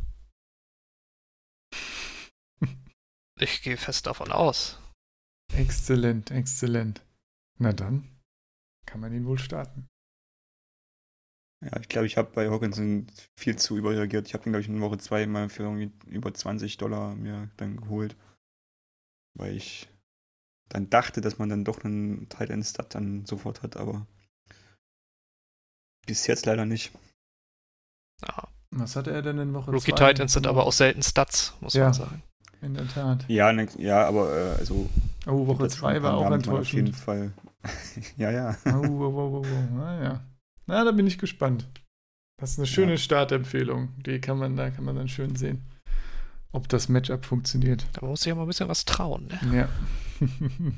Ich 3.39 3.63
gehe 3.63 3.77
fest 3.77 4.07
davon 4.07 4.33
aus. 4.33 4.79
Exzellent, 5.55 6.31
exzellent. 6.31 7.01
Na 7.59 7.73
dann 7.73 8.20
kann 8.91 9.01
man 9.01 9.15
ihn 9.15 9.27
wohl 9.27 9.39
starten. 9.39 9.87
Ja, 11.65 11.79
ich 11.79 11.89
glaube, 11.89 12.07
ich 12.07 12.17
habe 12.17 12.33
bei 12.33 12.51
Hawkinson 12.51 13.07
viel 13.39 13.57
zu 13.57 13.77
überreagiert. 13.77 14.27
Ich 14.27 14.35
habe 14.35 14.45
ihn, 14.45 14.53
glaube 14.53 14.63
ich, 14.63 14.69
in 14.69 14.81
Woche 14.81 14.99
2 14.99 15.27
mal 15.27 15.49
für 15.49 15.65
irgendwie 15.65 15.93
über 16.07 16.35
20 16.35 16.79
Dollar 16.79 17.15
mir 17.15 17.51
dann 17.57 17.77
geholt. 17.77 18.17
Weil 19.39 19.57
ich 19.57 19.89
dann 20.69 20.91
dachte, 20.91 21.21
dass 21.21 21.39
man 21.39 21.49
dann 21.49 21.65
doch 21.65 21.85
einen 21.85 22.29
Teil 22.29 22.51
in 22.51 22.65
Stat 22.65 22.95
dann 22.95 23.27
sofort 23.27 23.63
hat, 23.63 23.77
aber 23.77 24.07
bis 26.07 26.27
jetzt 26.27 26.47
leider 26.47 26.65
nicht. 26.65 26.93
Ja. 28.27 28.49
Was 28.73 28.97
hatte 28.97 29.11
er 29.11 29.23
denn 29.23 29.39
in 29.39 29.53
Woche 29.53 29.71
2? 29.71 29.73
Rookie 29.73 29.95
zwei? 29.95 30.13
Titans 30.13 30.33
sind 30.33 30.47
aber 30.47 30.65
auch 30.65 30.73
selten 30.73 31.03
Stats, 31.03 31.55
muss 31.61 31.75
ja, 31.75 31.85
man 31.85 31.95
sagen. 31.95 32.23
In 32.63 32.75
der 32.75 32.89
Tat. 32.89 33.25
Ja, 33.29 33.53
ne, 33.53 33.69
ja 33.79 34.07
aber 34.07 34.33
äh, 34.37 34.59
also. 34.59 34.89
Oh, 35.27 35.47
Woche 35.47 35.69
2 35.69 36.03
war 36.03 36.17
auch 36.17 36.31
enttäuschend. 36.31 36.61
Auf 36.61 36.73
jeden 36.73 36.93
Fall 36.93 37.33
ja, 38.17 38.31
ja. 38.31 38.57
Oh, 38.67 38.87
oh, 38.87 39.15
oh, 39.15 39.43
oh, 39.45 39.75
Na 39.75 40.03
ja. 40.03 40.25
Na, 40.67 40.85
da 40.85 40.93
bin 40.93 41.07
ich 41.07 41.19
gespannt. 41.19 41.67
Das 42.39 42.53
ist 42.53 42.59
eine 42.59 42.67
schöne 42.67 42.93
ja. 42.93 42.97
Startempfehlung. 42.97 43.91
Die 43.99 44.21
kann 44.21 44.39
man, 44.39 44.57
da 44.57 44.71
kann 44.71 44.85
man 44.85 44.97
dann 44.97 45.09
schön 45.09 45.37
sehen, 45.37 45.63
ob 46.53 46.69
das 46.69 46.89
Matchup 46.89 47.25
funktioniert. 47.25 47.87
Da 47.93 48.07
muss 48.07 48.21
ich 48.21 48.27
ja 48.27 48.35
mal 48.35 48.43
ein 48.43 48.49
bisschen 48.49 48.69
was 48.69 48.85
trauen, 48.85 49.27
ne? 49.27 49.69
Ja. 50.21 50.27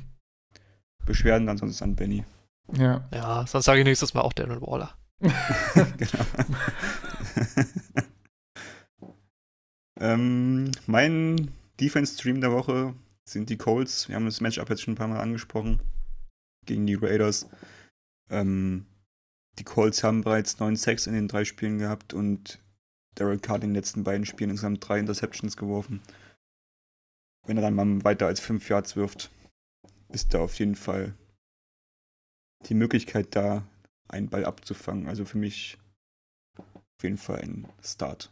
Beschwerden 1.06 1.46
dann 1.46 1.58
sonst 1.58 1.82
an 1.82 1.94
Benny. 1.94 2.24
Ja. 2.72 3.06
Ja, 3.12 3.46
sonst 3.46 3.64
sage 3.64 3.80
ich 3.80 3.84
nächstes 3.84 4.14
Mal 4.14 4.22
auch 4.22 4.32
Daniel 4.32 4.60
Waller. 4.60 4.96
genau. 5.20 6.26
ähm, 10.00 10.72
mein 10.86 11.52
Defense-Stream 11.80 12.40
der 12.40 12.50
Woche 12.50 12.94
sind 13.24 13.50
die 13.50 13.56
Colts. 13.56 14.08
Wir 14.08 14.16
haben 14.16 14.24
das 14.24 14.40
Matchup 14.40 14.68
jetzt 14.68 14.82
schon 14.82 14.94
ein 14.94 14.96
paar 14.96 15.08
Mal 15.08 15.20
angesprochen 15.20 15.80
gegen 16.66 16.86
die 16.86 16.94
Raiders. 16.94 17.48
Ähm, 18.30 18.86
die 19.58 19.64
Colts 19.64 20.02
haben 20.02 20.22
bereits 20.22 20.58
9 20.58 20.76
Sacks 20.76 21.06
in 21.06 21.14
den 21.14 21.28
drei 21.28 21.44
Spielen 21.44 21.78
gehabt 21.78 22.14
und 22.14 22.60
Derek 23.18 23.42
Carr 23.42 23.56
in 23.56 23.62
den 23.62 23.74
letzten 23.74 24.04
beiden 24.04 24.24
Spielen 24.24 24.50
insgesamt 24.50 24.86
drei 24.86 24.98
Interceptions 24.98 25.56
geworfen. 25.56 26.00
Wenn 27.46 27.58
er 27.58 27.62
dann 27.62 27.74
mal 27.74 28.04
weiter 28.04 28.26
als 28.26 28.40
5 28.40 28.68
Yards 28.68 28.96
wirft, 28.96 29.30
ist 30.08 30.32
da 30.32 30.40
auf 30.40 30.58
jeden 30.58 30.76
Fall 30.76 31.14
die 32.66 32.74
Möglichkeit 32.74 33.34
da, 33.34 33.66
einen 34.08 34.28
Ball 34.28 34.44
abzufangen. 34.44 35.08
Also 35.08 35.24
für 35.24 35.38
mich 35.38 35.78
auf 36.56 37.02
jeden 37.02 37.18
Fall 37.18 37.40
ein 37.40 37.68
Start. 37.82 38.30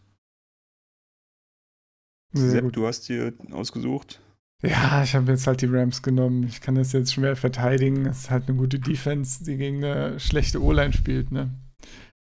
Sehr 2.33 2.51
Sepp, 2.51 2.65
gut. 2.65 2.77
du 2.77 2.87
hast 2.87 3.09
dir 3.09 3.35
ausgesucht. 3.51 4.21
Ja, 4.63 5.03
ich 5.03 5.15
habe 5.15 5.33
jetzt 5.33 5.47
halt 5.47 5.63
die 5.63 5.67
Rams 5.67 6.03
genommen. 6.03 6.45
Ich 6.45 6.61
kann 6.61 6.75
das 6.75 6.93
jetzt 6.93 7.15
schwer 7.15 7.35
verteidigen. 7.35 8.07
Es 8.07 8.21
ist 8.21 8.31
halt 8.31 8.49
eine 8.49 8.59
gute 8.59 8.79
Defense, 8.79 9.43
die 9.43 9.57
gegen 9.57 9.83
eine 9.83 10.21
schlechte 10.21 10.63
O-Line 10.63 10.93
spielt, 10.93 11.33
ne? 11.33 11.51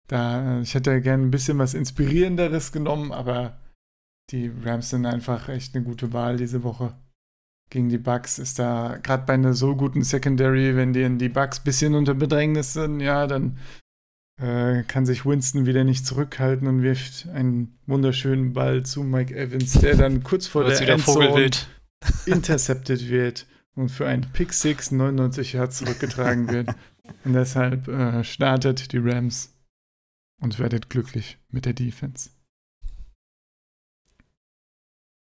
Da, 0.07 0.61
ich 0.61 0.74
hätte 0.74 1.01
gerne 1.01 1.24
ein 1.24 1.30
bisschen 1.30 1.59
was 1.59 1.74
Inspirierenderes 1.74 2.72
genommen, 2.72 3.12
aber 3.12 3.59
die 4.30 4.51
Rams 4.64 4.91
sind 4.91 5.05
einfach 5.05 5.49
echt 5.49 5.74
eine 5.74 5.84
gute 5.84 6.12
Wahl 6.12 6.36
diese 6.36 6.62
Woche. 6.62 6.95
Gegen 7.70 7.91
die 7.91 7.99
Bucks 7.99 8.39
ist 8.39 8.59
da, 8.59 8.99
gerade 9.03 9.26
bei 9.26 9.34
einer 9.34 9.53
so 9.53 9.76
guten 9.76 10.03
Secondary, 10.03 10.76
wenn 10.76 10.95
die, 10.95 11.18
die 11.18 11.28
Bucks 11.28 11.59
ein 11.61 11.64
bisschen 11.64 11.95
unter 11.95 12.14
Bedrängnis 12.14 12.72
sind, 12.72 13.01
ja, 13.01 13.26
dann 13.26 13.59
äh, 14.41 14.84
kann 14.84 15.05
sich 15.05 15.26
Winston 15.26 15.66
wieder 15.66 15.84
nicht 15.84 16.07
zurückhalten 16.07 16.66
und 16.66 16.82
wirft 16.82 17.28
einen 17.28 17.76
wunderschönen 17.86 18.55
Ball 18.55 18.84
zu 18.84 19.03
Mike 19.03 19.36
Evans, 19.36 19.72
der 19.72 19.97
dann 19.97 20.22
kurz 20.22 20.47
vor 20.47 20.64
der 20.64 20.80
Endzone 20.80 21.51
intercepted 22.27 23.09
wird 23.09 23.47
und 23.75 23.91
für 23.91 24.07
einen 24.07 24.33
Pick 24.33 24.53
6 24.53 24.93
99 24.93 25.53
Yards 25.53 25.79
zurückgetragen 25.79 26.49
wird. 26.49 26.75
und 27.25 27.33
deshalb 27.33 27.89
äh, 27.89 28.25
startet 28.25 28.93
die 28.93 28.99
Rams 28.99 29.55
und 30.41 30.59
werdet 30.59 30.91
glücklich 30.91 31.39
mit 31.49 31.65
der 31.65 31.75
Defense. 31.75 32.31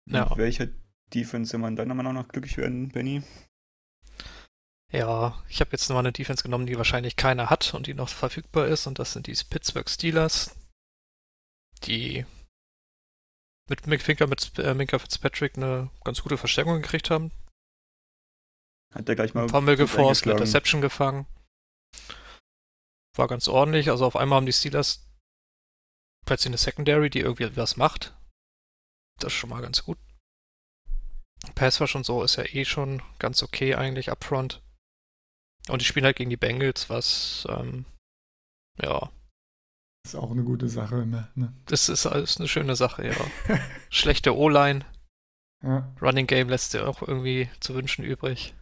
Ja. 0.09 0.29
Mit 0.29 0.37
welcher 0.37 0.67
Defense 1.13 1.51
soll 1.51 1.59
man 1.59 1.75
dann 1.75 1.89
immer 1.89 2.03
noch 2.03 2.27
glücklich 2.27 2.57
werden, 2.57 2.89
Benny? 2.89 3.23
Ja, 4.91 5.41
ich 5.47 5.61
habe 5.61 5.71
jetzt 5.71 5.87
nochmal 5.87 6.03
eine 6.03 6.11
Defense 6.11 6.43
genommen, 6.43 6.65
die 6.65 6.77
wahrscheinlich 6.77 7.15
keiner 7.15 7.49
hat 7.49 7.73
und 7.73 7.87
die 7.87 7.93
noch 7.93 8.09
verfügbar 8.09 8.67
ist, 8.67 8.87
und 8.87 8.99
das 8.99 9.13
sind 9.13 9.27
die 9.27 9.37
Pittsburgh 9.49 9.89
Steelers, 9.89 10.55
die 11.83 12.25
mit 13.69 14.01
Finker, 14.01 14.27
mit 14.27 14.57
äh, 14.59 14.73
Minka 14.73 14.99
Fitzpatrick 14.99 15.57
eine 15.57 15.89
ganz 16.03 16.21
gute 16.21 16.37
Verstärkung 16.37 16.81
gekriegt 16.81 17.09
haben. 17.09 17.31
Hat 18.93 19.07
der 19.07 19.15
gleich 19.15 19.33
mal. 19.33 19.47
Fumble 19.47 19.77
geforst, 19.77 20.23
eine 20.23 20.33
Interception 20.33 20.81
gefangen. 20.81 21.25
War 23.15 23.27
ganz 23.27 23.47
ordentlich. 23.47 23.89
Also 23.89 24.05
auf 24.05 24.15
einmal 24.15 24.37
haben 24.37 24.45
die 24.45 24.53
Steelers 24.53 25.07
plötzlich 26.25 26.47
eine 26.47 26.57
Secondary, 26.57 27.09
die 27.09 27.19
irgendwie 27.19 27.55
was 27.55 27.77
macht. 27.77 28.13
Das 29.19 29.33
ist 29.33 29.39
schon 29.39 29.49
mal 29.49 29.61
ganz 29.61 29.83
gut. 29.83 29.97
Pass 31.55 31.79
war 31.79 31.87
schon 31.87 32.03
so, 32.03 32.23
ist 32.23 32.35
ja 32.35 32.43
eh 32.43 32.65
schon 32.65 33.01
ganz 33.19 33.41
okay 33.41 33.75
eigentlich 33.75 34.11
upfront. 34.11 34.61
Und 35.69 35.81
die 35.81 35.85
spielen 35.85 36.05
halt 36.05 36.17
gegen 36.17 36.29
die 36.29 36.37
Bengals, 36.37 36.89
was, 36.89 37.47
ähm, 37.49 37.85
ja. 38.81 39.11
Ist 40.05 40.15
auch 40.15 40.31
eine 40.31 40.43
gute 40.43 40.67
Sache 40.67 41.01
immer, 41.01 41.29
ne? 41.35 41.53
Das 41.65 41.87
ist 41.89 42.05
alles 42.05 42.37
eine 42.37 42.47
schöne 42.47 42.75
Sache, 42.75 43.07
ja. 43.07 43.57
Schlechte 43.89 44.35
O-Line. 44.35 44.85
Ja. 45.63 45.93
Running 46.01 46.25
Game 46.25 46.49
lässt 46.49 46.73
dir 46.73 46.87
auch 46.87 47.01
irgendwie 47.07 47.49
zu 47.59 47.75
wünschen 47.75 48.03
übrig. 48.03 48.55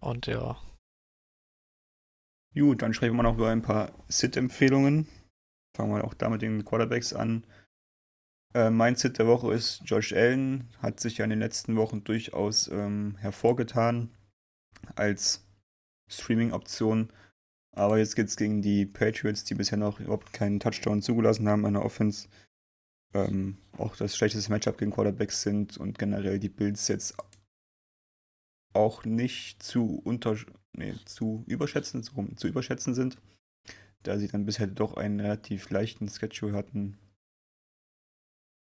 Und 0.00 0.26
ja. 0.26 0.60
Gut, 2.54 2.82
dann 2.82 2.92
sprechen 2.92 3.16
wir 3.16 3.22
noch 3.22 3.36
über 3.36 3.50
ein 3.50 3.62
paar 3.62 3.92
Sit-Empfehlungen. 4.08 5.06
Fangen 5.76 5.94
wir 5.94 6.04
auch 6.04 6.14
da 6.14 6.28
mit 6.28 6.42
den 6.42 6.64
Quarterbacks 6.64 7.12
an. 7.12 7.46
Äh, 8.54 8.70
mein 8.70 8.96
Sit 8.96 9.18
der 9.18 9.28
Woche 9.28 9.52
ist 9.52 9.82
Josh 9.84 10.12
Allen. 10.12 10.68
Hat 10.78 10.98
sich 10.98 11.18
ja 11.18 11.24
in 11.24 11.30
den 11.30 11.38
letzten 11.38 11.76
Wochen 11.76 12.02
durchaus 12.02 12.66
ähm, 12.68 13.16
hervorgetan 13.18 14.10
als 14.96 15.46
Streaming-Option. 16.10 17.12
Aber 17.78 17.98
jetzt 17.98 18.16
geht 18.16 18.26
es 18.26 18.36
gegen 18.36 18.60
die 18.60 18.86
Patriots, 18.86 19.44
die 19.44 19.54
bisher 19.54 19.78
noch 19.78 20.00
überhaupt 20.00 20.32
keinen 20.32 20.58
Touchdown 20.58 21.00
zugelassen 21.00 21.48
haben 21.48 21.64
an 21.64 21.74
der 21.74 21.84
Offense. 21.84 22.28
Ähm, 23.14 23.56
auch 23.76 23.94
das 23.94 24.16
schlechteste 24.16 24.50
Matchup 24.50 24.78
gegen 24.78 24.90
Quarterbacks 24.90 25.42
sind 25.42 25.78
und 25.78 25.96
generell 25.96 26.40
die 26.40 26.48
Bills 26.48 26.88
jetzt 26.88 27.14
auch 28.72 29.04
nicht 29.04 29.62
zu 29.62 30.00
unter 30.02 30.36
nee, 30.76 30.96
zu 31.04 31.44
überschätzen, 31.46 32.02
zu, 32.02 32.34
zu 32.34 32.48
überschätzen 32.48 32.94
sind, 32.94 33.16
da 34.02 34.18
sie 34.18 34.26
dann 34.26 34.44
bisher 34.44 34.66
doch 34.66 34.96
einen 34.96 35.20
relativ 35.20 35.70
leichten 35.70 36.08
Schedule 36.08 36.54
hatten 36.54 36.98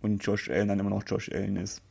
und 0.03 0.25
Josh 0.25 0.49
Allen 0.49 0.67
dann 0.67 0.79
immer 0.79 0.89
noch 0.89 1.03
Josh 1.07 1.31
Allen 1.31 1.55
ist. 1.55 1.81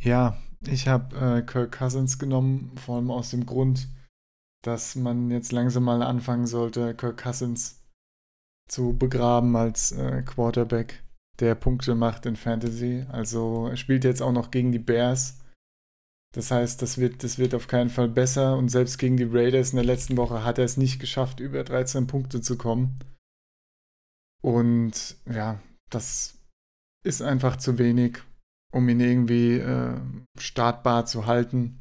Ja, 0.00 0.36
ich 0.66 0.88
habe 0.88 1.16
äh, 1.16 1.42
Kirk 1.42 1.78
Cousins 1.78 2.18
genommen, 2.18 2.76
vor 2.76 2.96
allem 2.96 3.12
aus 3.12 3.30
dem 3.30 3.46
Grund, 3.46 3.88
dass 4.62 4.94
man 4.96 5.30
jetzt 5.30 5.52
langsam 5.52 5.84
mal 5.84 6.02
anfangen 6.02 6.46
sollte, 6.46 6.94
Kirk 6.94 7.22
Cousins 7.22 7.82
zu 8.68 8.96
begraben 8.96 9.56
als 9.56 9.92
äh, 9.92 10.22
Quarterback, 10.22 11.02
der 11.40 11.54
Punkte 11.54 11.94
macht 11.94 12.26
in 12.26 12.36
Fantasy. 12.36 13.04
Also 13.10 13.66
er 13.68 13.76
spielt 13.76 14.04
jetzt 14.04 14.22
auch 14.22 14.32
noch 14.32 14.50
gegen 14.50 14.72
die 14.72 14.78
Bears. 14.78 15.38
Das 16.32 16.50
heißt, 16.52 16.80
das 16.80 16.98
wird, 16.98 17.24
das 17.24 17.38
wird 17.38 17.54
auf 17.54 17.66
keinen 17.66 17.90
Fall 17.90 18.08
besser. 18.08 18.56
Und 18.56 18.68
selbst 18.68 18.98
gegen 18.98 19.16
die 19.16 19.28
Raiders 19.28 19.70
in 19.70 19.76
der 19.76 19.84
letzten 19.84 20.16
Woche 20.16 20.44
hat 20.44 20.58
er 20.58 20.64
es 20.64 20.76
nicht 20.76 21.00
geschafft, 21.00 21.40
über 21.40 21.64
13 21.64 22.06
Punkte 22.06 22.40
zu 22.40 22.56
kommen. 22.56 23.00
Und 24.42 25.16
ja, 25.26 25.60
das 25.90 26.38
ist 27.04 27.22
einfach 27.22 27.56
zu 27.56 27.78
wenig, 27.78 28.18
um 28.72 28.88
ihn 28.88 29.00
irgendwie 29.00 29.58
äh, 29.58 30.00
startbar 30.38 31.06
zu 31.06 31.26
halten. 31.26 31.79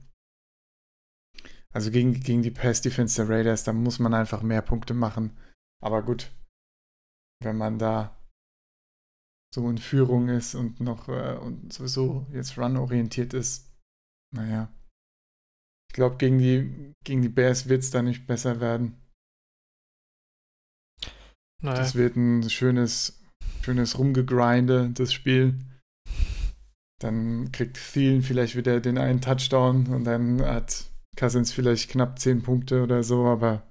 Also 1.73 1.91
gegen, 1.91 2.19
gegen 2.19 2.41
die 2.41 2.51
Pass-Defense 2.51 3.21
der 3.23 3.33
Raiders, 3.33 3.63
da 3.63 3.73
muss 3.73 3.99
man 3.99 4.13
einfach 4.13 4.41
mehr 4.41 4.61
Punkte 4.61 4.93
machen. 4.93 5.37
Aber 5.83 6.03
gut, 6.03 6.31
wenn 7.41 7.57
man 7.57 7.77
da 7.77 8.17
so 9.53 9.69
in 9.69 9.77
Führung 9.77 10.29
ist 10.29 10.55
und 10.55 10.79
noch 10.79 11.07
äh, 11.09 11.37
und 11.37 11.71
sowieso 11.73 12.27
jetzt 12.31 12.57
run-orientiert 12.57 13.33
ist, 13.33 13.71
naja. 14.35 14.71
Ich 15.89 15.95
glaube, 15.95 16.17
gegen 16.17 16.37
die, 16.37 16.93
gegen 17.03 17.21
die 17.21 17.29
Bears 17.29 17.67
wird 17.67 17.81
es 17.81 17.89
da 17.89 18.01
nicht 18.01 18.27
besser 18.27 18.59
werden. 18.59 19.01
Naja. 21.61 21.77
Das 21.77 21.95
wird 21.95 22.15
ein 22.15 22.47
schönes, 22.49 23.23
schönes 23.63 23.97
Rumgegrinde, 23.97 24.91
das 24.91 25.11
Spiel. 25.11 25.59
Dann 27.01 27.51
kriegt 27.51 27.77
Thielen 27.77 28.21
vielleicht 28.21 28.55
wieder 28.55 28.79
den 28.81 28.97
einen 28.97 29.21
Touchdown 29.21 29.87
und 29.87 30.03
dann 30.03 30.41
hat 30.41 30.88
Cousins 31.19 31.51
vielleicht 31.51 31.91
knapp 31.91 32.17
10 32.17 32.43
Punkte 32.43 32.81
oder 32.81 33.03
so, 33.03 33.25
aber 33.25 33.63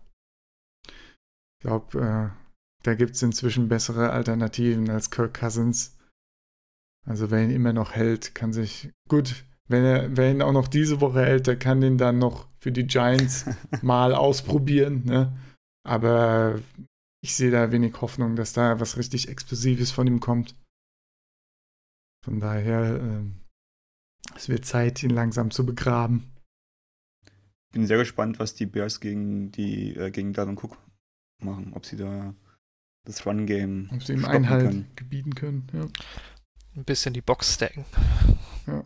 ich 0.87 1.63
glaube, 1.67 1.99
äh, 1.99 2.49
da 2.85 2.95
gibt 2.95 3.17
es 3.17 3.23
inzwischen 3.23 3.69
bessere 3.69 4.11
Alternativen 4.11 4.91
als 4.91 5.11
Kirk 5.11 5.41
Cousins. 5.41 5.97
Also 7.07 7.31
wer 7.31 7.43
ihn 7.43 7.51
immer 7.51 7.73
noch 7.73 7.93
hält, 7.93 8.35
kann 8.35 8.53
sich 8.53 8.91
gut, 9.09 9.47
wenn 9.67 9.83
er, 9.83 10.17
wer 10.17 10.31
ihn 10.31 10.43
auch 10.43 10.53
noch 10.53 10.69
diese 10.69 11.01
Woche 11.01 11.25
hält, 11.25 11.47
der 11.47 11.59
kann 11.59 11.83
ihn 11.83 11.99
dann 11.99 12.19
noch 12.19 12.47
für 12.59 12.71
die 12.71 12.87
Giants 12.87 13.47
mal 13.83 14.15
ausprobieren. 14.15 15.05
Ne? 15.07 15.37
Aber 15.87 16.61
ich 17.23 17.35
sehe 17.35 17.51
da 17.51 17.73
wenig 17.73 18.01
Hoffnung, 18.01 18.37
dass 18.37 18.53
da 18.53 18.79
was 18.79 18.99
richtig 18.99 19.29
Explosives 19.29 19.91
von 19.91 20.07
ihm 20.07 20.21
kommt. 20.21 20.55
Von 22.25 22.41
daher, 22.41 23.01
äh, 23.01 24.37
es 24.37 24.49
wird 24.51 24.67
Zeit, 24.67 25.03
ihn 25.03 25.11
langsam 25.11 25.51
zu 25.51 25.65
begraben. 25.65 26.31
Bin 27.73 27.87
sehr 27.87 27.99
gespannt, 27.99 28.39
was 28.39 28.55
die 28.55 28.67
Bears 28.67 29.01
gegen 29.01 29.53
die 29.53 29.95
äh, 29.95 30.11
gegen 30.11 30.33
Dalvin 30.33 30.57
Cook 30.57 30.79
machen, 31.43 31.73
ob 31.75 31.85
sie 31.85 31.97
da 31.97 32.35
das 33.05 33.25
Run 33.27 33.47
Game 33.47 33.89
ob 33.93 34.03
sie 34.03 34.15
ihm 34.15 34.25
Einhalt 34.25 34.65
können. 34.65 34.91
gebieten 34.97 35.35
können. 35.35 35.67
Ja. 35.73 35.87
Ein 36.77 36.85
bisschen 36.85 37.15
die 37.15 37.21
Box 37.21 37.55
stacken. 37.55 37.85
Ja. 38.67 38.85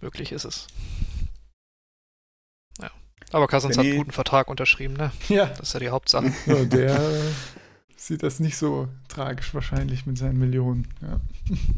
Möglich 0.00 0.32
ist 0.32 0.44
es. 0.44 0.66
Ja. 2.80 2.90
Aber 3.32 3.48
Cousins 3.48 3.76
hat 3.76 3.84
einen 3.84 3.96
guten 3.96 4.12
Vertrag 4.12 4.48
unterschrieben, 4.48 4.94
ne? 4.94 5.10
Ja. 5.28 5.46
Das 5.46 5.60
ist 5.68 5.72
ja 5.74 5.80
die 5.80 5.88
Hauptsache. 5.88 6.32
Ja, 6.46 6.64
der 6.64 7.20
sieht 7.96 8.22
das 8.22 8.40
nicht 8.40 8.56
so 8.56 8.88
tragisch 9.08 9.54
wahrscheinlich 9.54 10.06
mit 10.06 10.18
seinen 10.18 10.38
Millionen. 10.38 10.86
Ja, 11.00 11.20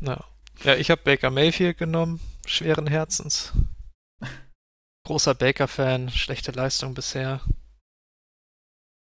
ja. 0.03 0.25
ja 0.64 0.77
ich 0.77 0.91
habe 0.91 1.01
Baker 1.05 1.31
Mayfield 1.31 1.79
genommen, 1.79 2.21
schweren 2.47 2.87
Herzens. 2.87 3.53
Großer 5.09 5.34
Baker-Fan, 5.34 6.11
schlechte 6.11 6.52
Leistung 6.52 6.92
bisher. 6.92 7.40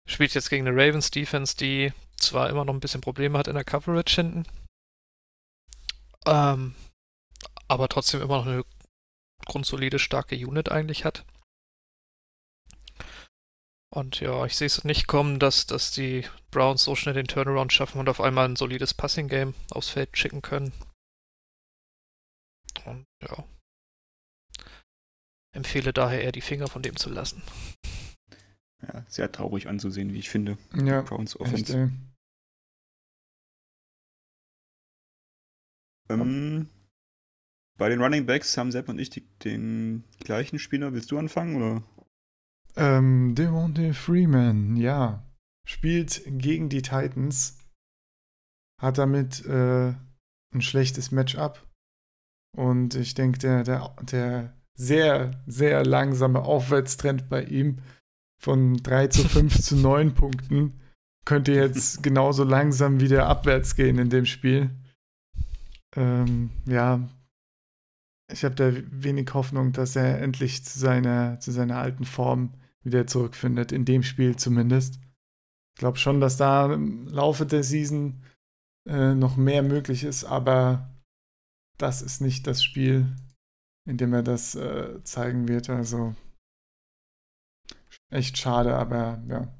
Spielt 0.09 0.32
jetzt 0.32 0.48
gegen 0.48 0.66
eine 0.66 0.74
Ravens 0.74 1.11
Defense, 1.11 1.55
die 1.55 1.92
zwar 2.16 2.48
immer 2.48 2.64
noch 2.64 2.72
ein 2.72 2.80
bisschen 2.80 3.03
Probleme 3.03 3.36
hat 3.36 3.48
in 3.48 3.55
der 3.55 3.64
Coverage 3.64 4.14
hinten, 4.14 4.46
ähm, 6.24 6.74
aber 7.68 7.90
trotzdem 7.90 8.22
immer 8.22 8.38
noch 8.38 8.46
eine 8.46 8.64
grundsolide, 9.44 9.98
starke 9.98 10.36
Unit 10.36 10.70
eigentlich 10.70 11.05
hat. 11.05 11.26
Und 13.94 14.20
ja, 14.20 14.46
ich 14.46 14.57
sehe 14.57 14.68
es 14.68 14.84
nicht 14.84 15.07
kommen, 15.07 15.38
dass, 15.38 15.66
dass 15.66 15.90
die 15.90 16.26
Browns 16.51 16.82
so 16.82 16.96
schnell 16.96 17.14
den 17.14 17.26
Turnaround 17.26 17.74
schaffen 17.74 18.01
und 18.01 18.09
auf 18.09 18.22
einmal 18.22 18.48
ein 18.48 18.57
solides 18.57 18.94
Passing-Game 18.94 19.53
aufs 19.70 19.90
Feld 19.90 20.16
schicken 20.16 20.40
können. 20.40 20.72
Und 22.86 23.05
ja. 23.20 23.44
Empfehle 25.53 25.92
daher 25.92 26.22
eher 26.22 26.32
die 26.32 26.40
Finger 26.40 26.68
von 26.68 26.82
dem 26.82 26.96
zu 26.96 27.11
lassen. 27.11 27.42
Ja, 28.82 29.05
sehr 29.09 29.30
traurig 29.30 29.68
anzusehen, 29.68 30.12
wie 30.12 30.18
ich 30.18 30.30
finde. 30.30 30.57
Ja, 30.74 31.03
Browns 31.03 31.38
Offense. 31.38 31.82
Echt, 31.82 31.92
Ähm, 36.11 36.68
bei 37.78 37.88
den 37.88 38.03
Running 38.03 38.26
Backs 38.26 38.57
haben 38.57 38.72
Sepp 38.72 38.88
und 38.88 38.98
ich 38.98 39.11
die, 39.11 39.22
den 39.44 40.05
gleichen 40.18 40.59
Spieler. 40.59 40.92
Willst 40.92 41.11
du 41.11 41.18
anfangen 41.18 41.57
oder? 41.57 41.82
Ähm, 42.76 43.34
Devontae 43.34 43.92
Freeman, 43.92 44.76
ja. 44.76 45.24
Spielt 45.66 46.22
gegen 46.26 46.68
die 46.68 46.82
Titans. 46.82 47.59
Hat 48.80 48.98
damit 48.98 49.44
äh, 49.46 49.94
ein 50.53 50.61
schlechtes 50.61 51.11
Matchup. 51.11 51.66
Und 52.57 52.96
ich 52.96 53.14
denke, 53.14 53.38
der, 53.38 53.62
der, 53.62 53.94
der 54.03 54.60
sehr, 54.81 55.43
sehr 55.47 55.85
langsame 55.85 56.41
Aufwärtstrend 56.41 57.28
bei 57.28 57.45
ihm 57.45 57.78
von 58.39 58.78
3 58.78 59.09
zu 59.09 59.28
5 59.28 59.61
zu 59.61 59.76
9 59.78 60.14
Punkten 60.14 60.81
könnte 61.26 61.53
jetzt 61.53 62.03
genauso 62.03 62.45
langsam 62.45 62.99
wieder 63.01 63.26
abwärts 63.26 63.76
gehen 63.76 63.99
in 63.99 64.09
dem 64.09 64.24
Spiel. 64.24 64.70
Ähm, 65.95 66.51
ja, 66.66 67.07
ich 68.33 68.43
habe 68.45 68.55
da 68.55 68.72
wenig 68.91 69.35
Hoffnung, 69.35 69.72
dass 69.72 69.97
er 69.97 70.22
endlich 70.22 70.64
zu 70.64 70.78
seiner, 70.78 71.39
zu 71.41 71.51
seiner 71.53 71.76
alten 71.76 72.07
Form 72.07 72.55
wieder 72.83 73.07
zurückfindet, 73.07 73.72
in 73.72 73.85
dem 73.85 74.03
Spiel 74.03 74.37
zumindest. 74.37 74.99
Ich 75.74 75.81
glaube 75.81 75.99
schon, 75.99 76.20
dass 76.20 76.39
da 76.39 76.72
im 76.72 77.07
Laufe 77.09 77.45
der 77.45 77.64
Season 77.64 78.22
äh, 78.89 79.14
noch 79.14 79.37
mehr 79.37 79.62
möglich 79.62 80.05
ist, 80.05 80.24
aber 80.24 80.89
das 81.76 82.01
ist 82.01 82.22
nicht 82.22 82.47
das 82.47 82.64
Spiel, 82.64 83.09
in 83.87 83.97
dem 83.97 84.12
er 84.12 84.22
das 84.22 84.55
äh, 84.55 85.03
zeigen 85.05 85.49
wird. 85.49 85.70
Also 85.70 86.14
echt 88.11 88.39
schade, 88.39 88.74
aber 88.74 89.22
ja, 89.28 89.53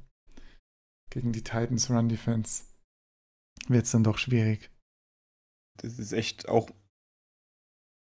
gegen 1.11 1.33
die 1.33 1.43
Titans 1.43 1.91
Run 1.91 2.09
Defense 2.09 2.65
wird 3.69 3.85
es 3.85 3.91
dann 3.93 4.05
doch 4.05 4.19
schwierig. 4.19 4.71
Das 5.79 5.99
ist 5.99 6.13
echt 6.13 6.49
auch 6.49 6.71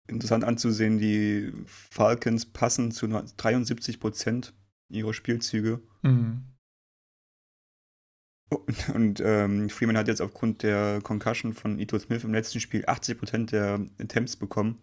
interessant 0.09 0.45
anzusehen. 0.45 0.99
Die 0.99 1.53
Falcons 1.67 2.47
passen 2.47 2.91
zu 2.91 3.07
73 3.09 4.01
Prozent 4.01 4.55
ihrer 4.89 5.13
Spielzüge. 5.13 5.83
Mhm. 6.03 6.57
Und, 8.49 8.89
und 8.91 9.21
ähm, 9.25 9.69
Freeman 9.69 9.97
hat 9.97 10.07
jetzt 10.07 10.21
aufgrund 10.21 10.63
der 10.63 11.01
Concussion 11.03 11.53
von 11.53 11.81
Ito 11.81 11.99
Smith 11.99 12.23
im 12.23 12.33
letzten 12.33 12.61
Spiel 12.61 12.85
80% 12.85 13.47
der 13.47 13.85
Attempts 13.99 14.37
bekommen. 14.37 14.79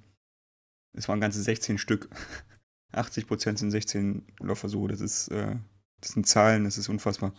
Es 0.93 1.07
waren 1.07 1.21
ganze 1.21 1.41
16 1.41 1.77
Stück. 1.77 2.09
80% 2.93 3.57
sind 3.57 3.71
16 3.71 4.25
Laufversuche. 4.39 4.89
Das 4.89 5.01
ist, 5.01 5.29
äh, 5.29 5.55
das 5.99 6.11
sind 6.11 6.27
Zahlen, 6.27 6.63
das 6.63 6.77
ist 6.77 6.89
unfassbar. 6.89 7.33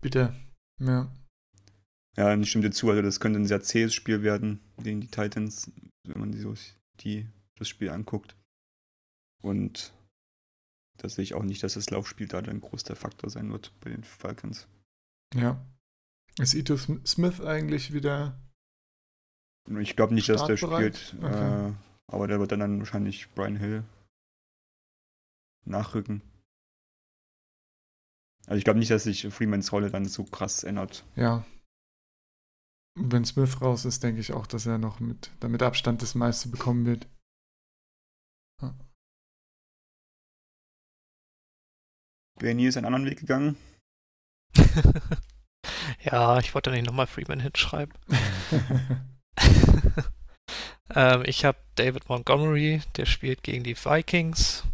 Bitte. 0.00 0.34
Ja. 0.80 1.10
Ja, 2.16 2.34
ich 2.34 2.48
stimme 2.48 2.64
dir 2.64 2.70
zu. 2.70 2.88
Also, 2.88 3.02
das 3.02 3.20
könnte 3.20 3.38
ein 3.38 3.46
sehr 3.46 3.62
zähes 3.62 3.94
Spiel 3.94 4.22
werden 4.22 4.60
gegen 4.78 5.00
die 5.00 5.08
Titans, 5.08 5.70
wenn 6.04 6.20
man 6.20 6.32
die, 6.32 6.38
so, 6.38 6.54
die 7.00 7.28
das 7.58 7.68
Spiel 7.68 7.90
anguckt. 7.90 8.36
Und 9.42 9.92
da 10.98 11.08
sehe 11.08 11.24
ich 11.24 11.34
auch 11.34 11.42
nicht, 11.42 11.62
dass 11.62 11.74
das 11.74 11.90
Laufspiel 11.90 12.26
da 12.26 12.38
ein 12.38 12.60
großer 12.60 12.96
Faktor 12.96 13.28
sein 13.28 13.52
wird 13.52 13.72
bei 13.80 13.90
den 13.90 14.04
Falcons. 14.04 14.66
Ja. 15.34 15.60
Ist 16.38 16.54
Ito 16.54 16.76
Smith 16.76 17.40
eigentlich 17.40 17.92
wieder. 17.92 18.38
Ich 19.80 19.96
glaube 19.96 20.14
nicht, 20.14 20.28
dass 20.28 20.44
der 20.46 20.56
spielt. 20.56 21.16
Okay. 21.20 21.70
Äh, 21.70 21.72
aber 22.08 22.26
der 22.26 22.38
wird 22.38 22.52
dann, 22.52 22.60
dann 22.60 22.78
wahrscheinlich 22.78 23.28
Brian 23.34 23.56
Hill 23.56 23.84
nachrücken. 25.64 26.22
Also 28.46 28.58
ich 28.58 28.64
glaube 28.64 28.78
nicht, 28.78 28.90
dass 28.90 29.04
sich 29.04 29.26
Freemans 29.28 29.72
Rolle 29.72 29.90
dann 29.90 30.06
so 30.06 30.24
krass 30.24 30.62
ändert. 30.62 31.04
Ja. 31.16 31.44
Wenn 32.94 33.24
Smith 33.24 33.60
raus 33.60 33.84
ist, 33.84 34.02
denke 34.02 34.20
ich 34.20 34.32
auch, 34.32 34.46
dass 34.46 34.66
er 34.66 34.78
noch 34.78 35.00
mit 35.00 35.30
damit 35.40 35.62
Abstand 35.62 36.00
das 36.00 36.14
meiste 36.14 36.48
bekommen 36.48 36.86
wird. 36.86 37.08
Ja. 38.62 38.74
Benny 42.38 42.66
ist 42.66 42.76
einen 42.76 42.86
anderen 42.86 43.06
Weg 43.06 43.18
gegangen. 43.18 43.56
ja, 46.00 46.38
ich 46.38 46.54
wollte 46.54 46.70
nicht 46.70 46.86
nochmal 46.86 47.06
Freeman 47.06 47.40
hinschreiben. 47.40 47.94
ähm, 50.94 51.24
ich 51.26 51.44
habe 51.44 51.58
David 51.74 52.08
Montgomery, 52.08 52.82
der 52.96 53.06
spielt 53.06 53.42
gegen 53.42 53.64
die 53.64 53.76
Vikings. 53.76 54.64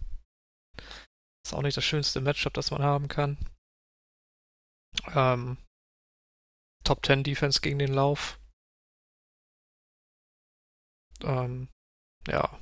Ist 1.44 1.54
auch 1.54 1.62
nicht 1.62 1.76
das 1.76 1.84
schönste 1.84 2.20
Matchup, 2.20 2.54
das 2.54 2.70
man 2.70 2.82
haben 2.82 3.08
kann. 3.08 3.38
Ähm, 5.14 5.56
Top 6.84 7.04
10 7.04 7.24
Defense 7.24 7.60
gegen 7.60 7.78
den 7.78 7.94
Lauf. 7.94 8.38
Ähm, 11.22 11.68
ja. 12.28 12.58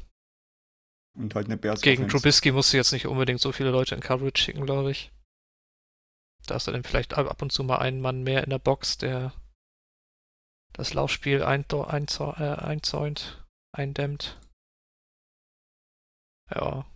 Und 1.19 1.35
halt 1.35 1.47
eine 1.47 1.57
Bears 1.57 1.81
Gegen 1.81 2.09
Trubisky 2.09 2.53
musst 2.53 2.73
du 2.73 2.77
jetzt 2.77 2.93
nicht 2.93 3.07
unbedingt 3.07 3.41
so 3.41 3.53
viele 3.53 3.71
Leute 3.71 3.95
in 3.95 4.01
Coverage 4.01 4.41
schicken, 4.41 4.65
glaube 4.65 4.93
ich. 4.93 5.11
Da 6.47 6.55
hast 6.55 6.67
du 6.67 6.73
dann 6.73 6.85
vielleicht 6.85 7.15
ab 7.15 7.43
und 7.43 7.53
zu 7.53 7.65
mal 7.65 7.79
einen 7.79 8.01
Mann 8.01 8.23
mehr 8.23 8.45
in 8.45 8.51
der 8.51 8.59
Box, 8.59 8.99
der 8.99 9.33
das 10.73 10.95
Laufspiel 10.95 11.41
äh, 11.41 11.45
einzäunt 11.45 13.40
eindämmt. 13.73 14.41
Ja. 16.51 16.87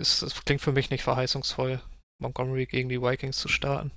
Ist, 0.00 0.22
das 0.22 0.44
klingt 0.44 0.60
für 0.60 0.72
mich 0.72 0.90
nicht 0.90 1.02
verheißungsvoll, 1.02 1.80
Montgomery 2.20 2.66
gegen 2.66 2.88
die 2.88 3.00
Vikings 3.00 3.38
zu 3.38 3.48
starten. 3.48 3.92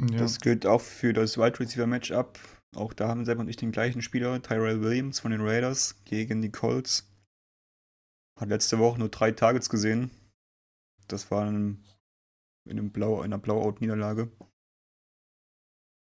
Ja. 0.00 0.18
Das 0.18 0.40
gilt 0.40 0.66
auch 0.66 0.82
für 0.82 1.12
das 1.12 1.38
Wide 1.38 1.58
Receiver 1.58 1.86
Matchup. 1.86 2.38
Auch 2.74 2.92
da 2.92 3.08
haben 3.08 3.24
selber 3.24 3.44
nicht 3.44 3.62
den 3.62 3.72
gleichen 3.72 4.02
Spieler, 4.02 4.42
Tyrell 4.42 4.82
Williams 4.82 5.20
von 5.20 5.30
den 5.30 5.40
Raiders 5.40 6.04
gegen 6.04 6.42
die 6.42 6.52
Colts. 6.52 7.10
Hat 8.38 8.50
letzte 8.50 8.78
Woche 8.78 8.98
nur 8.98 9.08
drei 9.08 9.32
Targets 9.32 9.70
gesehen. 9.70 10.10
Das 11.08 11.30
war 11.30 11.48
in, 11.48 11.82
einem 12.68 12.90
Blau, 12.92 13.22
einer 13.22 13.38
Blowout-Niederlage. 13.38 14.30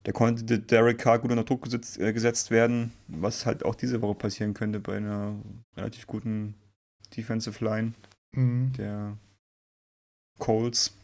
Da 0.06 0.12
konnte 0.12 0.60
Derek 0.60 1.00
Carr 1.00 1.18
gut 1.18 1.32
unter 1.32 1.44
Druck 1.44 1.64
gesetzt, 1.64 2.00
äh, 2.00 2.14
gesetzt 2.14 2.52
werden, 2.52 2.94
was 3.08 3.48
halt 3.48 3.66
auch 3.66 3.74
diese 3.74 4.04
Woche 4.04 4.14
passieren 4.14 4.54
könnte 4.54 4.80
bei 4.80 4.98
einer 4.98 5.36
relativ 5.76 6.06
guten 6.06 6.54
Defensive 7.18 7.64
Line 7.66 7.94
mhm. 8.32 8.72
der 8.74 9.18
Colts. 10.38 10.96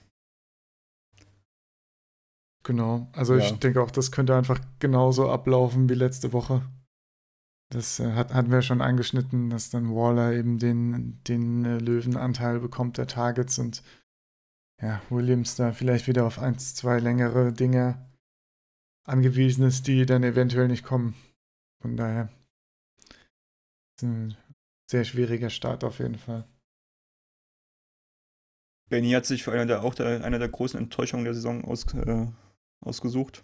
Genau, 2.64 3.08
also 3.14 3.36
ja. 3.36 3.44
ich 3.44 3.54
denke 3.54 3.82
auch, 3.82 3.90
das 3.90 4.12
könnte 4.12 4.36
einfach 4.36 4.62
genauso 4.78 5.32
ablaufen 5.32 5.90
wie 5.90 5.96
letzte 5.96 6.32
Woche. 6.32 6.62
Das 7.72 8.00
äh, 8.00 8.12
hat, 8.12 8.32
hatten 8.36 8.52
wir 8.52 8.62
schon 8.62 8.82
angeschnitten, 8.82 9.50
dass 9.50 9.72
dann 9.72 9.96
Waller 9.96 10.34
eben 10.34 10.60
den, 10.60 11.20
den 11.28 11.66
äh, 11.66 11.80
Löwenanteil 11.80 12.60
bekommt 12.60 13.00
der 13.00 13.08
Targets 13.08 13.58
und 13.58 13.82
ja, 14.80 15.02
Williams 15.10 15.56
da 15.56 15.72
vielleicht 15.72 16.08
wieder 16.08 16.28
auf 16.28 16.38
eins, 16.38 16.76
zwei 16.76 17.00
längere 17.00 17.52
Dinge 17.52 18.11
angewiesen 19.04 19.66
ist, 19.66 19.88
die 19.88 20.06
dann 20.06 20.24
eventuell 20.24 20.68
nicht 20.68 20.84
kommen. 20.84 21.16
Von 21.82 21.98
daher 21.98 22.30
ist 23.98 24.04
ein 24.04 24.38
sehr 24.90 25.06
schwieriger 25.06 25.50
Start 25.50 25.84
auf 25.84 26.00
jeden 26.00 26.18
Fall. 26.18 26.48
Benny 28.90 29.12
hat 29.12 29.26
sich 29.26 29.44
für 29.44 29.54
eine 29.54 29.66
der, 29.66 29.84
auch 29.84 29.96
der, 29.96 30.24
eine 30.24 30.38
der 30.38 30.50
großen 30.50 30.78
Enttäuschungen 30.78 31.24
der 31.24 31.34
Saison 31.34 31.64
aus, 31.64 31.94
äh, 31.94 32.28
ausgesucht. 32.82 33.44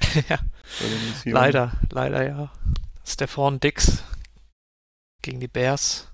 ja. 0.28 0.38
Leider, 1.24 1.72
leider 1.90 2.26
ja. 2.26 2.52
Stefan 3.04 3.60
Dix 3.60 4.02
gegen 5.22 5.40
die 5.40 5.48
Bears. 5.48 6.10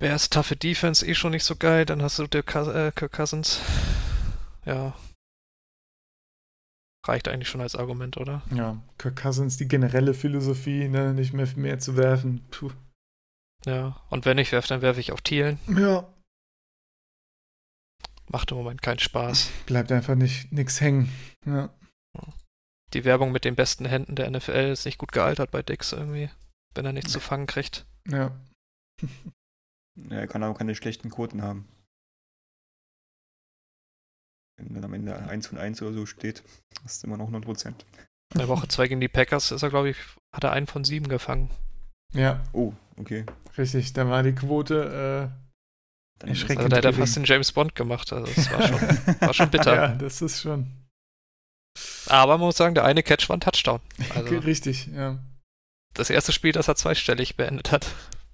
Bears 0.00 0.30
taffe 0.30 0.56
Defense 0.56 1.06
eh 1.06 1.14
schon 1.14 1.32
nicht 1.32 1.44
so 1.44 1.54
geil, 1.54 1.84
dann 1.84 2.02
hast 2.02 2.18
du 2.18 2.26
der 2.26 2.40
äh, 2.40 2.92
Kirk 2.92 3.12
Cousins. 3.12 3.60
Ja. 4.64 4.96
Reicht 7.06 7.28
eigentlich 7.28 7.48
schon 7.48 7.60
als 7.60 7.74
Argument, 7.74 8.16
oder? 8.16 8.42
Ja, 8.54 8.80
Kirk 8.98 9.16
Cousins, 9.16 9.56
die 9.56 9.66
generelle 9.66 10.14
Philosophie, 10.14 10.88
ne, 10.88 11.14
nicht 11.14 11.32
mehr 11.32 11.48
mehr 11.56 11.78
zu 11.78 11.96
werfen. 11.96 12.44
Puh. 12.50 12.70
Ja, 13.64 14.00
und 14.10 14.24
wenn 14.24 14.38
ich 14.38 14.52
werfe, 14.52 14.68
dann 14.68 14.82
werfe 14.82 15.00
ich 15.00 15.12
auf 15.12 15.20
Thielen. 15.20 15.58
Ja. 15.68 16.08
Macht 18.28 18.50
im 18.50 18.56
Moment 18.56 18.82
keinen 18.82 18.98
Spaß. 18.98 19.50
Bleibt 19.66 19.92
einfach 19.92 20.14
nicht 20.14 20.52
nix 20.52 20.80
hängen. 20.80 21.12
Ja 21.44 21.70
die 22.94 23.04
Werbung 23.04 23.32
mit 23.32 23.44
den 23.44 23.54
besten 23.54 23.84
Händen 23.84 24.16
der 24.16 24.30
NFL 24.30 24.70
ist 24.72 24.84
nicht 24.84 24.98
gut 24.98 25.12
gealtert 25.12 25.50
bei 25.50 25.62
Dix 25.62 25.92
irgendwie, 25.92 26.30
wenn 26.74 26.84
er 26.84 26.92
nichts 26.92 27.12
zu 27.12 27.20
fangen 27.20 27.46
kriegt. 27.46 27.86
Ja. 28.08 28.32
ja 29.96 30.16
er 30.16 30.26
kann 30.26 30.42
aber 30.42 30.54
keine 30.54 30.74
schlechten 30.74 31.10
Quoten 31.10 31.42
haben. 31.42 31.68
Wenn 34.56 34.74
dann 34.74 34.84
am 34.84 34.94
Ende 34.94 35.16
1 35.16 35.46
von 35.48 35.58
1 35.58 35.82
oder 35.82 35.92
so 35.92 36.06
steht, 36.06 36.42
ist 36.84 36.98
es 36.98 37.04
immer 37.04 37.16
noch 37.16 37.30
100%. 37.30 37.68
In 37.68 38.38
der 38.38 38.48
Woche 38.48 38.68
2 38.68 38.88
gegen 38.88 39.00
die 39.00 39.08
Packers 39.08 39.50
ist 39.50 39.62
er, 39.62 39.70
glaube 39.70 39.90
ich, 39.90 39.96
hat 40.32 40.44
er 40.44 40.52
einen 40.52 40.66
von 40.66 40.84
7 40.84 41.08
gefangen. 41.08 41.50
Ja. 42.14 42.40
Oh, 42.52 42.72
okay. 42.96 43.24
Richtig, 43.56 43.92
da 43.92 44.08
war 44.08 44.22
die 44.22 44.34
Quote 44.34 45.30
äh, 46.24 46.28
erschreckend. 46.28 46.58
Also, 46.58 46.68
der 46.68 46.78
hat 46.78 46.84
ja 46.84 46.92
fast 46.92 47.16
den 47.16 47.24
James 47.24 47.52
Bond 47.52 47.74
gemacht, 47.74 48.12
also 48.12 48.32
das 48.32 48.50
war 48.50 48.68
schon, 48.68 49.20
war 49.20 49.34
schon 49.34 49.50
bitter. 49.50 49.74
ja, 49.76 49.88
das 49.88 50.22
ist 50.22 50.40
schon. 50.40 50.70
Aber 52.06 52.38
man 52.38 52.46
muss 52.46 52.56
sagen, 52.56 52.74
der 52.74 52.84
eine 52.84 53.02
Catch 53.02 53.28
war 53.28 53.36
ein 53.36 53.40
Touchdown. 53.40 53.80
Also 54.14 54.36
Richtig, 54.38 54.88
ja. 54.88 55.18
Das 55.94 56.10
erste 56.10 56.32
Spiel, 56.32 56.52
das 56.52 56.68
er 56.68 56.76
zweistellig 56.76 57.36
beendet 57.36 57.70
hat, 57.70 57.86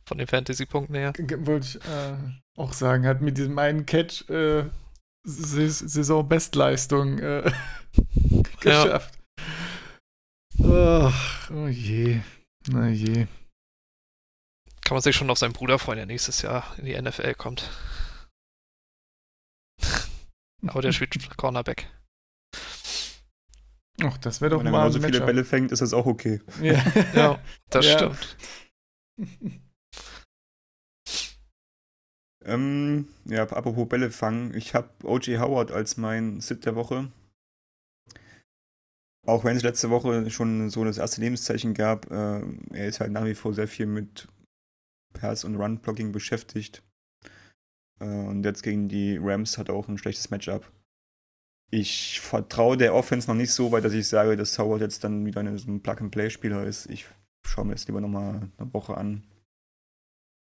von 0.07 0.19
den 0.19 0.27
Fantasy-Punkten 0.27 0.95
her. 0.95 1.13
Wollte 1.39 1.67
ich 1.67 1.77
äh, 1.77 2.15
auch 2.57 2.73
sagen, 2.73 3.07
hat 3.07 3.21
mit 3.21 3.37
diesem 3.37 3.59
einen 3.59 3.85
Catch 3.85 4.29
äh, 4.31 4.65
Saison-Bestleistung 5.29 7.19
äh, 7.19 7.53
geschafft. 8.61 9.19
Ja. 10.55 11.07
Ach, 11.07 11.51
oh 11.51 11.69
je. 11.69 12.21
Na 12.69 12.89
je. 12.89 13.27
Kann 14.83 14.95
man 14.95 15.03
sich 15.03 15.15
schon 15.15 15.31
auf 15.31 15.39
seinen 15.39 15.53
Bruder 15.53 15.79
freuen, 15.79 15.99
der 15.99 16.07
nächstes 16.07 16.43
Jahr 16.43 16.75
in 16.79 16.87
die 16.87 17.01
NFL 17.01 17.35
kommt. 17.35 17.71
Aber 20.67 20.83
der 20.83 20.93
spielt 20.93 21.37
Cornerback. 21.37 21.89
Ach, 24.03 24.17
das 24.19 24.41
wäre 24.41 24.51
doch 24.51 24.65
Wenn 24.65 24.71
mal. 24.73 24.79
Wenn 24.79 24.89
er 24.89 24.93
so 24.93 25.01
viele 25.01 25.21
Bälle 25.21 25.45
fängt, 25.45 25.73
ist 25.73 25.83
das 25.83 25.93
auch 25.93 26.07
okay. 26.07 26.41
Ja, 26.63 26.83
ja 27.15 27.39
das 27.71 27.87
ja. 27.87 27.99
stimmt. 27.99 28.37
ähm, 32.49 33.09
ja, 33.25 33.43
apropos 33.43 33.89
Bälle 33.89 34.11
fangen. 34.11 34.55
Ich 34.55 34.75
habe 34.75 34.89
O.J. 35.05 35.41
Howard 35.41 35.71
als 35.71 35.97
mein 35.97 36.41
Sit 36.41 36.65
der 36.65 36.75
Woche. 36.75 37.11
Auch 39.27 39.45
wenn 39.45 39.57
es 39.57 39.63
letzte 39.63 39.91
Woche 39.91 40.31
schon 40.31 40.71
so 40.71 40.85
das 40.85 40.99
erste 40.99 41.21
Lebenszeichen 41.21 41.75
gab, 41.75 42.11
äh, 42.11 42.41
er 42.73 42.87
ist 42.87 43.01
halt 43.01 43.13
nach 43.13 43.25
wie 43.25 43.35
vor 43.35 43.53
sehr 43.53 43.69
viel 43.69 43.87
mit 43.87 44.29
Pass- 45.13 45.45
und 45.45 45.57
Run-Blocking 45.57 46.13
beschäftigt. 46.13 46.83
Äh, 48.01 48.05
und 48.05 48.45
jetzt 48.45 48.63
gegen 48.63 48.89
die 48.89 49.19
Rams 49.19 49.59
hat 49.59 49.69
er 49.69 49.75
auch 49.75 49.89
ein 49.89 49.99
schlechtes 49.99 50.31
Matchup 50.31 50.71
ich 51.71 52.21
vertraue 52.21 52.77
der 52.77 52.95
Offense 52.95 53.29
noch 53.29 53.35
nicht 53.35 53.53
so 53.53 53.73
weit, 53.73 53.85
dass 53.85 53.93
ich 53.93 54.09
sage, 54.09 54.37
dass 54.37 54.59
Howard 54.59 54.81
jetzt 54.81 55.05
dann 55.05 55.27
wieder 55.27 55.41
ein 55.41 55.83
Plug-and-Play-Spieler 55.83 56.65
ist. 56.65 56.87
Ich 56.87 57.07
schaue 57.47 57.67
mir 57.67 57.73
jetzt 57.73 57.89
lieber 57.89 58.01
nochmal 58.01 58.51
eine 58.57 58.73
Woche 58.75 58.97
an, 58.97 59.23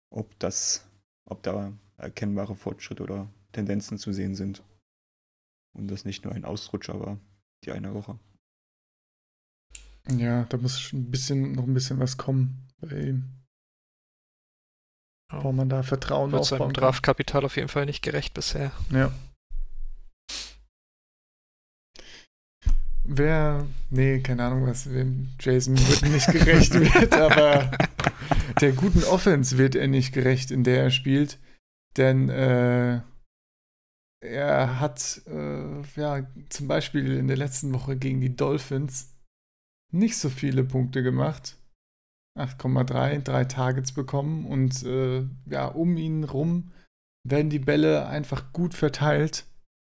ob 0.09 0.37
das, 0.39 0.85
ob 1.25 1.41
da 1.43 1.71
erkennbare 2.03 2.55
Fortschritte 2.55 3.03
oder 3.03 3.29
Tendenzen 3.51 3.97
zu 3.97 4.13
sehen 4.13 4.35
sind. 4.35 4.63
Und 5.73 5.87
das 5.89 6.05
nicht 6.05 6.23
nur 6.23 6.33
ein 6.33 6.45
Ausrutscher 6.45 6.99
war, 6.99 7.17
die 7.63 7.71
eine 7.71 7.93
Woche. 7.93 8.19
Ja, 10.11 10.43
da 10.45 10.57
muss 10.57 10.91
ein 10.93 11.09
bisschen, 11.09 11.53
noch 11.53 11.63
ein 11.63 11.73
bisschen 11.73 11.99
was 11.99 12.17
kommen 12.17 12.67
bei 12.79 12.99
ihm. 12.99 13.23
Ja. 15.31 15.43
Wo 15.43 15.51
man 15.51 15.69
da 15.69 15.81
Vertrauen 15.81 16.31
Wird 16.31 16.41
aufbauen 16.41 16.59
seinem 16.59 16.73
Draftkapital 16.73 17.45
auf 17.45 17.55
jeden 17.55 17.69
Fall 17.69 17.85
nicht 17.85 18.03
gerecht 18.03 18.33
bisher. 18.33 18.71
Ja. 18.91 19.11
Wer, 23.05 23.65
nee, 23.89 24.19
keine 24.19 24.45
Ahnung, 24.45 24.65
was 24.65 24.87
Jason 25.39 25.77
wird 25.77 26.03
nicht 26.03 26.31
gerecht 26.31 26.73
wird, 26.95 27.13
aber 27.13 27.71
der 28.61 28.71
guten 28.71 29.03
Offense 29.03 29.57
wird 29.57 29.75
er 29.75 29.87
nicht 29.87 30.13
gerecht, 30.13 30.51
in 30.51 30.63
der 30.63 30.83
er 30.83 30.91
spielt. 30.91 31.37
Denn 31.97 32.29
äh, 32.29 33.01
er 34.21 34.79
hat 34.79 35.21
äh, 35.27 35.81
ja 35.95 36.27
zum 36.49 36.67
Beispiel 36.67 37.17
in 37.17 37.27
der 37.27 37.37
letzten 37.37 37.73
Woche 37.73 37.97
gegen 37.97 38.21
die 38.21 38.35
Dolphins 38.35 39.15
nicht 39.91 40.17
so 40.17 40.29
viele 40.29 40.63
Punkte 40.63 41.03
gemacht. 41.03 41.57
8,3, 42.39 43.19
drei 43.19 43.45
Targets 43.45 43.91
bekommen 43.91 44.45
und 44.45 44.81
äh, 44.83 45.23
ja, 45.45 45.67
um 45.67 45.97
ihn 45.97 46.23
rum 46.23 46.71
werden 47.27 47.51
die 47.51 47.59
Bälle 47.59 48.07
einfach 48.07 48.51
gut 48.53 48.73
verteilt 48.73 49.45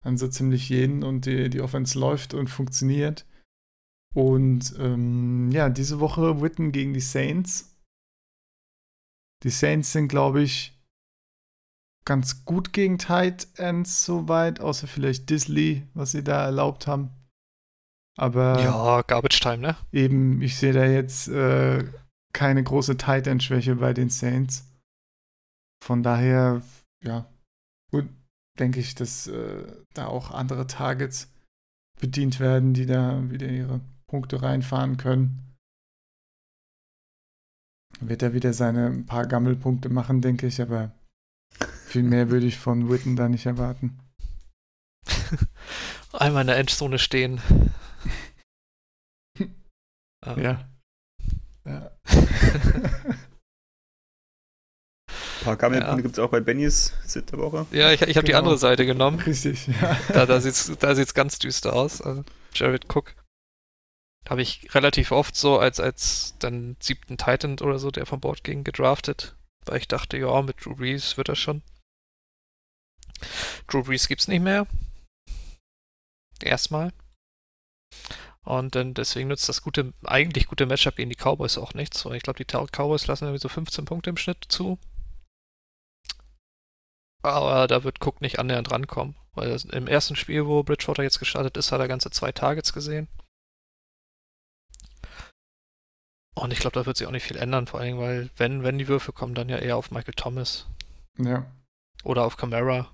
an 0.04 0.18
so 0.18 0.28
ziemlich 0.28 0.68
jeden 0.68 1.02
und 1.02 1.26
die, 1.26 1.48
die 1.48 1.60
Offense 1.60 1.98
läuft 1.98 2.34
und 2.34 2.48
funktioniert. 2.48 3.26
Und 4.14 4.74
ähm, 4.78 5.50
ja, 5.50 5.70
diese 5.70 5.98
Woche 5.98 6.40
Witten 6.40 6.72
gegen 6.72 6.92
die 6.92 7.00
Saints. 7.00 7.76
Die 9.42 9.50
Saints 9.50 9.92
sind, 9.92 10.08
glaube 10.08 10.42
ich, 10.42 10.73
ganz 12.04 12.44
gut 12.44 12.72
gegen 12.72 12.98
Tight 12.98 13.48
Ends 13.56 14.04
soweit, 14.04 14.60
außer 14.60 14.86
vielleicht 14.86 15.30
Disley, 15.30 15.86
was 15.94 16.12
sie 16.12 16.22
da 16.22 16.44
erlaubt 16.44 16.86
haben. 16.86 17.10
Aber. 18.16 18.60
Ja, 18.62 19.02
Garbage 19.02 19.40
Time, 19.40 19.58
ne? 19.58 19.76
Eben, 19.92 20.40
ich 20.42 20.56
sehe 20.56 20.72
da 20.72 20.84
jetzt 20.84 21.28
äh, 21.28 21.84
keine 22.32 22.62
große 22.62 22.96
Tight 22.96 23.26
End-Schwäche 23.26 23.76
bei 23.76 23.92
den 23.92 24.10
Saints. 24.10 24.70
Von 25.82 26.02
daher, 26.02 26.62
ja, 27.02 27.26
gut, 27.90 28.08
denke 28.58 28.80
ich, 28.80 28.94
dass 28.94 29.26
äh, 29.26 29.66
da 29.94 30.06
auch 30.06 30.30
andere 30.30 30.66
Targets 30.66 31.30
bedient 32.00 32.40
werden, 32.40 32.74
die 32.74 32.86
da 32.86 33.30
wieder 33.30 33.48
ihre 33.48 33.80
Punkte 34.06 34.42
reinfahren 34.42 34.96
können. 34.96 35.54
Wird 38.00 38.22
er 38.22 38.34
wieder 38.34 38.52
seine 38.52 39.04
paar 39.04 39.26
Gammelpunkte 39.26 39.88
machen, 39.88 40.20
denke 40.20 40.46
ich, 40.46 40.60
aber 40.60 40.92
viel 41.94 42.02
mehr 42.02 42.28
würde 42.28 42.46
ich 42.46 42.58
von 42.58 42.90
Witten 42.90 43.14
da 43.14 43.28
nicht 43.28 43.46
erwarten. 43.46 43.96
Einmal 46.12 46.40
in 46.40 46.48
der 46.48 46.56
Endzone 46.56 46.98
stehen. 46.98 47.40
ja. 50.26 50.68
Ja. 51.64 51.90
paar 55.44 55.56
Gammelpunkte 55.56 55.96
ja. 55.96 56.02
gibt 56.02 56.14
es 56.14 56.18
auch 56.18 56.30
bei 56.30 56.40
Bennys 56.40 56.94
Sit 57.06 57.30
der 57.30 57.38
Woche. 57.38 57.64
Ja, 57.70 57.92
ich, 57.92 58.02
ich 58.02 58.16
habe 58.16 58.26
genau. 58.26 58.26
die 58.26 58.34
andere 58.34 58.58
Seite 58.58 58.86
genommen. 58.86 59.20
Richtig, 59.20 59.68
ja. 59.68 59.96
Da, 60.08 60.26
da 60.26 60.40
sieht 60.40 60.54
es 60.54 60.76
da 60.76 60.96
sieht's 60.96 61.14
ganz 61.14 61.38
düster 61.38 61.74
aus. 61.74 62.02
Also 62.02 62.24
Jared 62.54 62.92
Cook 62.92 63.14
habe 64.28 64.42
ich 64.42 64.74
relativ 64.74 65.12
oft 65.12 65.36
so 65.36 65.60
als, 65.60 65.78
als 65.78 66.34
dann 66.40 66.76
siebten 66.80 67.18
Titan 67.18 67.60
oder 67.60 67.78
so, 67.78 67.92
der 67.92 68.04
vom 68.04 68.18
Board 68.18 68.42
ging, 68.42 68.64
gedraftet. 68.64 69.36
Weil 69.64 69.78
ich 69.78 69.86
dachte, 69.86 70.18
ja, 70.18 70.42
mit 70.42 70.64
Drew 70.64 70.74
Brees 70.74 71.16
wird 71.16 71.28
das 71.28 71.38
schon. 71.38 71.62
Drew 73.68 73.82
Brees 73.82 74.08
gibt's 74.08 74.28
nicht 74.28 74.42
mehr. 74.42 74.66
Erstmal. 76.42 76.92
Und 78.42 78.74
dann 78.74 78.92
deswegen 78.92 79.28
nützt 79.28 79.48
das 79.48 79.62
gute, 79.62 79.94
eigentlich 80.04 80.46
gute 80.48 80.66
Matchup 80.66 80.96
gegen 80.96 81.08
die 81.10 81.16
Cowboys 81.16 81.56
auch 81.56 81.72
nichts. 81.74 82.04
Und 82.04 82.14
ich 82.14 82.22
glaube, 82.22 82.42
die 82.42 82.44
Cowboys 82.44 83.06
lassen 83.06 83.24
irgendwie 83.24 83.40
so 83.40 83.48
15 83.48 83.86
Punkte 83.86 84.10
im 84.10 84.18
Schnitt 84.18 84.44
zu. 84.48 84.78
Aber 87.22 87.66
da 87.66 87.84
wird 87.84 88.04
Cook 88.04 88.20
nicht 88.20 88.38
annähernd 88.38 88.70
rankommen. 88.70 89.16
Weil 89.32 89.58
im 89.72 89.88
ersten 89.88 90.14
Spiel, 90.14 90.46
wo 90.46 90.62
Bridgewater 90.62 91.02
jetzt 91.02 91.18
gestartet 91.18 91.56
ist, 91.56 91.72
hat 91.72 91.80
er 91.80 91.88
ganze 91.88 92.10
zwei 92.10 92.32
Targets 92.32 92.72
gesehen. 92.72 93.08
Und 96.34 96.52
ich 96.52 96.58
glaube, 96.58 96.78
da 96.78 96.84
wird 96.84 96.96
sich 96.96 97.06
auch 97.06 97.12
nicht 97.12 97.24
viel 97.24 97.36
ändern, 97.36 97.66
vor 97.66 97.80
allem, 97.80 97.98
weil 97.98 98.30
wenn, 98.36 98.62
wenn 98.64 98.76
die 98.76 98.88
Würfe 98.88 99.12
kommen, 99.12 99.34
dann 99.34 99.48
ja 99.48 99.58
eher 99.58 99.76
auf 99.76 99.90
Michael 99.90 100.14
Thomas. 100.14 100.66
Ja. 101.18 101.46
Oder 102.02 102.24
auf 102.24 102.36
Camara. 102.36 102.90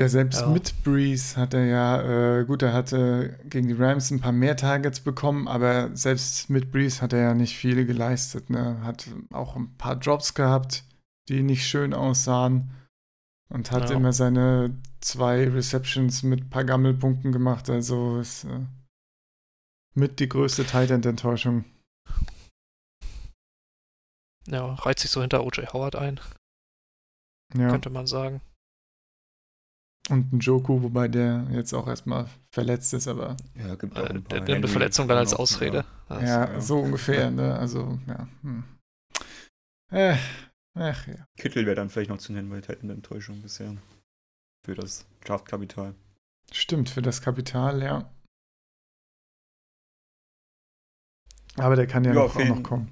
Ja, 0.00 0.08
selbst 0.08 0.40
ja. 0.40 0.48
mit 0.48 0.82
Breeze 0.82 1.36
hat 1.36 1.52
er 1.54 1.64
ja, 1.66 2.38
äh, 2.38 2.44
gut, 2.44 2.62
er 2.62 2.72
hatte 2.72 3.38
gegen 3.44 3.68
die 3.68 3.74
Rams 3.74 4.10
ein 4.10 4.20
paar 4.20 4.32
mehr 4.32 4.56
Targets 4.56 5.00
bekommen, 5.00 5.46
aber 5.46 5.94
selbst 5.94 6.48
mit 6.48 6.72
Breeze 6.72 7.02
hat 7.02 7.12
er 7.12 7.20
ja 7.20 7.34
nicht 7.34 7.56
viele 7.56 7.84
geleistet. 7.84 8.50
Ne? 8.50 8.80
Hat 8.82 9.06
auch 9.30 9.56
ein 9.56 9.76
paar 9.76 9.96
Drops 9.96 10.34
gehabt 10.34 10.84
die 11.30 11.42
nicht 11.42 11.66
schön 11.66 11.94
aussahen. 11.94 12.74
Und 13.52 13.72
hat 13.72 13.90
ja. 13.90 13.96
immer 13.96 14.12
seine 14.12 14.78
zwei 15.00 15.48
Receptions 15.48 16.22
mit 16.22 16.42
ein 16.42 16.50
paar 16.50 16.64
Gammelpunkten 16.64 17.32
gemacht. 17.32 17.68
Also 17.68 18.18
ist 18.18 18.44
äh, 18.44 18.66
mit 19.94 20.20
die 20.20 20.28
größte 20.28 20.64
Titan-Enttäuschung. 20.64 21.64
Ja, 24.46 24.74
reizt 24.74 25.00
sich 25.00 25.10
so 25.10 25.20
hinter 25.20 25.44
O.J. 25.44 25.72
Howard 25.72 25.96
ein. 25.96 26.20
Ja. 27.56 27.70
Könnte 27.70 27.90
man 27.90 28.06
sagen. 28.06 28.40
Und 30.10 30.32
ein 30.32 30.40
Joku, 30.40 30.82
wobei 30.82 31.06
der 31.06 31.46
jetzt 31.52 31.72
auch 31.72 31.86
erstmal 31.86 32.28
verletzt 32.50 32.92
ist, 32.94 33.06
aber. 33.06 33.36
Ja, 33.54 33.76
gibt 33.76 33.96
auch 33.96 34.10
ein 34.10 34.24
paar 34.24 34.40
der 34.40 34.54
nimmt 34.54 34.64
eine 34.64 34.68
Verletzung 34.68 35.06
dann 35.06 35.18
als 35.18 35.34
Ausrede. 35.34 35.84
Ja, 36.08 36.16
also, 36.16 36.26
ja, 36.26 36.60
so 36.60 36.80
ungefähr, 36.80 37.30
ne? 37.30 37.56
Also, 37.56 37.98
ja. 38.08 38.28
Hm. 38.42 38.64
Äh, 39.92 40.16
Ach 40.74 41.06
ja. 41.06 41.26
Kittel 41.36 41.66
wäre 41.66 41.76
dann 41.76 41.90
vielleicht 41.90 42.10
noch 42.10 42.18
zu 42.18 42.32
nennen, 42.32 42.50
weil 42.50 42.66
halt 42.66 42.82
eine 42.82 42.92
Enttäuschung 42.92 43.40
bisher. 43.42 43.76
Für 44.64 44.74
das 44.74 45.06
Draftkapital. 45.24 45.94
Stimmt, 46.52 46.90
für 46.90 47.02
das 47.02 47.22
Kapital, 47.22 47.82
ja. 47.82 48.10
Aber 51.56 51.76
der 51.76 51.86
kann 51.86 52.04
ja, 52.04 52.12
ja 52.12 52.14
noch, 52.14 52.36
auch 52.36 52.44
noch 52.44 52.62
kommen. 52.62 52.90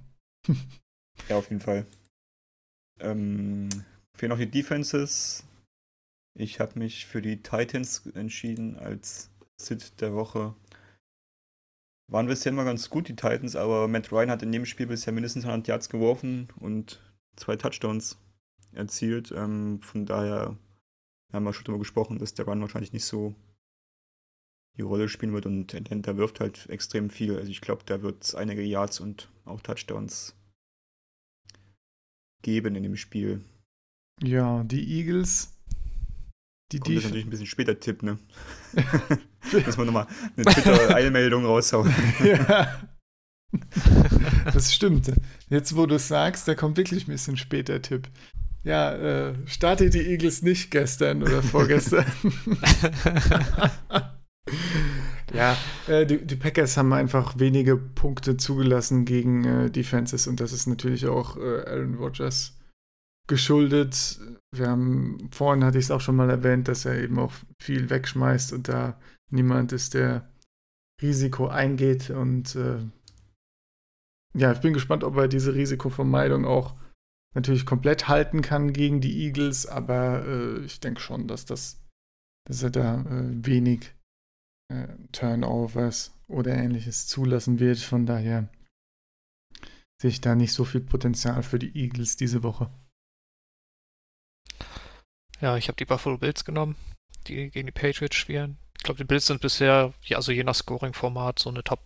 ja, 1.29 1.37
auf 1.37 1.51
jeden 1.51 1.61
Fall. 1.61 1.87
Ähm, 3.01 3.69
fehlen 4.15 4.31
noch 4.31 4.39
die 4.39 4.51
Defenses. 4.51 5.45
Ich 6.35 6.61
habe 6.61 6.79
mich 6.79 7.07
für 7.07 7.23
die 7.23 7.43
Titans 7.43 8.07
entschieden 8.15 8.77
als 8.77 9.31
Sit 9.57 10.01
der 10.01 10.15
Woche. 10.15 10.55
Waren 12.11 12.27
bisher 12.27 12.53
immer 12.53 12.65
ganz 12.65 12.89
gut, 12.89 13.09
die 13.09 13.17
Titans, 13.17 13.57
aber 13.57 13.87
Matt 13.89 14.13
Ryan 14.13 14.31
hat 14.31 14.43
in 14.43 14.53
dem 14.53 14.65
Spiel 14.65 14.87
bisher 14.87 15.13
mindestens 15.13 15.45
100 15.45 15.69
Yards 15.69 15.89
geworfen 15.89 16.49
und 16.57 17.03
zwei 17.37 17.57
Touchdowns 17.57 18.19
erzielt. 18.73 19.33
Ähm, 19.33 19.81
von 19.83 20.07
daher 20.07 20.57
haben 21.33 21.45
wir 21.45 21.53
schon 21.53 21.65
darüber 21.65 21.81
gesprochen, 21.81 22.19
dass 22.19 22.35
der 22.35 22.47
Run 22.47 22.61
wahrscheinlich 22.61 22.93
nicht 22.93 23.05
so 23.05 23.35
die 24.79 24.83
Rolle 24.83 25.09
spielen 25.09 25.33
wird 25.33 25.45
und 25.45 25.73
der 25.73 26.17
wirft 26.17 26.41
halt 26.41 26.69
extrem 26.71 27.11
viel. 27.11 27.37
Also 27.37 27.51
ich 27.51 27.61
glaube, 27.61 27.83
da 27.85 28.01
wird 28.01 28.23
es 28.23 28.35
einige 28.35 28.63
Yards 28.63 29.01
und 29.01 29.29
auch 29.45 29.61
Touchdowns 29.61 30.37
geben 32.43 32.77
in 32.77 32.85
dem 32.85 32.97
Spiel. 32.97 33.45
Ja, 34.23 34.63
die 34.65 34.99
Eagles. 34.99 35.58
Die 36.73 36.81
Kommt 36.81 36.97
das 36.97 37.05
natürlich 37.05 37.27
ein 37.27 37.31
bisschen 37.31 37.47
später 37.47 37.81
Tipp, 37.81 38.03
ne? 38.03 38.19
Müssen 39.53 39.79
wir 39.79 39.85
nochmal 39.87 40.07
eine 40.37 40.45
Twitter-Eilmeldung 40.45 41.47
raushauen. 41.47 41.95
ja. 42.25 42.79
Das 44.53 44.75
stimmt. 44.75 45.11
Jetzt, 45.49 45.75
wo 45.75 45.87
du 45.87 45.95
es 45.95 46.09
sagst, 46.09 46.47
da 46.47 46.55
kommt 46.55 46.77
wirklich 46.77 47.09
ein 47.09 47.13
bisschen 47.13 47.39
später 47.39 47.81
Tipp. 47.81 48.09
Ja, 48.65 48.93
äh, 48.95 49.35
startet 49.47 49.95
die 49.95 50.07
Eagles 50.07 50.43
nicht 50.43 50.71
gestern 50.71 51.23
oder 51.23 51.43
vorgestern. 51.43 52.05
ja, 55.33 55.57
äh, 55.87 56.05
die, 56.05 56.19
die, 56.27 56.37
Packers 56.37 56.77
haben 56.77 56.93
einfach 56.93 57.39
wenige 57.39 57.79
Punkte 57.79 58.37
zugelassen 58.37 59.07
gegen 59.07 59.45
äh, 59.45 59.71
Defenses 59.71 60.27
und 60.27 60.41
das 60.41 60.53
ist 60.53 60.67
natürlich 60.67 61.07
auch 61.07 61.39
äh, 61.39 61.65
Aaron 61.67 61.95
Rodgers 61.95 62.58
geschuldet. 63.29 64.21
Wir 64.55 64.69
haben, 64.69 65.29
vorhin 65.31 65.65
hatte 65.65 65.79
ich 65.79 65.85
es 65.85 65.91
auch 65.91 66.01
schon 66.01 66.17
mal 66.17 66.31
erwähnt, 66.31 66.67
dass 66.67 66.85
er 66.85 66.99
eben 66.99 67.19
auch 67.19 67.33
viel 67.63 67.91
wegschmeißt 67.91 68.53
und 68.53 68.69
da 68.69 68.99
niemand 69.31 69.73
ist, 69.73 69.95
der 69.95 70.29
Risiko 71.01 71.47
eingeht 71.47 72.11
und 72.11 72.57
äh, 72.57 72.81
ja, 74.35 74.53
ich 74.53 74.61
bin 74.61 74.73
gespannt, 74.73 75.05
ob 75.05 75.17
er 75.17 75.29
diese 75.29 75.55
Risikovermeidung 75.55 76.45
auch 76.45 76.75
natürlich 77.35 77.67
komplett 77.67 78.09
halten 78.09 78.43
kann 78.43 78.73
gegen 78.73 79.01
die 79.01 79.25
Eagles, 79.25 79.67
aber 79.67 80.27
äh, 80.27 80.65
ich 80.65 80.81
denke 80.81 81.01
schon, 81.01 81.29
dass 81.29 81.45
das, 81.45 81.81
dass 82.47 82.63
er 82.63 82.71
da 82.71 83.03
äh, 83.03 83.47
wenig 83.47 83.95
äh, 84.73 84.89
Turnovers 85.13 86.15
oder 86.27 86.55
ähnliches 86.55 87.07
zulassen 87.07 87.59
wird. 87.59 87.79
Von 87.79 88.07
daher 88.07 88.49
sehe 90.01 90.11
ich 90.11 90.21
da 90.21 90.35
nicht 90.35 90.53
so 90.53 90.65
viel 90.65 90.81
Potenzial 90.81 91.43
für 91.43 91.59
die 91.59 91.77
Eagles 91.77 92.17
diese 92.17 92.43
Woche. 92.43 92.71
Ja, 95.41 95.57
ich 95.57 95.69
habe 95.69 95.77
die 95.77 95.85
Buffalo 95.85 96.19
Bills 96.19 96.45
genommen, 96.45 96.77
die 97.27 97.51
gegen 97.51 97.67
die 97.67 97.73
Patriots 97.73 98.17
spielen. 98.17 98.59
Ich 98.77 98.83
glaube, 98.83 98.99
die 98.99 99.05
Bills 99.05 99.27
sind 99.27 99.41
bisher, 99.41 99.93
ja, 100.05 100.17
also 100.17 100.33
je 100.33 100.45
nach 100.45 100.55
Scoring-Format, 100.55 101.39
so 101.39 101.51
eine 101.51 101.65
Top 101.65 101.81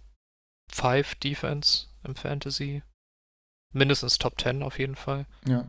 5 0.71 1.17
Defense 1.17 1.89
im 2.05 2.17
Fantasy 2.17 2.83
mindestens 3.73 4.19
Top 4.19 4.41
10 4.41 4.63
auf 4.63 4.79
jeden 4.79 4.97
Fall. 4.97 5.27
Ja. 5.47 5.69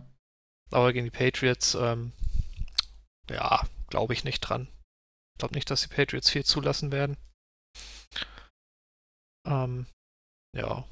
Aber 0.72 0.94
gegen 0.94 1.06
die 1.06 1.12
Patriots, 1.12 1.76
ähm, 1.76 2.12
ja, 3.30 3.68
glaube 3.90 4.14
ich 4.14 4.24
nicht 4.24 4.42
dran. 4.42 4.68
Ich 5.36 5.40
glaube 5.40 5.56
nicht, 5.56 5.70
dass 5.70 5.82
die 5.82 5.94
Patriots 5.94 6.30
viel 6.30 6.44
zulassen 6.44 6.92
werden. 6.92 7.18
Ähm, 9.48 9.88
ja. 10.56 10.86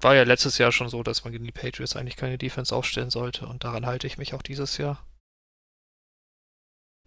War 0.00 0.14
ja 0.14 0.22
letztes 0.22 0.58
Jahr 0.58 0.70
schon 0.70 0.88
so, 0.88 1.02
dass 1.02 1.24
man 1.24 1.32
gegen 1.32 1.44
die 1.44 1.52
Patriots 1.52 1.96
eigentlich 1.96 2.16
keine 2.16 2.38
Defense 2.38 2.74
aufstellen 2.74 3.10
sollte 3.10 3.46
und 3.46 3.64
daran 3.64 3.86
halte 3.86 4.06
ich 4.06 4.18
mich 4.18 4.34
auch 4.34 4.42
dieses 4.42 4.76
Jahr. 4.76 5.04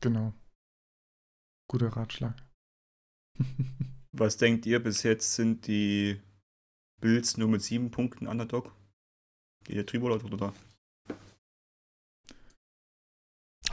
Genau. 0.05 0.35
Guter 1.67 1.87
Ratschlag. 1.87 2.35
Was 4.11 4.37
denkt 4.37 4.67
ihr, 4.67 4.79
bis 4.79 5.01
jetzt 5.01 5.33
sind 5.33 5.65
die 5.65 6.21
Bills 7.01 7.37
nur 7.37 7.47
mit 7.47 7.63
sieben 7.63 7.89
Punkten 7.89 8.27
Underdog? 8.27 8.71
Geht 9.63 9.77
der 9.77 9.85
Tribal 9.87 10.11
oder 10.11 10.37
da? 10.37 10.53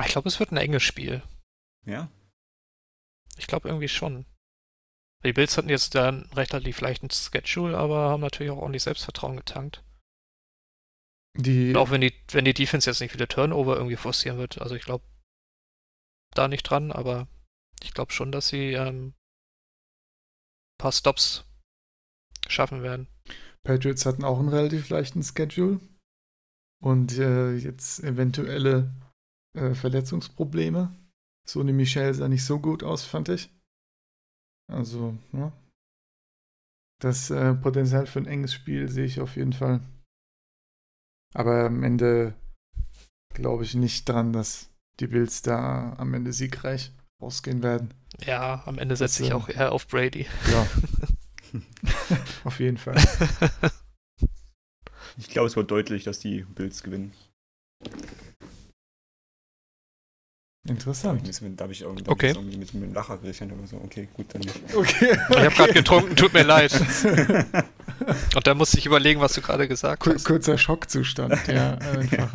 Ich 0.02 0.12
glaube, 0.12 0.26
es 0.30 0.40
wird 0.40 0.52
ein 0.52 0.56
enges 0.56 0.82
Spiel. 0.82 1.22
Ja? 1.84 2.10
Ich 3.36 3.46
glaube 3.46 3.68
irgendwie 3.68 3.88
schon. 3.88 4.24
Die 5.26 5.34
Bills 5.34 5.58
hatten 5.58 5.68
jetzt 5.68 5.94
dann 5.94 6.30
relativ 6.32 6.80
leichten 6.80 7.10
Schedule, 7.10 7.76
aber 7.76 8.08
haben 8.08 8.22
natürlich 8.22 8.52
auch 8.52 8.62
ordentlich 8.62 8.84
Selbstvertrauen 8.84 9.36
getankt. 9.36 9.84
Die... 11.34 11.76
auch 11.76 11.90
wenn 11.90 12.00
die, 12.00 12.14
wenn 12.30 12.46
die 12.46 12.54
Defense 12.54 12.88
jetzt 12.88 13.00
nicht 13.00 13.12
viele 13.12 13.28
Turnover 13.28 13.76
irgendwie 13.76 13.96
forcieren 13.96 14.38
wird. 14.38 14.58
Also 14.62 14.74
ich 14.74 14.84
glaube 14.84 15.04
da 16.34 16.48
nicht 16.48 16.64
dran, 16.64 16.92
aber 16.92 17.28
ich 17.82 17.94
glaube 17.94 18.12
schon, 18.12 18.32
dass 18.32 18.48
sie 18.48 18.72
ähm, 18.72 19.08
ein 19.08 19.14
paar 20.78 20.92
Stops 20.92 21.44
schaffen 22.48 22.82
werden. 22.82 23.08
Patriots 23.64 24.06
hatten 24.06 24.24
auch 24.24 24.38
einen 24.38 24.48
relativ 24.48 24.88
leichten 24.88 25.22
Schedule. 25.22 25.80
Und 26.82 27.16
äh, 27.18 27.54
jetzt 27.54 28.02
eventuelle 28.02 28.92
äh, 29.56 29.74
Verletzungsprobleme. 29.74 30.92
Sony 31.48 31.72
Michel 31.72 32.12
sah 32.12 32.28
nicht 32.28 32.44
so 32.44 32.58
gut 32.58 32.82
aus, 32.82 33.04
fand 33.04 33.28
ich. 33.28 33.50
Also, 34.68 35.16
ja. 35.32 35.52
Das 37.00 37.30
äh, 37.30 37.54
Potenzial 37.54 38.06
für 38.06 38.20
ein 38.20 38.26
enges 38.26 38.52
Spiel 38.54 38.88
sehe 38.88 39.04
ich 39.04 39.20
auf 39.20 39.36
jeden 39.36 39.52
Fall. 39.52 39.80
Aber 41.34 41.66
am 41.66 41.82
Ende 41.82 42.34
glaube 43.34 43.64
ich 43.64 43.74
nicht 43.74 44.08
dran, 44.08 44.32
dass 44.32 44.71
die 45.00 45.06
Bills 45.06 45.42
da 45.42 45.94
am 45.98 46.14
Ende 46.14 46.32
siegreich 46.32 46.92
rausgehen 47.20 47.62
werden. 47.62 47.94
Ja, 48.24 48.62
am 48.66 48.78
Ende 48.78 48.96
setze 48.96 49.22
ich 49.22 49.30
äh, 49.30 49.34
auch 49.34 49.48
eher 49.48 49.72
auf 49.72 49.86
Brady. 49.88 50.26
Ja. 50.50 50.66
Auf 52.44 52.60
jeden 52.60 52.78
Fall. 52.78 52.96
Ich 55.18 55.28
glaube, 55.28 55.46
es 55.46 55.56
wird 55.56 55.70
deutlich, 55.70 56.04
dass 56.04 56.20
die 56.20 56.46
Bills 56.54 56.82
gewinnen. 56.82 57.12
Interessant. 60.68 61.28
Da 61.56 61.64
habe 61.64 61.72
ich 61.72 61.82
irgendwie, 61.82 62.08
okay. 62.08 62.28
irgendwie 62.28 62.56
mit 62.56 62.72
einem 62.72 62.94
Lacher 62.94 63.18
gerechnet 63.18 63.52
oder 63.52 63.66
so. 63.66 63.76
Okay, 63.78 64.08
gut, 64.14 64.26
dann 64.32 64.42
nicht. 64.42 64.74
Okay. 64.74 65.12
Ich 65.12 65.36
habe 65.36 65.50
gerade 65.50 65.72
getrunken, 65.72 66.14
tut 66.14 66.32
mir 66.32 66.44
leid. 66.44 66.72
Und 68.34 68.46
da 68.46 68.54
musste 68.54 68.78
ich 68.78 68.86
überlegen, 68.86 69.20
was 69.20 69.34
du 69.34 69.42
gerade 69.42 69.66
gesagt 69.66 70.02
Kur 70.02 70.14
hast. 70.14 70.24
Kurzer 70.24 70.56
Schockzustand, 70.56 71.46
ja, 71.48 71.74
einfach. 71.78 72.34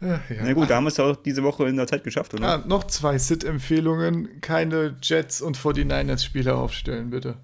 Ja. 0.00 0.20
Na 0.42 0.52
gut, 0.52 0.70
da 0.70 0.76
haben 0.76 0.84
wir 0.84 0.88
es 0.88 1.00
auch 1.00 1.16
diese 1.16 1.42
Woche 1.42 1.68
in 1.68 1.76
der 1.76 1.86
Zeit 1.86 2.04
geschafft, 2.04 2.34
oder? 2.34 2.46
Ah, 2.46 2.64
noch 2.66 2.84
zwei 2.84 3.16
Sit-Empfehlungen. 3.18 4.40
Keine 4.40 4.96
Jets 5.00 5.40
und 5.40 5.56
49ers-Spieler 5.56 6.56
aufstellen, 6.56 7.10
bitte. 7.10 7.36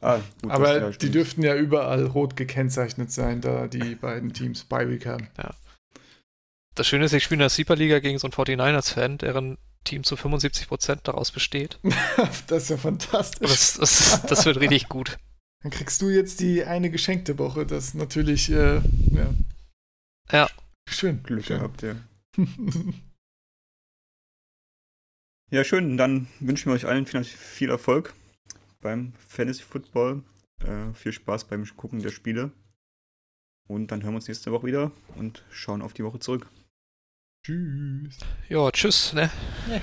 Ah, 0.00 0.20
gut, 0.40 0.50
Aber 0.50 0.78
ja 0.78 0.90
die 0.90 1.10
dürften 1.10 1.42
ja 1.42 1.54
überall 1.54 2.06
rot 2.06 2.36
gekennzeichnet 2.36 3.12
sein, 3.12 3.40
da 3.40 3.66
die 3.66 3.94
beiden 4.00 4.32
Teams 4.32 4.64
bei 4.64 4.88
Week 4.88 5.06
haben. 5.06 5.28
Ja. 5.36 5.50
Das 6.74 6.86
Schöne 6.86 7.04
ist, 7.04 7.12
ich 7.12 7.24
spiele 7.24 7.36
in 7.36 7.40
der 7.40 7.50
Super-Liga 7.50 7.98
gegen 7.98 8.18
so 8.18 8.26
einen 8.26 8.32
49ers-Fan, 8.32 9.18
deren 9.18 9.58
Team 9.84 10.04
zu 10.04 10.14
75% 10.14 11.00
daraus 11.02 11.32
besteht. 11.32 11.78
das 12.46 12.64
ist 12.64 12.70
ja 12.70 12.76
fantastisch. 12.76 13.50
Das, 13.50 13.74
das, 13.74 14.22
das, 14.26 14.46
wird 14.46 14.60
richtig 14.60 14.88
gut. 14.88 15.18
Dann 15.62 15.72
kriegst 15.72 16.00
du 16.00 16.08
jetzt 16.08 16.40
die 16.40 16.64
eine 16.64 16.90
geschenkte 16.90 17.38
Woche. 17.38 17.66
Das 17.66 17.94
natürlich, 17.94 18.50
äh, 18.50 18.76
ja. 18.76 19.34
Ja. 20.30 20.48
Schön. 20.90 21.22
Glück 21.22 21.46
gehabt, 21.46 21.82
ja. 21.82 21.96
ja, 25.50 25.64
schön. 25.64 25.96
Dann 25.96 26.26
wünschen 26.40 26.70
wir 26.70 26.74
euch 26.74 26.86
allen 26.86 27.06
viel 27.06 27.70
Erfolg 27.70 28.14
beim 28.80 29.12
Fantasy 29.28 29.62
Football. 29.62 30.22
Äh, 30.64 30.92
viel 30.94 31.12
Spaß 31.12 31.44
beim 31.44 31.64
Gucken 31.76 32.02
der 32.02 32.10
Spiele. 32.10 32.50
Und 33.68 33.92
dann 33.92 34.02
hören 34.02 34.12
wir 34.12 34.16
uns 34.16 34.28
nächste 34.28 34.52
Woche 34.52 34.66
wieder 34.66 34.92
und 35.16 35.44
schauen 35.50 35.80
auf 35.80 35.92
die 35.92 36.04
Woche 36.04 36.18
zurück. 36.18 36.50
Tschüss. 37.46 38.18
Ja, 38.48 38.70
tschüss, 38.70 39.12
ne? 39.12 39.30
Ja. 39.70 39.80